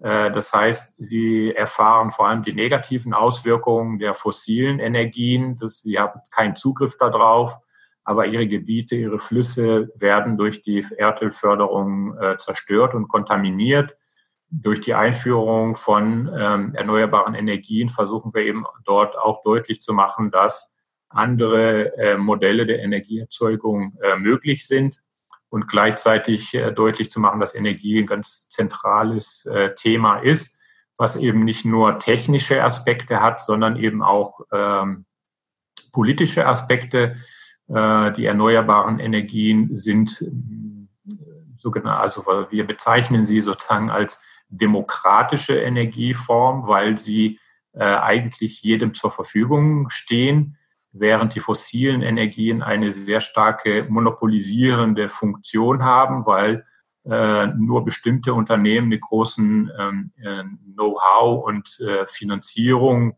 Äh, 0.02 0.32
das 0.32 0.54
heißt, 0.54 0.96
sie 0.98 1.54
erfahren 1.54 2.12
vor 2.12 2.28
allem 2.28 2.44
die 2.44 2.54
negativen 2.54 3.14
Auswirkungen 3.14 4.00
der 4.00 4.14
fossilen 4.14 4.80
Energien. 4.80 5.58
Das, 5.58 5.82
sie 5.82 5.98
haben 5.98 6.20
keinen 6.32 6.56
Zugriff 6.56 6.98
darauf, 6.98 7.58
aber 8.04 8.28
ihre 8.28 8.48
Gebiete, 8.48 8.96
ihre 8.96 9.20
Flüsse 9.20 9.90
werden 9.96 10.38
durch 10.38 10.62
die 10.62 10.86
Erdölförderung 10.98 12.18
äh, 12.18 12.38
zerstört 12.38 12.94
und 12.94 13.08
kontaminiert. 13.08 13.96
Durch 14.50 14.80
die 14.80 14.94
Einführung 14.94 15.76
von 15.76 16.30
ähm, 16.38 16.76
erneuerbaren 16.76 17.34
Energien 17.34 17.90
versuchen 17.90 18.34
wir 18.34 18.44
eben 18.44 18.66
dort 18.86 19.18
auch 19.18 19.42
deutlich 19.44 19.82
zu 19.82 19.92
machen, 19.92 20.32
dass 20.32 20.75
andere 21.16 21.98
äh, 21.98 22.18
Modelle 22.18 22.66
der 22.66 22.82
Energieerzeugung 22.82 23.98
äh, 24.02 24.18
möglich 24.18 24.68
sind 24.68 25.02
und 25.50 25.68
gleichzeitig 25.68 26.54
äh, 26.54 26.72
deutlich 26.72 27.10
zu 27.10 27.20
machen, 27.20 27.40
dass 27.40 27.56
Energie 27.56 28.00
ein 28.00 28.06
ganz 28.06 28.50
zentrales 28.50 29.46
äh, 29.46 29.74
Thema 29.76 30.18
ist, 30.18 30.60
was 30.98 31.16
eben 31.16 31.46
nicht 31.46 31.64
nur 31.64 32.00
technische 32.00 32.62
Aspekte 32.62 33.22
hat, 33.22 33.42
sondern 33.42 33.78
eben 33.78 34.04
auch 34.04 34.42
ähm, 34.52 35.06
politische 35.94 36.46
Aspekte. 36.46 37.16
Äh, 37.70 38.12
die 38.12 38.26
erneuerbaren 38.26 39.00
Energien 39.00 39.76
sind 39.76 40.22
äh, 40.22 40.32
sogenannt, 41.58 42.02
also 42.02 42.26
wir 42.50 42.68
bezeichnen 42.68 43.24
sie 43.24 43.40
sozusagen 43.40 43.90
als 43.90 44.20
demokratische 44.50 45.58
Energieform, 45.58 46.68
weil 46.68 46.98
sie 46.98 47.40
eigentlich 47.78 48.62
jedem 48.64 48.94
zur 48.94 49.12
Verfügung 49.12 49.90
stehen 49.90 50.56
während 50.98 51.36
die 51.36 51.42
fossilen 51.42 52.02
Energien 52.02 52.62
eine 52.62 52.92
sehr 52.92 53.20
starke 53.20 53.86
monopolisierende 53.90 55.10
Funktion 55.10 55.84
haben, 55.84 56.26
weil 56.26 56.66
äh, 57.04 57.48
nur 57.48 57.84
bestimmte 57.84 58.34
Unternehmen 58.34 58.88
mit 58.88 59.02
großem 59.02 59.72
ähm, 59.78 60.12
äh, 60.18 60.44
Know-how 60.74 61.46
und 61.46 61.80
äh, 61.82 62.06
Finanzierung 62.06 63.16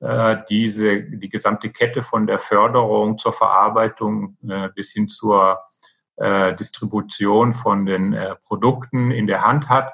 äh, 0.00 0.38
diese, 0.48 1.02
die 1.02 1.28
gesamte 1.28 1.70
Kette 1.70 2.02
von 2.02 2.26
der 2.26 2.38
Förderung 2.38 3.18
zur 3.18 3.34
Verarbeitung 3.34 4.38
äh, 4.48 4.70
bis 4.74 4.92
hin 4.92 5.08
zur 5.08 5.58
äh, 6.16 6.54
Distribution 6.56 7.52
von 7.54 7.84
den 7.86 8.16
Produkten 8.42 9.10
in 9.10 9.26
der 9.26 9.44
Hand 9.44 9.68
hat. 9.68 9.92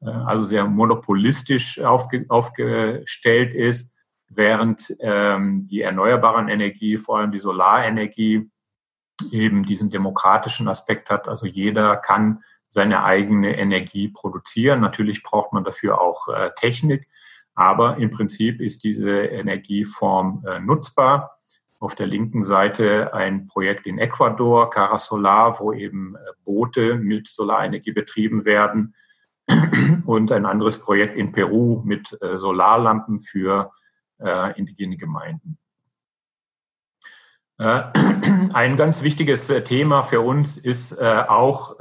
also 0.00 0.44
sehr 0.44 0.64
monopolistisch 0.64 1.80
aufge, 1.80 2.24
aufgestellt 2.28 3.52
ist, 3.52 3.92
während 4.28 4.94
ähm, 5.00 5.66
die 5.68 5.82
erneuerbaren 5.82 6.48
Energie, 6.48 6.98
vor 6.98 7.18
allem 7.18 7.32
die 7.32 7.38
Solarenergie, 7.38 8.50
eben 9.32 9.64
diesen 9.64 9.90
demokratischen 9.90 10.68
Aspekt 10.68 11.10
hat. 11.10 11.28
Also 11.28 11.46
jeder 11.46 11.96
kann 11.96 12.42
seine 12.68 13.04
eigene 13.04 13.58
Energie 13.58 14.08
produzieren. 14.08 14.80
Natürlich 14.80 15.22
braucht 15.22 15.52
man 15.52 15.64
dafür 15.64 16.00
auch 16.00 16.28
äh, 16.28 16.50
Technik, 16.56 17.08
aber 17.54 17.96
im 17.96 18.10
Prinzip 18.10 18.60
ist 18.60 18.84
diese 18.84 19.10
Energieform 19.10 20.44
äh, 20.46 20.60
nutzbar. 20.60 21.36
Auf 21.80 21.94
der 21.94 22.06
linken 22.06 22.42
Seite 22.42 23.14
ein 23.14 23.46
Projekt 23.46 23.86
in 23.86 23.98
Ecuador, 23.98 24.68
Cara 24.68 24.98
Solar, 24.98 25.58
wo 25.58 25.72
eben 25.72 26.16
äh, 26.16 26.18
Boote 26.44 26.96
mit 26.96 27.28
Solarenergie 27.28 27.92
betrieben 27.92 28.44
werden 28.44 28.94
und 30.04 30.30
ein 30.30 30.44
anderes 30.44 30.78
Projekt 30.78 31.16
in 31.16 31.32
Peru 31.32 31.82
mit 31.84 32.16
äh, 32.20 32.36
Solarlampen 32.36 33.18
für 33.18 33.72
äh, 34.20 34.58
indigene 34.58 34.96
Gemeinden. 34.96 35.58
Äh, 37.58 37.82
ein 38.54 38.76
ganz 38.76 39.02
wichtiges 39.02 39.50
äh, 39.50 39.62
Thema 39.62 40.02
für 40.02 40.20
uns 40.20 40.58
ist 40.58 40.92
äh, 40.92 41.24
auch 41.28 41.76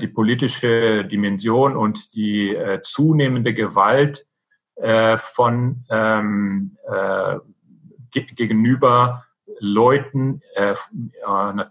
die 0.00 0.06
politische 0.06 1.04
Dimension 1.04 1.76
und 1.76 2.14
die 2.14 2.56
zunehmende 2.84 3.52
Gewalt 3.52 4.28
von 5.16 5.82
ähm, 5.90 6.76
gegenüber 8.12 9.24
Leuten, 9.58 10.40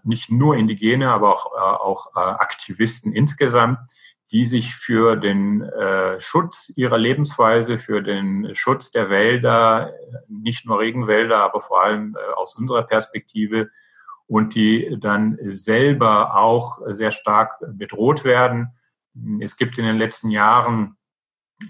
nicht 0.02 0.30
nur 0.30 0.56
Indigene, 0.56 1.10
aber 1.10 1.32
auch, 1.32 1.46
auch 1.56 2.14
Aktivisten 2.14 3.14
insgesamt, 3.14 3.78
die 4.32 4.46
sich 4.46 4.74
für 4.74 5.16
den 5.16 5.62
äh, 5.62 6.18
Schutz 6.18 6.72
ihrer 6.74 6.96
Lebensweise, 6.96 7.76
für 7.76 8.02
den 8.02 8.54
Schutz 8.54 8.90
der 8.90 9.10
Wälder, 9.10 9.92
nicht 10.28 10.64
nur 10.64 10.80
Regenwälder, 10.80 11.38
aber 11.38 11.60
vor 11.60 11.84
allem 11.84 12.16
äh, 12.16 12.32
aus 12.34 12.56
unserer 12.56 12.82
Perspektive 12.82 13.68
und 14.26 14.54
die 14.54 14.96
dann 14.98 15.38
selber 15.42 16.36
auch 16.36 16.80
sehr 16.86 17.10
stark 17.10 17.52
bedroht 17.60 18.24
werden. 18.24 18.72
Es 19.40 19.58
gibt 19.58 19.76
in 19.76 19.84
den 19.84 19.98
letzten 19.98 20.30
Jahren 20.30 20.96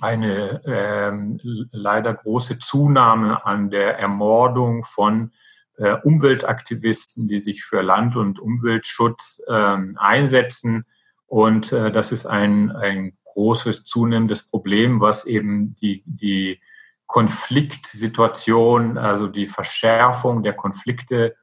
eine 0.00 0.62
ähm, 0.64 1.40
leider 1.72 2.14
große 2.14 2.60
Zunahme 2.60 3.44
an 3.44 3.70
der 3.70 3.98
Ermordung 3.98 4.84
von 4.84 5.32
äh, 5.76 5.96
Umweltaktivisten, 6.04 7.26
die 7.26 7.40
sich 7.40 7.64
für 7.64 7.82
Land- 7.82 8.14
und 8.16 8.38
Umweltschutz 8.38 9.42
ähm, 9.48 9.98
einsetzen 9.98 10.86
und 11.32 11.72
äh, 11.72 11.90
das 11.90 12.12
ist 12.12 12.26
ein, 12.26 12.72
ein 12.72 13.16
großes, 13.24 13.86
zunehmendes 13.86 14.46
Problem, 14.46 15.00
was 15.00 15.24
eben 15.24 15.74
die, 15.76 16.02
die 16.04 16.60
Konfliktsituation, 17.06 18.98
also 18.98 19.28
die 19.28 19.46
Verschärfung 19.46 20.42
der 20.42 20.52
Konflikte 20.52 21.34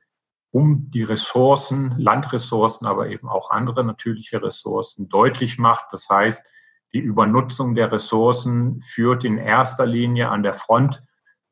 um 0.51 0.91
die 0.91 1.01
Ressourcen, 1.01 1.95
Landressourcen, 1.97 2.85
aber 2.85 3.07
eben 3.07 3.27
auch 3.27 3.49
andere 3.49 3.83
natürliche 3.83 4.43
Ressourcen 4.43 5.09
deutlich 5.09 5.57
macht. 5.57 5.85
Das 5.91 6.07
heißt, 6.07 6.45
die 6.93 6.99
Übernutzung 6.99 7.73
der 7.73 7.91
Ressourcen 7.91 8.81
führt 8.81 9.25
in 9.25 9.39
erster 9.39 9.87
Linie 9.87 10.29
an 10.29 10.43
der 10.43 10.53
Front 10.53 11.01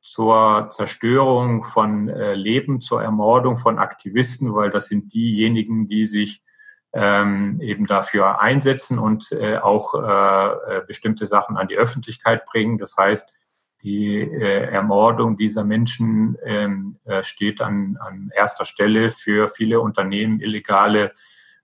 zur 0.03 0.67
Zerstörung 0.69 1.63
von 1.63 2.07
äh, 2.07 2.35
Leben, 2.35 2.81
zur 2.81 3.01
Ermordung 3.01 3.57
von 3.57 3.79
Aktivisten, 3.79 4.53
weil 4.53 4.69
das 4.69 4.89
sind 4.89 5.11
diejenigen, 5.11 5.87
die 5.87 6.05
sich 6.05 6.43
ähm, 6.93 7.59
eben 7.61 7.85
dafür 7.85 8.41
einsetzen 8.41 8.97
und 8.97 9.31
äh, 9.31 9.57
auch 9.57 9.93
äh, 9.93 10.77
äh, 10.77 10.81
bestimmte 10.87 11.27
Sachen 11.27 11.57
an 11.57 11.67
die 11.67 11.77
Öffentlichkeit 11.77 12.45
bringen. 12.45 12.77
Das 12.77 12.95
heißt, 12.97 13.29
die 13.83 14.19
äh, 14.19 14.69
Ermordung 14.71 15.37
dieser 15.37 15.63
Menschen 15.63 16.37
ähm, 16.43 16.97
äh, 17.05 17.23
steht 17.23 17.61
an, 17.61 17.97
an 17.99 18.31
erster 18.35 18.65
Stelle 18.65 19.11
für 19.11 19.49
viele 19.49 19.81
Unternehmen, 19.81 20.39
illegale 20.39 21.11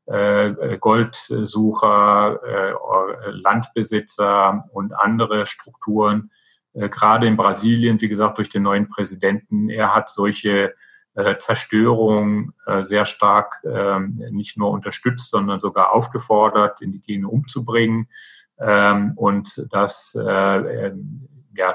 äh, 0.06 0.78
Goldsucher, 0.80 2.40
äh, 2.44 3.30
Landbesitzer 3.32 4.64
und 4.72 4.94
andere 4.94 5.46
Strukturen. 5.46 6.30
Äh, 6.74 6.90
gerade 6.90 7.26
in 7.28 7.38
Brasilien, 7.38 8.02
wie 8.02 8.10
gesagt, 8.10 8.38
durch 8.38 8.50
den 8.50 8.64
neuen 8.64 8.88
Präsidenten, 8.88 9.70
er 9.70 9.96
hat 9.96 10.10
solche 10.10 10.74
äh, 11.16 11.38
Zerstörung 11.38 12.54
äh, 12.66 12.82
sehr 12.82 13.06
stark 13.06 13.54
ähm, 13.66 14.22
nicht 14.32 14.58
nur 14.58 14.72
unterstützt, 14.72 15.30
sondern 15.30 15.60
sogar 15.60 15.92
aufgefordert, 15.92 16.82
Indigene 16.82 17.28
umzubringen. 17.28 18.08
Ähm, 18.60 19.14
und 19.16 19.68
das 19.72 20.18
äh, 20.20 20.88
ähm, 20.88 21.28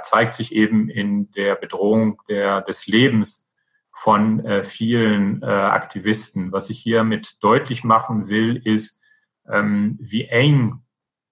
zeigt 0.02 0.34
sich 0.34 0.52
eben 0.52 0.88
in 0.90 1.30
der 1.32 1.54
Bedrohung 1.54 2.20
der, 2.28 2.62
des 2.62 2.88
Lebens 2.88 3.46
von 3.92 4.62
vielen 4.62 5.42
Aktivisten. 5.42 6.52
Was 6.52 6.70
ich 6.70 6.78
hiermit 6.80 7.42
deutlich 7.42 7.82
machen 7.82 8.28
will, 8.28 8.60
ist, 8.64 9.00
wie 9.44 10.24
eng 10.24 10.82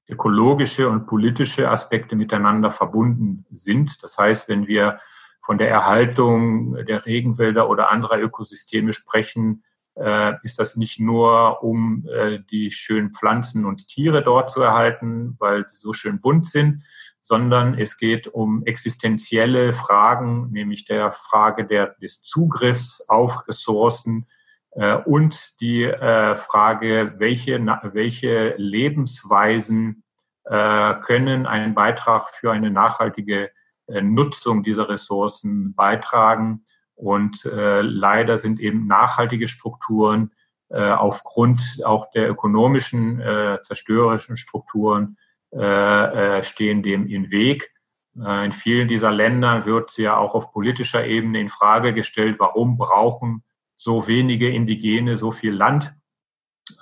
ökologische 0.09 0.89
und 0.89 1.07
politische 1.07 1.71
Aspekte 1.71 2.17
miteinander 2.17 2.71
verbunden 2.71 3.45
sind. 3.51 4.03
Das 4.03 4.19
heißt, 4.19 4.49
wenn 4.49 4.67
wir 4.67 4.99
von 5.47 5.59
der 5.59 5.71
Erhaltung 5.71 6.75
der 6.87 7.07
Regenwälder 7.07 7.71
oder 7.71 7.91
anderer 7.91 8.19
Ökosysteme 8.19 8.93
sprechen, 8.93 9.63
äh, 9.95 10.35
ist 10.43 10.59
das 10.59 10.77
nicht 10.77 10.99
nur, 10.99 11.63
um 11.63 12.05
äh, 12.13 12.41
die 12.51 12.73
schönen 12.73 13.15
Pflanzen 13.15 13.65
und 13.65 13.87
Tiere 13.87 14.25
dort 14.25 14.51
zu 14.51 14.61
erhalten, 14.61 15.37
weil 15.39 15.69
sie 15.69 15.77
so 15.77 15.93
schön 15.93 16.21
bunt 16.21 16.47
sind, 16.47 16.83
sondern 17.21 17.79
es 17.79 17.97
geht 17.97 18.27
um 18.27 18.67
existenzielle 18.67 19.73
Fragen, 19.73 20.51
nämlich 20.51 20.85
der 20.85 21.13
Frage 21.13 21.65
der, 21.65 21.95
des 22.03 22.23
Zugriffs 22.23 23.07
auf 23.09 23.47
Ressourcen 23.47 24.27
äh, 24.73 24.97
und 24.97 25.61
die 25.61 25.87
Frage, 25.87 27.15
welche, 27.19 27.59
welche 27.93 28.55
Lebensweisen 28.59 30.03
können 30.45 31.45
einen 31.45 31.75
Beitrag 31.75 32.29
für 32.33 32.53
eine 32.53 32.71
nachhaltige 32.71 33.51
Nutzung 33.89 34.62
dieser 34.62 34.89
Ressourcen 34.89 35.74
beitragen. 35.74 36.64
Und 36.95 37.45
äh, 37.45 37.82
leider 37.82 38.39
sind 38.39 38.59
eben 38.59 38.87
nachhaltige 38.87 39.49
Strukturen 39.49 40.32
äh, 40.68 40.91
aufgrund 40.91 41.80
auch 41.84 42.11
der 42.11 42.28
ökonomischen, 42.30 43.20
äh, 43.20 43.59
zerstörerischen 43.62 44.37
Strukturen 44.37 45.16
äh, 45.53 46.39
äh, 46.39 46.43
stehen 46.43 46.82
dem 46.82 47.07
im 47.07 47.30
Weg. 47.30 47.72
Äh, 48.18 48.47
in 48.47 48.53
vielen 48.53 48.89
dieser 48.89 49.12
Länder 49.12 49.66
wird 49.66 49.97
ja 49.99 50.16
auch 50.16 50.34
auf 50.34 50.53
politischer 50.53 51.07
Ebene 51.07 51.41
in 51.41 51.49
Frage 51.49 51.95
gestellt, 51.95 52.37
warum 52.39 52.78
brauchen 52.78 53.45
so 53.76 54.09
wenige 54.09 54.49
Indigene 54.49 55.16
so 55.16 55.30
viel 55.30 55.53
Land? 55.53 55.95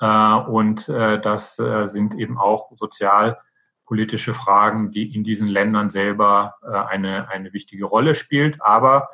Äh, 0.01 0.35
und 0.35 0.89
äh, 0.89 1.21
das 1.21 1.59
äh, 1.59 1.87
sind 1.87 2.15
eben 2.15 2.39
auch 2.39 2.73
sozial 2.77 3.39
politische 3.85 4.35
Fragen, 4.35 4.91
die 4.91 5.15
in 5.15 5.25
diesen 5.25 5.49
Ländern 5.49 5.91
selber 5.91 6.55
äh, 6.63 6.71
eine, 6.71 7.29
eine 7.29 7.53
wichtige 7.53 7.85
Rolle 7.85 8.15
spielt. 8.15 8.63
Aber 8.63 9.09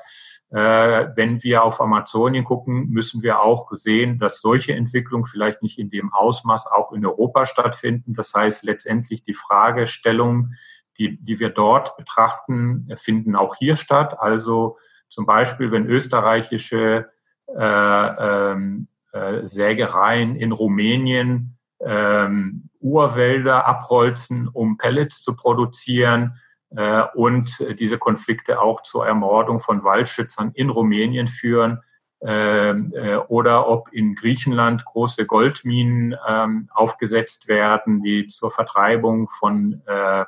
äh, 0.50 1.08
wenn 1.14 1.42
wir 1.42 1.62
auf 1.64 1.80
Amazonien 1.80 2.44
gucken, 2.44 2.88
müssen 2.90 3.22
wir 3.22 3.40
auch 3.40 3.70
sehen, 3.72 4.18
dass 4.18 4.40
solche 4.40 4.72
Entwicklungen 4.72 5.24
vielleicht 5.24 5.62
nicht 5.62 5.78
in 5.78 5.90
dem 5.90 6.12
Ausmaß 6.12 6.66
auch 6.66 6.92
in 6.92 7.04
Europa 7.06 7.46
stattfinden. 7.46 8.14
Das 8.14 8.34
heißt, 8.34 8.64
letztendlich 8.64 9.22
die 9.22 9.34
Fragestellungen, 9.34 10.56
die, 10.98 11.18
die 11.24 11.40
wir 11.40 11.50
dort 11.50 11.96
betrachten, 11.96 12.88
finden 12.96 13.36
auch 13.36 13.56
hier 13.56 13.76
statt. 13.76 14.18
Also 14.18 14.76
zum 15.08 15.24
Beispiel, 15.24 15.72
wenn 15.72 15.86
österreichische 15.86 17.10
äh, 17.46 18.52
ähm, 18.52 18.88
äh, 19.12 19.44
Sägereien 19.46 20.36
in 20.36 20.52
Rumänien 20.52 21.56
ähm, 21.84 22.68
Urwälder 22.80 23.66
abholzen, 23.66 24.48
um 24.48 24.76
Pellets 24.76 25.22
zu 25.22 25.34
produzieren 25.34 26.34
äh, 26.76 27.02
und 27.14 27.64
diese 27.78 27.98
Konflikte 27.98 28.60
auch 28.60 28.82
zur 28.82 29.06
Ermordung 29.06 29.60
von 29.60 29.84
Waldschützern 29.84 30.52
in 30.54 30.70
Rumänien 30.70 31.28
führen 31.28 31.80
ähm, 32.22 32.92
äh, 32.94 33.16
oder 33.16 33.66
ob 33.66 33.92
in 33.92 34.14
Griechenland 34.14 34.84
große 34.84 35.24
Goldminen 35.24 36.14
ähm, 36.28 36.68
aufgesetzt 36.74 37.48
werden, 37.48 38.02
die 38.02 38.26
zur 38.26 38.50
Vertreibung 38.50 39.30
von 39.30 39.80
äh, 39.86 40.26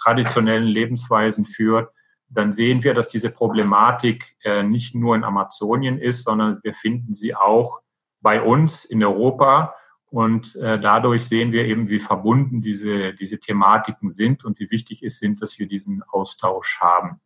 traditionellen 0.00 0.64
Lebensweisen 0.64 1.44
führt, 1.44 1.92
dann 2.28 2.52
sehen 2.52 2.82
wir, 2.82 2.94
dass 2.94 3.08
diese 3.08 3.30
Problematik 3.30 4.36
äh, 4.42 4.62
nicht 4.62 4.94
nur 4.94 5.14
in 5.14 5.24
Amazonien 5.24 5.98
ist, 5.98 6.24
sondern 6.24 6.58
wir 6.62 6.72
finden 6.72 7.12
sie 7.12 7.34
auch 7.34 7.80
bei 8.22 8.40
uns 8.40 8.86
in 8.86 9.04
Europa 9.04 9.74
und 10.14 10.54
äh, 10.62 10.78
dadurch 10.78 11.24
sehen 11.24 11.50
wir 11.50 11.64
eben, 11.64 11.88
wie 11.88 11.98
verbunden 11.98 12.62
diese, 12.62 13.14
diese 13.14 13.40
Thematiken 13.40 14.08
sind 14.08 14.44
und 14.44 14.60
wie 14.60 14.70
wichtig 14.70 15.02
es 15.02 15.18
sind, 15.18 15.42
dass 15.42 15.58
wir 15.58 15.66
diesen 15.66 16.04
Austausch 16.04 16.78
haben. 16.80 17.20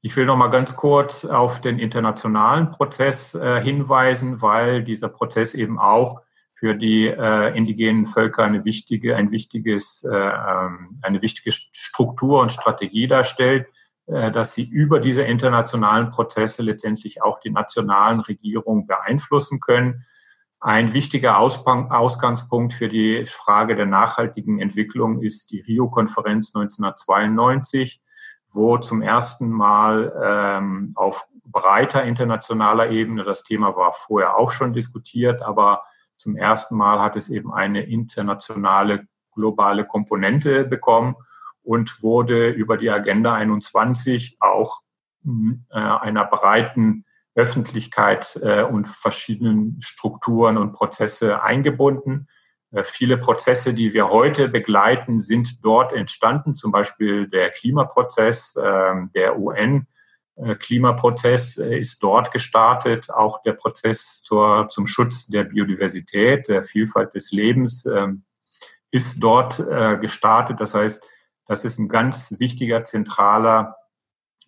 Ich 0.00 0.16
will 0.16 0.26
noch 0.26 0.36
mal 0.36 0.46
ganz 0.46 0.76
kurz 0.76 1.24
auf 1.24 1.60
den 1.60 1.80
internationalen 1.80 2.70
Prozess 2.70 3.34
äh, 3.34 3.60
hinweisen, 3.60 4.40
weil 4.40 4.84
dieser 4.84 5.08
Prozess 5.08 5.54
eben 5.54 5.80
auch 5.80 6.22
für 6.54 6.76
die 6.76 7.08
äh, 7.08 7.56
indigenen 7.56 8.06
Völker 8.06 8.44
eine 8.44 8.64
wichtige, 8.64 9.16
ein 9.16 9.32
wichtiges, 9.32 10.04
äh, 10.04 10.16
ähm, 10.16 11.00
eine 11.02 11.20
wichtige 11.20 11.50
Struktur 11.50 12.42
und 12.42 12.52
Strategie 12.52 13.08
darstellt, 13.08 13.66
äh, 14.06 14.30
dass 14.30 14.54
sie 14.54 14.62
über 14.70 15.00
diese 15.00 15.22
internationalen 15.22 16.10
Prozesse 16.10 16.62
letztendlich 16.62 17.24
auch 17.24 17.40
die 17.40 17.50
nationalen 17.50 18.20
Regierungen 18.20 18.86
beeinflussen 18.86 19.58
können. 19.58 20.04
Ein 20.60 20.94
wichtiger 20.94 21.38
Ausgangspunkt 21.38 22.72
für 22.72 22.88
die 22.88 23.26
Frage 23.26 23.76
der 23.76 23.86
nachhaltigen 23.86 24.58
Entwicklung 24.58 25.22
ist 25.22 25.50
die 25.52 25.60
Rio-Konferenz 25.60 26.54
1992, 26.54 28.02
wo 28.52 28.78
zum 28.78 29.02
ersten 29.02 29.50
Mal 29.50 30.12
ähm, 30.24 30.92
auf 30.94 31.26
breiter 31.44 32.02
internationaler 32.04 32.90
Ebene, 32.90 33.22
das 33.24 33.44
Thema 33.44 33.76
war 33.76 33.92
vorher 33.92 34.36
auch 34.36 34.50
schon 34.50 34.72
diskutiert, 34.72 35.42
aber 35.42 35.82
zum 36.16 36.36
ersten 36.36 36.76
Mal 36.76 37.00
hat 37.00 37.16
es 37.16 37.28
eben 37.28 37.52
eine 37.52 37.82
internationale 37.82 39.06
globale 39.32 39.84
Komponente 39.84 40.64
bekommen 40.64 41.16
und 41.62 42.02
wurde 42.02 42.50
über 42.50 42.76
die 42.78 42.90
Agenda 42.90 43.34
21 43.34 44.36
auch 44.40 44.80
äh, 45.24 45.78
einer 45.78 46.24
breiten 46.24 47.04
Öffentlichkeit 47.36 48.40
äh, 48.42 48.62
und 48.62 48.88
verschiedenen 48.88 49.78
Strukturen 49.82 50.56
und 50.56 50.72
Prozesse 50.72 51.42
eingebunden. 51.42 52.28
Äh, 52.72 52.82
viele 52.82 53.18
Prozesse, 53.18 53.74
die 53.74 53.92
wir 53.92 54.08
heute 54.08 54.48
begleiten, 54.48 55.20
sind 55.20 55.62
dort 55.62 55.92
entstanden, 55.92 56.56
zum 56.56 56.72
Beispiel 56.72 57.28
der 57.28 57.50
Klimaprozess, 57.50 58.58
ähm, 58.60 59.10
der 59.14 59.38
UN. 59.38 59.86
Klimaprozess 60.58 61.56
ist 61.56 62.02
dort 62.02 62.30
gestartet, 62.30 63.08
auch 63.10 63.40
der 63.40 63.54
Prozess 63.54 64.22
zur, 64.22 64.68
zum 64.68 64.86
Schutz 64.86 65.28
der 65.28 65.44
Biodiversität, 65.44 66.46
der 66.48 66.62
Vielfalt 66.62 67.14
des 67.14 67.32
Lebens 67.32 67.86
ähm, 67.86 68.24
ist 68.90 69.18
dort 69.20 69.56
gestartet. 70.02 70.60
Das 70.60 70.74
heißt, 70.74 71.02
das 71.46 71.64
ist 71.64 71.78
ein 71.78 71.88
ganz 71.88 72.34
wichtiger, 72.38 72.84
zentraler 72.84 73.76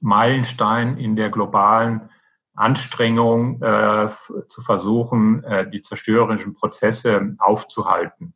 Meilenstein 0.02 0.98
in 0.98 1.16
der 1.16 1.30
globalen 1.30 2.10
Anstrengung 2.58 3.62
äh, 3.62 4.08
zu 4.48 4.62
versuchen, 4.62 5.44
äh, 5.44 5.68
die 5.70 5.82
zerstörerischen 5.82 6.54
Prozesse 6.54 7.36
aufzuhalten. 7.38 8.34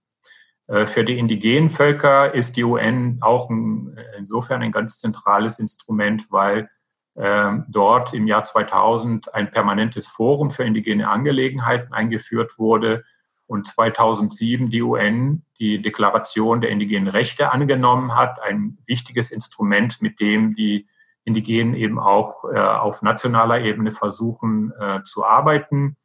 Äh, 0.68 0.86
für 0.86 1.04
die 1.04 1.18
indigenen 1.18 1.70
Völker 1.70 2.34
ist 2.34 2.56
die 2.56 2.64
UN 2.64 3.18
auch 3.20 3.50
ein, 3.50 3.98
insofern 4.16 4.62
ein 4.62 4.72
ganz 4.72 5.00
zentrales 5.00 5.58
Instrument, 5.58 6.30
weil 6.30 6.68
ähm, 7.14 7.66
dort 7.68 8.14
im 8.14 8.26
Jahr 8.26 8.42
2000 8.42 9.34
ein 9.34 9.50
permanentes 9.50 10.06
Forum 10.06 10.50
für 10.50 10.64
indigene 10.64 11.10
Angelegenheiten 11.10 11.92
eingeführt 11.92 12.58
wurde 12.58 13.04
und 13.46 13.66
2007 13.66 14.70
die 14.70 14.80
UN 14.80 15.44
die 15.58 15.82
Deklaration 15.82 16.62
der 16.62 16.70
indigenen 16.70 17.08
Rechte 17.08 17.52
angenommen 17.52 18.16
hat, 18.16 18.40
ein 18.40 18.78
wichtiges 18.86 19.30
Instrument, 19.30 20.00
mit 20.00 20.20
dem 20.20 20.54
die 20.54 20.88
Indigenen 21.24 21.74
eben 21.74 21.98
auch 21.98 22.44
äh, 22.44 22.58
auf 22.58 23.02
nationaler 23.02 23.60
Ebene 23.60 23.92
versuchen 23.92 24.72
äh, 24.78 25.00
zu 25.04 25.24
arbeiten. 25.24 25.96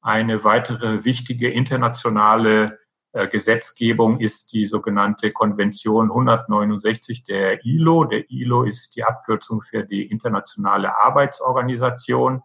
Eine 0.00 0.44
weitere 0.44 1.04
wichtige 1.04 1.50
internationale 1.50 2.78
äh, 3.12 3.26
Gesetzgebung 3.28 4.20
ist 4.20 4.52
die 4.52 4.66
sogenannte 4.66 5.32
Konvention 5.32 6.10
169 6.10 7.24
der 7.24 7.64
ILO. 7.64 8.04
Der 8.04 8.30
ILO 8.30 8.64
ist 8.64 8.94
die 8.96 9.04
Abkürzung 9.04 9.62
für 9.62 9.84
die 9.84 10.04
Internationale 10.04 10.94
Arbeitsorganisation. 10.96 12.42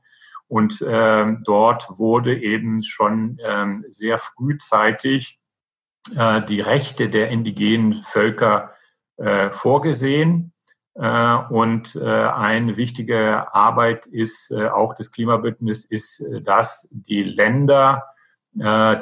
Und 0.48 0.82
äh, 0.82 1.26
dort 1.46 1.88
wurde 1.98 2.38
eben 2.38 2.84
schon 2.84 3.38
äh, 3.40 3.68
sehr 3.90 4.18
frühzeitig 4.18 5.40
äh, 6.16 6.42
die 6.44 6.62
Rechte 6.62 7.10
der 7.10 7.30
indigenen 7.30 8.04
Völker 8.04 8.72
äh, 9.18 9.50
vorgesehen. 9.52 10.54
Äh, 10.96 11.36
und 11.50 11.96
äh, 11.96 12.06
eine 12.06 12.76
wichtige 12.78 13.54
Arbeit 13.54 14.06
ist 14.08 14.52
äh, 14.52 14.68
auch 14.68 14.94
des 14.96 15.12
Klimabündnisses, 15.12 15.86
ist, 15.86 16.24
dass 16.46 16.88
die 16.92 17.24
Länder 17.24 18.06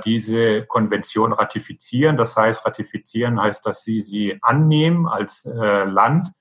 diese 0.05 0.67
Konvention 0.67 1.33
ratifizieren. 1.33 2.17
Das 2.17 2.37
heißt, 2.37 2.67
ratifizieren 2.67 3.41
heißt, 3.41 3.65
dass 3.65 3.83
sie 3.83 3.99
sie 3.99 4.37
annehmen 4.43 5.07
als 5.07 5.43
Land. 5.43 6.31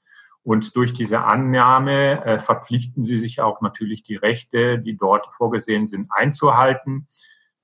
Und 0.42 0.76
durch 0.76 0.92
diese 0.92 1.24
Annahme 1.24 2.38
verpflichten 2.44 3.05
sie 3.05 3.16
sich 3.16 3.40
auch 3.40 3.62
natürlich 3.62 4.03
die 4.03 4.16
Rechte, 4.16 4.78
die 4.78 4.94
dort 4.94 5.26
vorgesehen 5.38 5.86
sind, 5.86 6.11
einzuhalten. 6.11 7.09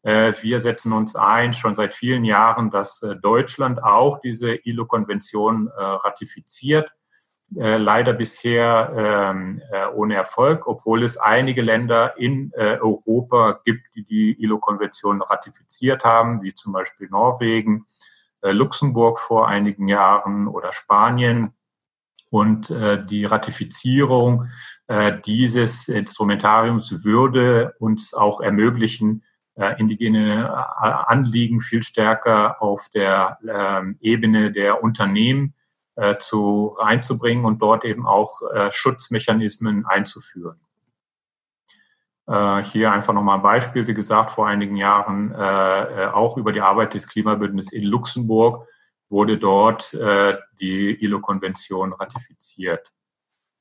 Wir 0.02 0.60
setzen 0.60 0.94
uns 0.94 1.14
ein, 1.14 1.52
schon 1.52 1.74
seit 1.74 1.92
vielen 1.92 2.24
Jahren, 2.24 2.70
dass 2.70 3.04
Deutschland 3.20 3.84
auch 3.84 4.22
diese 4.22 4.54
ILO-Konvention 4.54 5.68
ratifiziert. 5.68 6.90
Äh, 7.56 7.76
leider 7.76 8.14
bisher 8.14 8.92
ähm, 8.96 9.62
äh, 9.70 9.86
ohne 9.94 10.14
Erfolg, 10.14 10.66
obwohl 10.66 11.04
es 11.04 11.18
einige 11.18 11.62
Länder 11.62 12.16
in 12.18 12.50
äh, 12.54 12.78
Europa 12.78 13.60
gibt, 13.64 13.86
die 13.94 14.04
die 14.04 14.42
ILO-Konvention 14.42 15.22
ratifiziert 15.22 16.04
haben, 16.04 16.42
wie 16.42 16.54
zum 16.54 16.72
Beispiel 16.72 17.08
Norwegen, 17.10 17.86
äh, 18.40 18.50
Luxemburg 18.50 19.20
vor 19.20 19.46
einigen 19.46 19.88
Jahren 19.88 20.48
oder 20.48 20.72
Spanien. 20.72 21.50
Und 22.30 22.70
äh, 22.70 23.04
die 23.04 23.24
Ratifizierung 23.24 24.48
äh, 24.88 25.12
dieses 25.24 25.86
Instrumentariums 25.86 27.04
würde 27.04 27.74
uns 27.78 28.14
auch 28.14 28.40
ermöglichen, 28.40 29.22
äh, 29.54 29.78
indigene 29.78 30.46
äh, 30.46 30.86
Anliegen 30.86 31.60
viel 31.60 31.84
stärker 31.84 32.60
auf 32.60 32.88
der 32.88 33.38
äh, 33.46 33.82
Ebene 34.00 34.50
der 34.50 34.82
Unternehmen 34.82 35.54
äh, 35.96 36.18
zu 36.18 36.76
reinzubringen 36.78 37.44
und 37.44 37.62
dort 37.62 37.84
eben 37.84 38.06
auch 38.06 38.42
äh, 38.52 38.70
Schutzmechanismen 38.72 39.86
einzuführen. 39.86 40.60
Äh, 42.26 42.62
hier 42.62 42.90
einfach 42.92 43.12
nochmal 43.12 43.36
ein 43.36 43.42
Beispiel. 43.42 43.86
Wie 43.86 43.94
gesagt, 43.94 44.30
vor 44.30 44.46
einigen 44.46 44.76
Jahren 44.76 45.32
äh, 45.32 46.04
äh 46.04 46.06
auch 46.08 46.36
über 46.36 46.52
die 46.52 46.60
Arbeit 46.60 46.94
des 46.94 47.06
Klimabündnisses 47.08 47.72
in 47.72 47.84
Luxemburg 47.84 48.66
wurde 49.10 49.38
dort 49.38 49.94
äh, 49.94 50.36
die 50.58 51.04
ILO-Konvention 51.04 51.92
ratifiziert. 51.92 52.92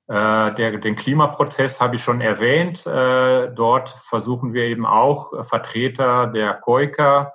Der, 0.06 0.52
den 0.52 0.98
Klimaprozess 0.98 1.80
habe 1.80 1.96
ich 1.96 2.04
schon 2.04 2.20
erwähnt. 2.20 2.86
Äh, 2.86 3.54
dort 3.56 3.90
versuchen 3.90 4.54
wir 4.54 4.66
eben 4.66 4.86
auch 4.86 5.46
Vertreter 5.46 6.28
der 6.28 6.56
KOIKA 6.56 7.32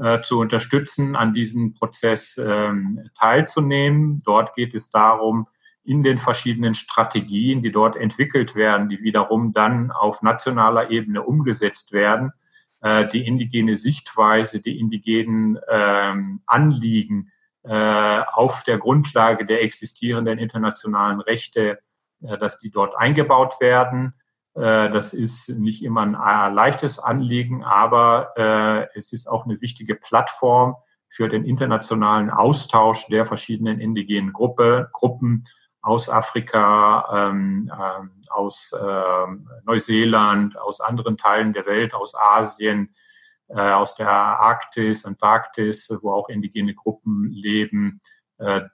äh, 0.00 0.22
zu 0.22 0.38
unterstützen, 0.38 1.14
an 1.14 1.34
diesem 1.34 1.74
Prozess 1.74 2.38
ähm, 2.42 3.10
teilzunehmen. 3.14 4.22
Dort 4.24 4.54
geht 4.54 4.74
es 4.74 4.88
darum, 4.90 5.46
in 5.84 6.02
den 6.02 6.16
verschiedenen 6.16 6.72
Strategien, 6.72 7.60
die 7.60 7.70
dort 7.70 7.96
entwickelt 7.96 8.54
werden, 8.54 8.88
die 8.88 9.02
wiederum 9.02 9.52
dann 9.52 9.90
auf 9.90 10.22
nationaler 10.22 10.90
Ebene 10.90 11.22
umgesetzt 11.22 11.92
werden, 11.92 12.32
äh, 12.80 13.06
die 13.08 13.26
indigene 13.26 13.76
Sichtweise, 13.76 14.60
die 14.60 14.78
indigenen 14.78 15.58
ähm, 15.68 16.40
Anliegen 16.46 17.30
äh, 17.62 18.22
auf 18.32 18.62
der 18.62 18.78
Grundlage 18.78 19.44
der 19.44 19.62
existierenden 19.62 20.38
internationalen 20.38 21.20
Rechte, 21.20 21.78
dass 22.20 22.58
die 22.58 22.70
dort 22.70 22.98
eingebaut 22.98 23.60
werden 23.60 24.12
das 24.54 25.14
ist 25.14 25.48
nicht 25.48 25.84
immer 25.84 26.02
ein 26.02 26.14
äh, 26.14 26.52
leichtes 26.52 26.98
Anliegen, 26.98 27.62
aber 27.62 28.32
äh, 28.36 28.88
es 28.98 29.12
ist 29.12 29.28
auch 29.28 29.44
eine 29.44 29.60
wichtige 29.60 29.94
Plattform 29.94 30.76
für 31.08 31.28
den 31.28 31.44
internationalen 31.44 32.30
Austausch 32.30 33.06
der 33.06 33.26
verschiedenen 33.26 33.80
indigenen 33.80 34.32
Gruppe, 34.32 34.88
Gruppen 34.92 35.44
aus 35.82 36.08
Afrika, 36.08 37.30
ähm, 37.30 37.72
aus 38.28 38.74
Neuseeland, 39.64 40.58
aus 40.58 40.80
anderen 40.80 41.16
Teilen 41.16 41.52
der 41.52 41.66
Welt, 41.66 41.94
aus 41.94 42.14
Asien, 42.14 42.94
aus 43.48 43.94
der 43.96 44.08
Arktis, 44.08 45.04
Antarktis, 45.04 45.90
wo 46.02 46.12
auch 46.12 46.28
indigene 46.28 46.74
Gruppen 46.74 47.30
leben, 47.30 48.00
äh, 48.02 48.19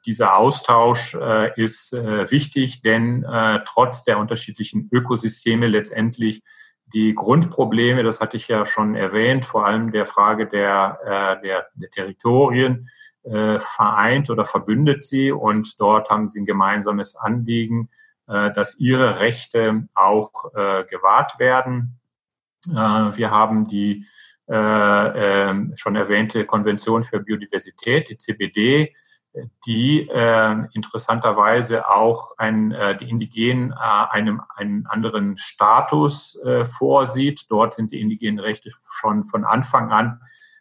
dieser 0.05 0.37
Austausch 0.37 1.15
äh, 1.15 1.51
ist 1.61 1.93
äh, 1.93 2.31
wichtig, 2.31 2.83
denn 2.83 3.27
trotz 3.67 4.05
der 4.05 4.19
unterschiedlichen 4.19 4.89
Ökosysteme 4.93 5.67
letztendlich 5.67 6.43
die 6.95 7.15
Grundprobleme, 7.15 8.05
das 8.05 8.21
hatte 8.21 8.37
ich 8.37 8.47
ja 8.47 8.65
schon 8.65 8.95
erwähnt, 8.95 9.45
vor 9.45 9.67
allem 9.67 9.91
der 9.91 10.07
Frage 10.07 10.47
der, 10.47 11.39
der, 11.43 11.67
der 11.75 11.91
Territorien, 11.91 12.89
vereint 13.25 14.31
oder 14.31 14.45
verbündet 14.45 15.03
sie 15.03 15.33
und 15.33 15.81
dort 15.81 16.11
haben 16.11 16.29
sie 16.29 16.41
ein 16.41 16.47
gemeinsames 16.47 17.17
Anliegen, 17.17 17.91
dass 18.27 18.79
ihre 18.79 19.19
Rechte 19.19 19.89
auch 19.95 20.31
gewahrt 20.55 21.41
werden. 21.41 21.99
Wir 22.67 23.31
haben 23.33 23.67
die 23.67 24.07
schon 24.47 25.97
erwähnte 25.97 26.47
Konvention 26.47 27.03
für 27.03 27.19
Biodiversität, 27.19 28.11
die 28.11 28.17
CBD, 28.17 28.95
die 29.67 30.09
äh, 30.09 30.57
interessanterweise 30.73 31.89
auch 31.89 32.37
ein, 32.39 32.73
äh, 32.73 32.97
die 32.97 33.09
Indigenen 33.09 33.73
äh, 33.73 33.75
einem 33.77 34.43
einen 34.55 34.87
anderen 34.87 35.37
Status 35.39 36.39
äh, 36.45 36.65
vorsieht. 36.65 37.47
Dort 37.49 37.75
sind 37.75 37.93
die 37.93 38.01
indigenen 38.01 38.39
Rechte 38.39 38.71
schon 39.01 39.25
von 39.25 39.45
Anfang 39.45 39.93
an 39.93 40.21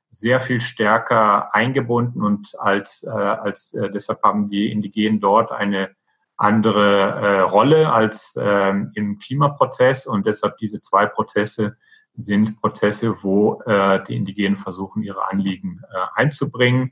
sehr 0.09 0.39
viel 0.39 0.61
stärker 0.61 1.53
eingebunden 1.53 2.23
und 2.23 2.55
als, 2.59 3.03
äh, 3.03 3.09
als 3.09 3.73
äh, 3.73 3.89
deshalb 3.89 4.23
haben 4.23 4.49
die 4.49 4.71
Indigenen 4.71 5.19
dort 5.19 5.51
eine 5.51 5.91
andere 6.37 7.11
äh, 7.11 7.39
Rolle 7.41 7.91
als 7.91 8.35
äh, 8.35 8.73
im 8.93 9.19
Klimaprozess 9.19 10.07
und 10.07 10.25
deshalb 10.25 10.57
diese 10.57 10.81
zwei 10.81 11.05
Prozesse 11.05 11.77
sind 12.17 12.59
Prozesse, 12.61 13.23
wo 13.23 13.61
äh, 13.65 14.03
die 14.05 14.15
Indigenen 14.15 14.55
versuchen, 14.55 15.03
ihre 15.03 15.29
Anliegen 15.29 15.81
äh, 15.91 15.97
einzubringen. 16.15 16.91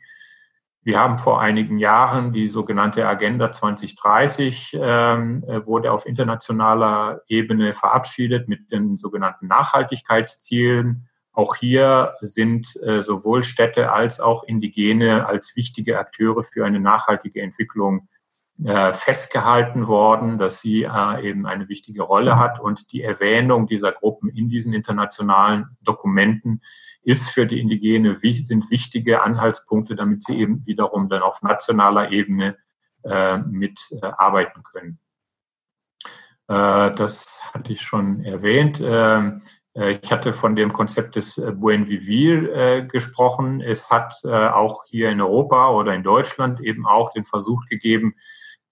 Wir 0.86 1.00
haben 1.00 1.18
vor 1.18 1.40
einigen 1.40 1.78
Jahren 1.78 2.34
die 2.34 2.50
sogenannte 2.50 3.08
Agenda 3.08 3.52
2030, 3.52 4.78
ähm, 4.82 5.44
äh, 5.48 5.66
wurde 5.66 5.94
auf 5.94 6.06
internationaler 6.06 7.22
Ebene 7.28 7.72
verabschiedet 7.74 8.50
mit 8.50 8.70
den 8.70 8.98
sogenannten 8.98 9.48
Nachhaltigkeitszielen. 9.48 11.08
Auch 11.32 11.56
hier 11.56 12.16
sind 12.20 12.76
äh, 12.84 13.02
sowohl 13.02 13.46
Städte 13.46 13.94
als 13.94 14.20
auch 14.20 14.44
Indigene 14.44 15.26
als 15.26 15.56
wichtige 15.56 15.98
Akteure 15.98 16.44
für 16.44 16.66
eine 16.66 16.82
nachhaltige 16.82 17.42
Entwicklung 17.42 18.10
äh, 18.64 18.94
festgehalten 18.94 19.88
worden, 19.88 20.38
dass 20.38 20.62
sie 20.62 20.84
äh, 20.84 21.28
eben 21.28 21.48
eine 21.48 21.70
wichtige 21.70 22.04
Rolle 22.04 22.38
hat. 22.38 22.60
Und 22.60 22.94
die 22.94 23.02
Erwähnung 23.02 23.66
dieser 23.66 23.92
Gruppen 23.92 24.30
in 24.30 24.48
diesen 24.48 24.74
internationalen 24.74 25.76
Dokumenten 25.82 26.62
ist 27.02 27.30
für 27.30 27.48
die 27.48 27.60
Indigene, 27.60 28.20
sind 28.20 28.70
wichtige 28.70 29.24
Anhaltspunkte, 29.24 29.96
damit 29.96 30.24
sie 30.24 30.38
eben 30.38 30.66
wiederum 30.68 31.10
dann 31.10 31.24
auf 31.24 31.42
nationaler 31.42 32.12
Ebene 32.12 32.56
äh, 33.04 33.40
mitarbeiten 33.40 34.64
können. 34.64 35.00
Das 36.46 37.42
hatte 37.54 37.72
ich 37.72 37.82
schon 37.82 38.24
erwähnt. 38.24 38.80
Ähm, 38.84 39.42
ich 39.74 40.12
hatte 40.12 40.34
von 40.34 40.56
dem 40.56 40.74
Konzept 40.74 41.16
des 41.16 41.42
Buen 41.56 41.88
Vivir 41.88 42.84
gesprochen. 42.84 43.62
Es 43.62 43.90
hat 43.90 44.24
auch 44.26 44.84
hier 44.86 45.10
in 45.10 45.22
Europa 45.22 45.72
oder 45.72 45.94
in 45.96 46.04
Deutschland 46.04 46.60
eben 46.60 46.86
auch 46.86 47.12
den 47.12 47.24
Versuch 47.24 47.66
gegeben, 47.68 48.16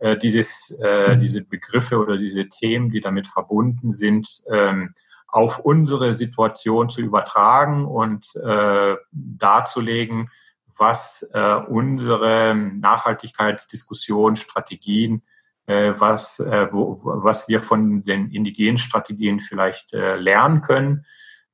äh, 0.01 0.17
dieses, 0.17 0.71
äh, 0.81 1.15
diese 1.17 1.41
Begriffe 1.41 1.99
oder 1.99 2.17
diese 2.17 2.49
Themen, 2.49 2.89
die 2.89 3.01
damit 3.01 3.27
verbunden 3.27 3.91
sind, 3.91 4.43
ähm, 4.51 4.95
auf 5.27 5.59
unsere 5.59 6.15
Situation 6.15 6.89
zu 6.89 7.01
übertragen 7.01 7.85
und 7.85 8.35
äh, 8.35 8.95
darzulegen, 9.11 10.31
was 10.75 11.29
äh, 11.33 11.53
unsere 11.53 12.55
Nachhaltigkeitsdiskussion, 12.55 14.35
Strategien, 14.35 15.21
äh, 15.67 15.93
was, 15.95 16.39
äh, 16.39 16.67
wo, 16.71 16.99
was 17.03 17.47
wir 17.47 17.59
von 17.59 18.03
den 18.03 18.31
indigenen 18.31 18.79
Strategien 18.79 19.39
vielleicht 19.39 19.93
äh, 19.93 20.15
lernen 20.15 20.61
können. 20.61 21.05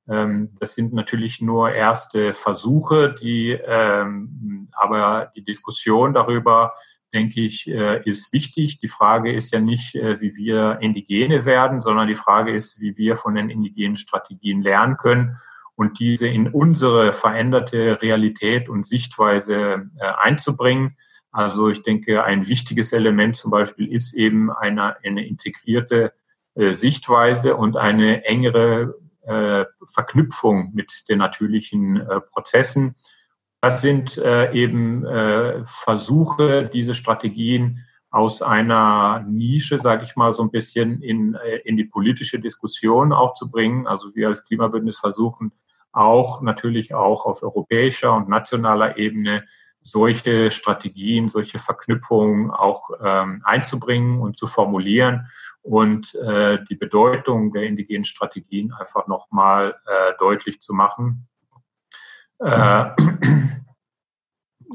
Ähm, 0.07 0.55
das 0.57 0.73
sind 0.73 0.93
natürlich 0.93 1.41
nur 1.41 1.71
erste 1.71 2.33
Versuche, 2.33 3.13
die 3.13 3.51
ähm, 3.51 4.69
aber 4.71 5.33
die 5.35 5.43
Diskussion 5.43 6.13
darüber, 6.13 6.73
denke 7.13 7.41
ich, 7.41 7.67
äh, 7.67 8.01
ist 8.03 8.33
wichtig. 8.33 8.79
Die 8.79 8.87
Frage 8.87 9.31
ist 9.31 9.53
ja 9.53 9.59
nicht, 9.59 9.95
äh, 9.95 10.19
wie 10.19 10.35
wir 10.35 10.79
Indigene 10.81 11.45
werden, 11.45 11.81
sondern 11.81 12.07
die 12.07 12.15
Frage 12.15 12.53
ist, 12.53 12.81
wie 12.81 12.97
wir 12.97 13.17
von 13.17 13.35
den 13.35 13.49
indigenen 13.49 13.95
Strategien 13.95 14.61
lernen 14.61 14.97
können 14.97 15.37
und 15.75 15.99
diese 15.99 16.27
in 16.27 16.49
unsere 16.49 17.13
veränderte 17.13 18.01
Realität 18.01 18.67
und 18.67 18.85
Sichtweise 18.85 19.89
äh, 19.99 20.05
einzubringen. 20.21 20.97
Also 21.31 21.69
ich 21.69 21.83
denke, 21.83 22.23
ein 22.23 22.47
wichtiges 22.47 22.93
Element 22.93 23.35
zum 23.35 23.51
Beispiel 23.51 23.91
ist 23.91 24.13
eben 24.13 24.51
eine, 24.51 24.97
eine 25.03 25.27
integrierte 25.27 26.13
Sichtweise 26.55 27.55
und 27.55 27.77
eine 27.77 28.25
engere 28.25 28.95
Verknüpfung 29.85 30.71
mit 30.73 31.03
den 31.07 31.19
natürlichen 31.19 32.01
Prozessen 32.31 32.95
das 33.61 33.81
sind 33.81 34.17
äh, 34.17 34.51
eben 34.53 35.05
äh, 35.05 35.63
Versuche, 35.65 36.69
diese 36.71 36.93
Strategien 36.93 37.83
aus 38.09 38.41
einer 38.41 39.25
Nische, 39.27 39.79
sage 39.79 40.03
ich 40.03 40.15
mal, 40.15 40.33
so 40.33 40.43
ein 40.43 40.51
bisschen 40.51 41.01
in, 41.01 41.35
äh, 41.35 41.57
in 41.65 41.77
die 41.77 41.85
politische 41.85 42.39
Diskussion 42.39 43.11
auch 43.13 43.33
zu 43.33 43.49
bringen. 43.49 43.87
Also 43.87 44.15
wir 44.15 44.27
als 44.27 44.45
Klimabündnis 44.45 44.97
versuchen 44.97 45.51
auch 45.91 46.41
natürlich 46.41 46.93
auch 46.93 47.25
auf 47.25 47.41
europäischer 47.41 48.15
und 48.15 48.29
nationaler 48.29 48.97
Ebene 48.97 49.45
solche 49.81 50.51
Strategien, 50.51 51.29
solche 51.29 51.59
Verknüpfungen 51.59 52.51
auch 52.51 52.89
ähm, 53.01 53.41
einzubringen 53.45 54.19
und 54.19 54.37
zu 54.37 54.47
formulieren 54.47 55.27
und 55.61 56.13
äh, 56.15 56.59
die 56.69 56.75
Bedeutung 56.75 57.51
der 57.53 57.63
indigenen 57.63 58.05
Strategien 58.05 58.73
einfach 58.73 59.07
nochmal 59.07 59.75
äh, 59.85 60.13
deutlich 60.19 60.61
zu 60.61 60.73
machen. 60.73 61.27
Äh, 62.39 62.85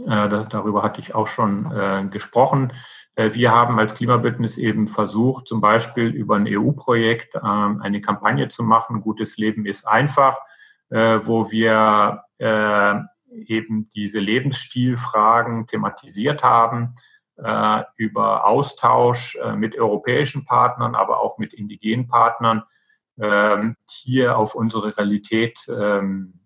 äh, 0.06 0.46
darüber 0.48 0.82
hatte 0.82 1.00
ich 1.00 1.14
auch 1.14 1.26
schon 1.26 1.70
äh, 1.70 2.06
gesprochen. 2.10 2.72
Äh, 3.14 3.34
wir 3.34 3.52
haben 3.52 3.78
als 3.78 3.94
Klimabündnis 3.94 4.58
eben 4.58 4.88
versucht, 4.88 5.46
zum 5.46 5.60
Beispiel 5.60 6.08
über 6.08 6.36
ein 6.36 6.48
EU-Projekt 6.48 7.36
ähm, 7.36 7.80
eine 7.82 8.00
Kampagne 8.00 8.48
zu 8.48 8.62
machen. 8.62 9.02
Gutes 9.02 9.36
Leben 9.36 9.66
ist 9.66 9.86
einfach, 9.86 10.38
äh, 10.90 11.20
wo 11.22 11.50
wir 11.50 12.24
äh, 12.38 12.94
eben 13.46 13.88
diese 13.90 14.18
Lebensstilfragen 14.18 15.66
thematisiert 15.66 16.42
haben 16.42 16.94
äh, 17.36 17.82
über 17.96 18.46
Austausch 18.46 19.38
mit 19.56 19.78
europäischen 19.78 20.44
Partnern, 20.44 20.94
aber 20.94 21.20
auch 21.20 21.38
mit 21.38 21.54
indigenen 21.54 22.06
Partnern, 22.06 22.62
hier 23.88 24.38
auf 24.38 24.54
unsere 24.54 24.96
Realität 24.96 25.66
ähm, 25.68 26.41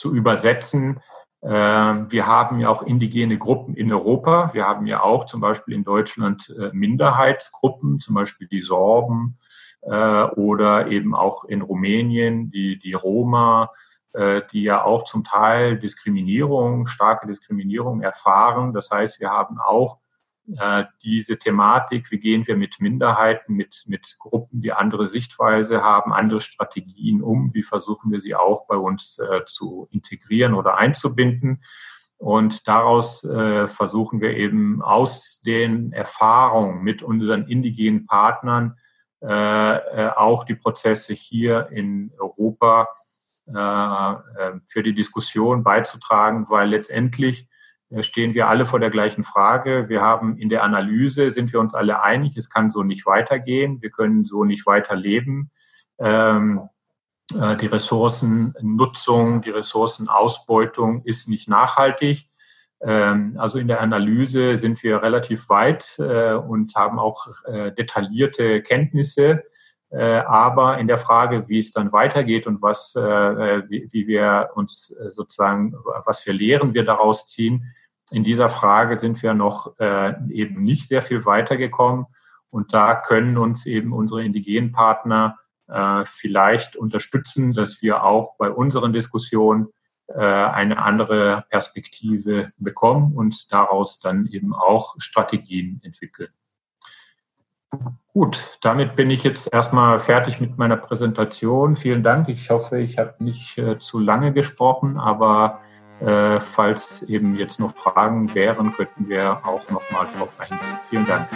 zu 0.00 0.14
übersetzen 0.14 1.00
ähm, 1.42 2.12
wir 2.12 2.26
haben 2.26 2.60
ja 2.60 2.68
auch 2.68 2.82
indigene 2.82 3.38
Gruppen 3.38 3.74
in 3.74 3.92
Europa. 3.92 4.50
Wir 4.52 4.66
haben 4.66 4.86
ja 4.86 5.02
auch 5.02 5.24
zum 5.24 5.40
Beispiel 5.40 5.74
in 5.74 5.84
Deutschland 5.84 6.54
äh, 6.58 6.70
Minderheitsgruppen, 6.72 7.98
zum 7.98 8.14
Beispiel 8.14 8.46
die 8.46 8.60
Sorben 8.60 9.38
äh, 9.82 10.24
oder 10.24 10.88
eben 10.88 11.14
auch 11.14 11.44
in 11.44 11.62
Rumänien 11.62 12.50
die, 12.50 12.78
die 12.78 12.92
Roma, 12.92 13.70
äh, 14.12 14.42
die 14.52 14.64
ja 14.64 14.84
auch 14.84 15.04
zum 15.04 15.24
Teil 15.24 15.78
Diskriminierung, 15.78 16.86
starke 16.86 17.26
Diskriminierung 17.26 18.02
erfahren. 18.02 18.74
Das 18.74 18.90
heißt, 18.90 19.20
wir 19.20 19.30
haben 19.30 19.58
auch 19.58 19.98
äh, 20.58 20.84
diese 21.02 21.38
Thematik, 21.38 22.10
wie 22.10 22.18
gehen 22.18 22.46
wir 22.46 22.56
mit 22.56 22.80
Minderheiten, 22.80 23.54
mit, 23.54 23.84
mit 23.86 24.16
Gruppen, 24.18 24.60
die 24.62 24.72
andere 24.72 25.06
Sichtweise 25.06 25.82
haben, 25.82 26.12
andere 26.12 26.40
Strategien 26.40 27.22
um, 27.22 27.52
wie 27.54 27.62
versuchen 27.62 28.10
wir 28.10 28.20
sie 28.20 28.34
auch 28.34 28.66
bei 28.66 28.76
uns 28.76 29.18
äh, 29.18 29.44
zu 29.46 29.88
integrieren 29.90 30.54
oder 30.54 30.78
einzubinden. 30.78 31.62
Und 32.16 32.68
daraus 32.68 33.24
äh, 33.24 33.66
versuchen 33.66 34.20
wir 34.20 34.36
eben 34.36 34.82
aus 34.82 35.40
den 35.40 35.92
Erfahrungen 35.92 36.82
mit 36.82 37.02
unseren 37.02 37.46
indigenen 37.46 38.06
Partnern 38.06 38.76
äh, 39.22 39.76
äh 39.76 40.10
auch 40.16 40.44
die 40.44 40.54
Prozesse 40.54 41.14
hier 41.14 41.68
in 41.70 42.12
Europa 42.18 42.88
äh, 43.46 44.14
für 44.66 44.82
die 44.82 44.94
Diskussion 44.94 45.64
beizutragen, 45.64 46.48
weil 46.50 46.68
letztendlich 46.68 47.48
stehen 48.00 48.34
wir 48.34 48.48
alle 48.48 48.66
vor 48.66 48.78
der 48.78 48.90
gleichen 48.90 49.24
Frage. 49.24 49.88
Wir 49.88 50.00
haben 50.00 50.38
in 50.38 50.48
der 50.48 50.62
Analyse, 50.62 51.30
sind 51.30 51.52
wir 51.52 51.60
uns 51.60 51.74
alle 51.74 52.02
einig, 52.02 52.36
es 52.36 52.50
kann 52.50 52.70
so 52.70 52.82
nicht 52.82 53.04
weitergehen, 53.06 53.82
wir 53.82 53.90
können 53.90 54.24
so 54.24 54.44
nicht 54.44 54.66
weiterleben. 54.66 55.50
Ähm, 55.98 56.68
äh, 57.40 57.56
die 57.56 57.66
Ressourcennutzung, 57.66 59.42
die 59.42 59.50
Ressourcenausbeutung 59.50 61.02
ist 61.04 61.28
nicht 61.28 61.48
nachhaltig. 61.48 62.28
Ähm, 62.82 63.34
also 63.36 63.58
in 63.58 63.68
der 63.68 63.80
Analyse 63.80 64.56
sind 64.56 64.82
wir 64.82 65.02
relativ 65.02 65.48
weit 65.48 65.98
äh, 65.98 66.34
und 66.34 66.74
haben 66.76 66.98
auch 66.98 67.26
äh, 67.46 67.72
detaillierte 67.72 68.62
Kenntnisse. 68.62 69.42
Äh, 69.90 70.22
aber 70.26 70.78
in 70.78 70.86
der 70.86 70.98
Frage, 70.98 71.48
wie 71.48 71.58
es 71.58 71.72
dann 71.72 71.92
weitergeht 71.92 72.46
und 72.46 72.62
was, 72.62 72.94
äh, 72.94 73.62
wie, 73.68 74.06
wir 74.06 74.50
uns 74.54 74.92
äh, 74.92 75.10
sozusagen, 75.10 75.74
was 76.06 76.20
für 76.20 76.32
Lehren 76.32 76.74
wir 76.74 76.84
daraus 76.84 77.26
ziehen, 77.26 77.74
in 78.10 78.24
dieser 78.24 78.48
Frage 78.48 78.98
sind 78.98 79.22
wir 79.22 79.34
noch 79.34 79.78
äh, 79.78 80.14
eben 80.30 80.62
nicht 80.62 80.86
sehr 80.86 81.02
viel 81.02 81.24
weitergekommen. 81.24 82.06
Und 82.50 82.74
da 82.74 82.96
können 82.96 83.38
uns 83.38 83.66
eben 83.66 83.92
unsere 83.92 84.24
indigenen 84.24 84.72
Partner 84.72 85.38
äh, 85.68 86.04
vielleicht 86.04 86.76
unterstützen, 86.76 87.52
dass 87.52 87.80
wir 87.80 88.02
auch 88.02 88.36
bei 88.36 88.50
unseren 88.50 88.92
Diskussionen 88.92 89.68
äh, 90.08 90.18
eine 90.18 90.82
andere 90.82 91.44
Perspektive 91.48 92.50
bekommen 92.58 93.14
und 93.14 93.52
daraus 93.52 94.00
dann 94.00 94.26
eben 94.26 94.52
auch 94.52 94.96
Strategien 94.98 95.80
entwickeln. 95.84 96.30
Gut, 98.12 98.58
damit 98.60 98.96
bin 98.96 99.08
ich 99.10 99.22
jetzt 99.22 99.52
erstmal 99.52 100.00
fertig 100.00 100.40
mit 100.40 100.58
meiner 100.58 100.76
Präsentation. 100.76 101.76
Vielen 101.76 102.02
Dank. 102.02 102.28
Ich 102.28 102.50
hoffe, 102.50 102.80
ich 102.80 102.98
habe 102.98 103.14
nicht 103.22 103.56
äh, 103.56 103.78
zu 103.78 104.00
lange 104.00 104.32
gesprochen, 104.32 104.98
aber 104.98 105.60
äh, 106.00 106.40
falls 106.40 107.02
eben 107.02 107.36
jetzt 107.36 107.60
noch 107.60 107.74
Fragen 107.74 108.34
wären, 108.34 108.72
könnten 108.72 109.08
wir 109.08 109.40
auch 109.44 109.68
nochmal 109.70 110.08
darauf 110.14 110.38
eingehen. 110.40 110.78
Vielen 110.88 111.06
Dank. 111.06 111.28